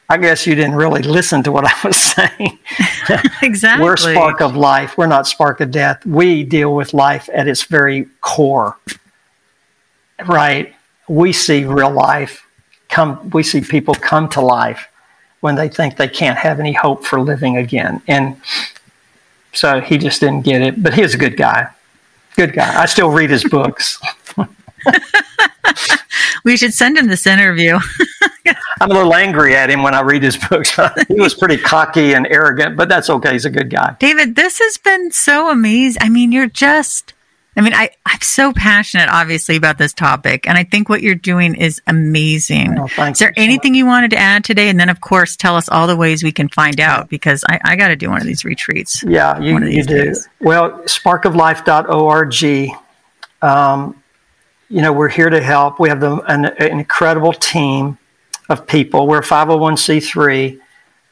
I 0.10 0.18
guess 0.18 0.48
you 0.48 0.56
didn't 0.56 0.76
really 0.76 1.04
listen 1.04 1.44
to 1.44 1.52
what 1.52 1.66
I 1.66 1.88
was 1.88 1.96
saying. 2.14 2.60
exactly. 3.42 3.84
We're 3.84 3.98
spark 3.98 4.42
of 4.42 4.56
life. 4.56 4.98
We're 4.98 5.08
not 5.08 5.28
spark 5.28 5.62
of 5.62 5.72
death. 5.72 6.06
We 6.06 6.44
deal 6.44 6.76
with 6.76 6.94
life 6.94 7.30
at 7.34 7.48
its 7.48 7.64
very 7.64 8.08
core. 8.22 8.78
Right? 10.28 10.76
We 11.08 11.34
see 11.34 11.66
real 11.66 11.92
life 11.92 12.46
come 12.90 13.30
we 13.30 13.44
see 13.44 13.62
people 13.62 13.94
come 13.94 14.28
to 14.30 14.42
life 14.42 14.90
when 15.42 15.56
they 15.56 15.70
think 15.70 15.96
they 15.96 16.08
can't 16.08 16.38
have 16.38 16.60
any 16.60 16.74
hope 16.74 17.06
for 17.06 17.22
living 17.22 17.56
again. 17.56 18.02
And 18.08 18.42
so 19.54 19.80
he 19.80 19.98
just 19.98 20.20
didn't 20.20 20.42
get 20.42 20.62
it, 20.62 20.84
but 20.84 20.94
he's 20.94 21.16
a 21.16 21.18
good 21.18 21.38
guy. 21.38 21.70
Good 22.36 22.54
guy. 22.54 22.82
I 22.82 22.86
still 22.88 23.10
read 23.10 23.30
his 23.30 23.46
books. 23.46 24.00
we 26.44 26.58
should 26.58 26.74
send 26.74 26.98
him 26.98 27.08
this 27.08 27.26
interview. 27.26 27.80
I'm 28.82 28.92
a 28.92 28.94
little 28.94 29.14
angry 29.14 29.56
at 29.56 29.70
him 29.70 29.84
when 29.84 29.94
I 29.94 30.02
read 30.02 30.24
his 30.24 30.36
books. 30.36 30.78
he 31.08 31.20
was 31.20 31.34
pretty 31.34 31.58
cocky 31.58 32.14
and 32.14 32.28
arrogant, 32.28 32.76
but 32.76 32.90
that's 32.90 33.10
okay. 33.10 33.34
He's 33.34 33.46
a 33.46 33.50
good 33.50 33.70
guy. 33.70 33.96
David, 34.00 34.36
this 34.36 34.60
has 34.60 34.78
been 34.78 35.12
so 35.12 35.50
amazing. 35.50 36.02
I 36.02 36.10
mean, 36.10 36.32
you're 36.32 36.48
just, 36.48 37.14
I 37.56 37.62
mean, 37.62 37.74
I, 37.74 37.90
I'm 38.06 38.22
so 38.22 38.54
passionate, 38.54 39.10
obviously, 39.10 39.56
about 39.56 39.78
this 39.78 39.92
topic, 39.94 40.48
and 40.48 40.58
I 40.58 40.64
think 40.64 40.88
what 40.88 41.02
you're 41.02 41.16
doing 41.16 41.56
is 41.56 41.82
amazing. 41.88 42.78
Oh, 42.80 42.86
is 43.06 43.20
there 43.20 43.34
anything 43.36 43.76
you 43.76 43.86
wanted 43.86 44.12
to 44.12 44.18
add 44.18 44.44
today? 44.44 44.70
And 44.70 44.80
then, 44.80 44.90
of 44.90 45.02
course, 45.02 45.36
tell 45.36 45.56
us 45.56 45.68
all 45.68 45.88
the 45.88 45.98
ways 45.98 46.24
we 46.24 46.32
can 46.32 46.48
find 46.50 46.80
out 46.80 47.10
because 47.10 47.44
I, 47.50 47.60
I 47.64 47.76
got 47.76 47.90
to 47.90 47.96
do 47.96 48.10
one 48.10 48.22
of 48.22 48.28
these 48.28 48.46
retreats. 48.46 49.04
Yeah, 49.04 49.40
you, 49.40 49.60
you 49.66 49.84
do. 49.84 50.06
Days. 50.06 50.30
Well, 50.40 50.72
sparkoflife.org. 50.84 52.78
Um, 53.42 54.04
you 54.70 54.82
know, 54.82 54.94
we're 54.94 55.10
here 55.10 55.30
to 55.30 55.42
help. 55.42 55.80
We 55.80 55.90
have 55.90 56.00
the, 56.00 56.18
an, 56.32 56.46
an 56.46 56.80
incredible 56.80 57.34
team 57.34 57.98
of 58.48 58.68
people. 58.68 59.08
We're 59.08 59.20
a 59.20 59.24
501c3. 59.24 60.60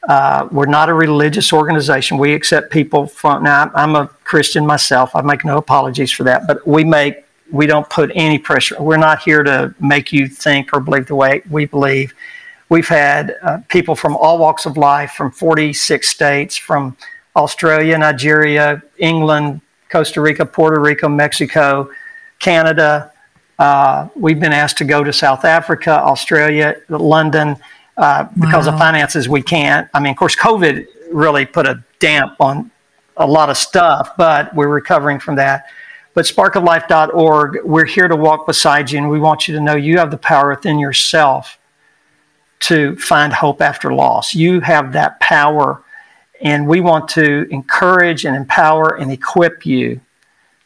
Uh, 0.07 0.47
we're 0.51 0.65
not 0.65 0.89
a 0.89 0.93
religious 0.93 1.51
organization. 1.51 2.17
We 2.17 2.33
accept 2.33 2.71
people 2.71 3.07
from. 3.07 3.43
Now, 3.43 3.69
I'm 3.75 3.95
a 3.95 4.07
Christian 4.23 4.65
myself. 4.65 5.15
I 5.15 5.21
make 5.21 5.43
no 5.43 5.57
apologies 5.57 6.11
for 6.11 6.23
that. 6.23 6.47
But 6.47 6.65
we 6.65 6.83
make 6.83 7.25
we 7.51 7.65
don't 7.65 7.89
put 7.89 8.11
any 8.15 8.37
pressure. 8.37 8.81
We're 8.81 8.97
not 8.97 9.21
here 9.21 9.43
to 9.43 9.73
make 9.79 10.11
you 10.11 10.27
think 10.27 10.69
or 10.73 10.79
believe 10.79 11.07
the 11.07 11.15
way 11.15 11.41
we 11.49 11.65
believe. 11.65 12.13
We've 12.69 12.87
had 12.87 13.35
uh, 13.41 13.59
people 13.69 13.95
from 13.95 14.17
all 14.17 14.37
walks 14.37 14.65
of 14.65 14.75
life, 14.75 15.11
from 15.11 15.31
46 15.31 16.07
states, 16.07 16.57
from 16.57 16.97
Australia, 17.37 17.97
Nigeria, 17.97 18.81
England, 18.97 19.61
Costa 19.89 20.19
Rica, 20.19 20.45
Puerto 20.45 20.81
Rico, 20.81 21.07
Mexico, 21.07 21.89
Canada, 22.39 23.11
Uh, 23.59 24.07
we've 24.15 24.39
been 24.39 24.53
asked 24.53 24.77
to 24.77 24.85
go 24.85 25.03
to 25.03 25.11
South 25.11 25.43
Africa, 25.43 25.91
Australia, 25.91 26.75
London. 26.89 27.57
Uh, 27.97 28.27
because 28.39 28.67
wow. 28.67 28.73
of 28.73 28.79
finances, 28.79 29.27
we 29.27 29.41
can't. 29.41 29.89
I 29.93 29.99
mean, 29.99 30.11
of 30.11 30.17
course, 30.17 30.35
COVID 30.35 30.85
really 31.11 31.45
put 31.45 31.65
a 31.65 31.83
damp 31.99 32.39
on 32.39 32.69
a 33.17 33.25
lot 33.25 33.49
of 33.49 33.57
stuff, 33.57 34.11
but 34.17 34.53
we're 34.53 34.67
recovering 34.67 35.19
from 35.19 35.35
that. 35.35 35.65
But 36.13 36.25
sparkoflife.org, 36.25 37.63
we're 37.63 37.85
here 37.85 38.07
to 38.07 38.15
walk 38.15 38.45
beside 38.45 38.91
you, 38.91 38.99
and 38.99 39.09
we 39.09 39.19
want 39.19 39.47
you 39.47 39.55
to 39.55 39.61
know 39.61 39.75
you 39.75 39.97
have 39.97 40.11
the 40.11 40.17
power 40.17 40.49
within 40.49 40.79
yourself 40.79 41.57
to 42.61 42.95
find 42.97 43.33
hope 43.33 43.61
after 43.61 43.93
loss. 43.93 44.33
You 44.33 44.59
have 44.61 44.93
that 44.93 45.19
power, 45.19 45.83
and 46.41 46.67
we 46.67 46.81
want 46.81 47.07
to 47.09 47.47
encourage 47.51 48.25
and 48.25 48.35
empower 48.35 48.97
and 48.97 49.11
equip 49.11 49.65
you 49.65 50.01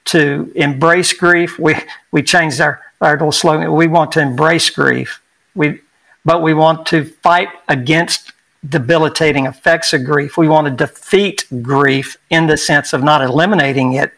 to 0.05 0.51
embrace 0.55 1.13
grief. 1.13 1.59
We 1.59 1.75
we 2.11 2.23
changed 2.23 2.59
our, 2.61 2.81
our 3.01 3.13
little 3.13 3.31
slogan. 3.31 3.73
We 3.73 3.87
want 3.87 4.11
to 4.13 4.21
embrace 4.21 4.69
grief. 4.69 5.21
We 5.53 5.81
but 6.25 6.41
we 6.41 6.53
want 6.53 6.85
to 6.87 7.05
fight 7.05 7.49
against 7.67 8.33
debilitating 8.67 9.45
effects 9.47 9.93
of 9.93 10.03
grief. 10.03 10.37
We 10.37 10.47
want 10.47 10.67
to 10.67 10.85
defeat 10.85 11.45
grief 11.61 12.17
in 12.29 12.47
the 12.47 12.57
sense 12.57 12.93
of 12.93 13.03
not 13.03 13.21
eliminating 13.21 13.93
it 13.93 14.13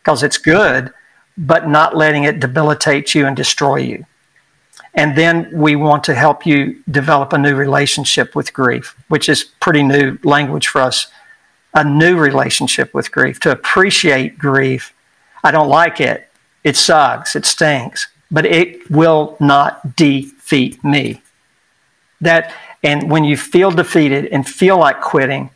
because 0.00 0.22
it's 0.22 0.38
good, 0.38 0.92
but 1.36 1.68
not 1.68 1.96
letting 1.96 2.24
it 2.24 2.40
debilitate 2.40 3.14
you 3.14 3.26
and 3.26 3.36
destroy 3.36 3.76
you. 3.76 4.04
And 4.94 5.16
then 5.16 5.50
we 5.52 5.76
want 5.76 6.02
to 6.04 6.14
help 6.14 6.46
you 6.46 6.82
develop 6.90 7.32
a 7.32 7.38
new 7.38 7.54
relationship 7.54 8.34
with 8.34 8.52
grief, 8.52 8.96
which 9.08 9.28
is 9.28 9.44
pretty 9.44 9.82
new 9.82 10.18
language 10.24 10.68
for 10.68 10.80
us. 10.80 11.08
A 11.74 11.84
new 11.84 12.16
relationship 12.16 12.94
with 12.94 13.12
grief, 13.12 13.38
to 13.40 13.52
appreciate 13.52 14.38
grief. 14.38 14.94
I 15.44 15.50
don't 15.50 15.68
like 15.68 16.00
it. 16.00 16.28
It 16.64 16.76
sucks. 16.76 17.36
It 17.36 17.44
stinks. 17.44 18.08
But 18.30 18.46
it 18.46 18.90
will 18.90 19.36
not 19.38 19.94
defeat 19.94 20.82
me 20.82 21.22
that 22.20 22.54
and 22.82 23.10
when 23.10 23.24
you 23.24 23.36
feel 23.36 23.70
defeated 23.70 24.26
and 24.26 24.48
feel 24.48 24.78
like 24.78 25.00
quitting 25.00 25.50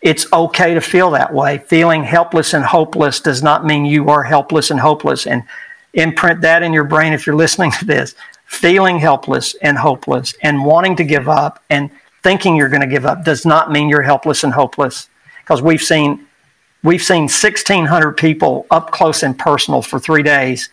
it's 0.00 0.32
okay 0.32 0.74
to 0.74 0.80
feel 0.80 1.10
that 1.10 1.34
way. 1.34 1.58
Feeling 1.58 2.04
helpless 2.04 2.54
and 2.54 2.64
hopeless 2.64 3.20
does 3.20 3.42
not 3.42 3.66
mean 3.66 3.84
you 3.84 4.08
are 4.10 4.22
helpless 4.22 4.70
and 4.70 4.78
hopeless. 4.78 5.26
And 5.26 5.42
imprint 5.94 6.40
that 6.42 6.62
in 6.62 6.72
your 6.72 6.84
brain 6.84 7.12
if 7.12 7.26
you're 7.26 7.36
listening 7.36 7.72
to 7.72 7.84
this. 7.84 8.14
Feeling 8.44 8.98
helpless 8.98 9.54
and 9.56 9.76
hopeless 9.76 10.34
and 10.42 10.64
wanting 10.64 10.96
to 10.96 11.04
give 11.04 11.28
up 11.28 11.62
and 11.68 11.90
thinking 12.22 12.56
you're 12.56 12.68
going 12.68 12.82
to 12.82 12.86
give 12.86 13.06
up 13.06 13.24
does 13.24 13.44
not 13.44 13.70
mean 13.70 13.88
you're 13.88 14.02
helpless 14.02 14.44
and 14.44 14.52
hopeless. 14.52 15.08
Because 15.42 15.62
we've 15.62 15.82
seen 15.82 16.26
we've 16.84 17.02
seen 17.02 17.22
1600 17.22 18.12
people 18.12 18.66
up 18.70 18.92
close 18.92 19.24
and 19.24 19.36
personal 19.36 19.82
for 19.82 19.98
3 19.98 20.22
days 20.22 20.68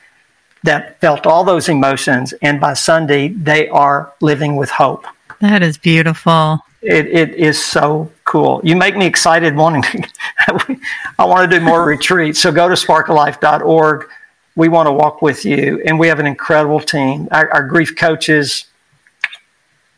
that 0.64 1.00
felt 1.02 1.26
all 1.26 1.44
those 1.44 1.68
emotions. 1.68 2.34
And 2.42 2.62
by 2.62 2.76
Sunday 2.76 3.30
they 3.30 3.68
are 3.70 4.14
living 4.22 4.56
with 4.56 4.70
hope 4.70 5.08
that 5.42 5.62
is 5.62 5.78
beautiful. 5.78 6.62
It, 6.82 7.08
it 7.08 7.34
is 7.34 7.64
so 7.64 8.12
cool. 8.26 8.62
You 8.64 8.76
make 8.76 8.96
me 8.96 9.06
excited 9.06 9.56
wanting 9.56 9.82
to, 9.82 10.08
I 11.20 11.26
want 11.26 11.50
to 11.50 11.60
do 11.60 11.64
more 11.64 11.84
retreats. 11.84 12.40
So 12.40 12.52
go 12.52 12.70
to 12.70 12.76
sparkoflife.org. 12.76 14.10
We 14.56 14.70
want 14.70 14.88
to 14.88 14.92
walk 14.92 15.22
with 15.22 15.46
you. 15.46 15.82
And 15.86 16.00
we 16.00 16.08
have 16.08 16.20
an 16.20 16.28
incredible 16.28 16.80
team. 16.80 17.28
Our, 17.32 17.52
our 17.52 17.68
grief 17.68 17.96
coaches, 17.96 18.66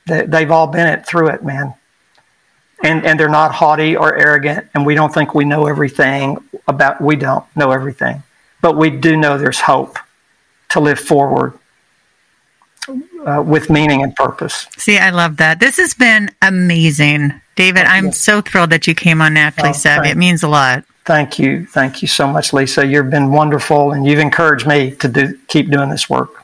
they, 0.05 0.25
they've 0.25 0.49
all 0.49 0.67
been 0.67 0.87
it 0.87 1.05
through 1.05 1.29
it, 1.29 1.43
man. 1.43 1.73
And, 2.83 3.05
and 3.05 3.19
they're 3.19 3.27
not 3.27 3.51
haughty 3.53 3.97
or 3.97 4.15
arrogant. 4.15 4.67
And 4.73 4.85
we 4.85 4.95
don't 4.95 5.13
think 5.13 5.35
we 5.35 5.43
know 5.43 5.67
everything 5.67 6.37
about, 6.67 7.01
we 7.01 7.17
don't 7.17 7.43
know 7.55 7.71
everything. 7.71 8.23
But 8.61 8.77
we 8.77 8.91
do 8.91 9.17
know 9.17 9.37
there's 9.37 9.59
hope 9.59 9.97
to 10.69 10.79
live 10.79 10.99
forward 10.99 11.57
uh, 13.25 13.41
with 13.41 13.69
meaning 13.69 14.03
and 14.03 14.15
purpose. 14.15 14.67
See, 14.77 14.97
I 14.97 15.09
love 15.09 15.37
that. 15.37 15.59
This 15.59 15.77
has 15.77 15.93
been 15.93 16.31
amazing. 16.41 17.33
David, 17.55 17.85
I'm 17.85 18.11
so 18.11 18.41
thrilled 18.41 18.69
that 18.69 18.87
you 18.87 18.93
came 18.93 19.21
on 19.21 19.33
Naturally 19.33 19.69
oh, 19.69 19.73
Savvy. 19.73 20.09
It 20.09 20.17
means 20.17 20.43
a 20.43 20.47
lot. 20.47 20.83
Thank 21.05 21.39
you. 21.39 21.65
Thank 21.65 22.01
you 22.01 22.07
so 22.07 22.27
much, 22.27 22.51
Lisa. 22.51 22.85
You've 22.85 23.09
been 23.09 23.31
wonderful 23.31 23.93
and 23.93 24.05
you've 24.05 24.19
encouraged 24.19 24.67
me 24.67 24.91
to 24.95 25.07
do 25.07 25.39
keep 25.47 25.71
doing 25.71 25.89
this 25.89 26.09
work. 26.09 26.43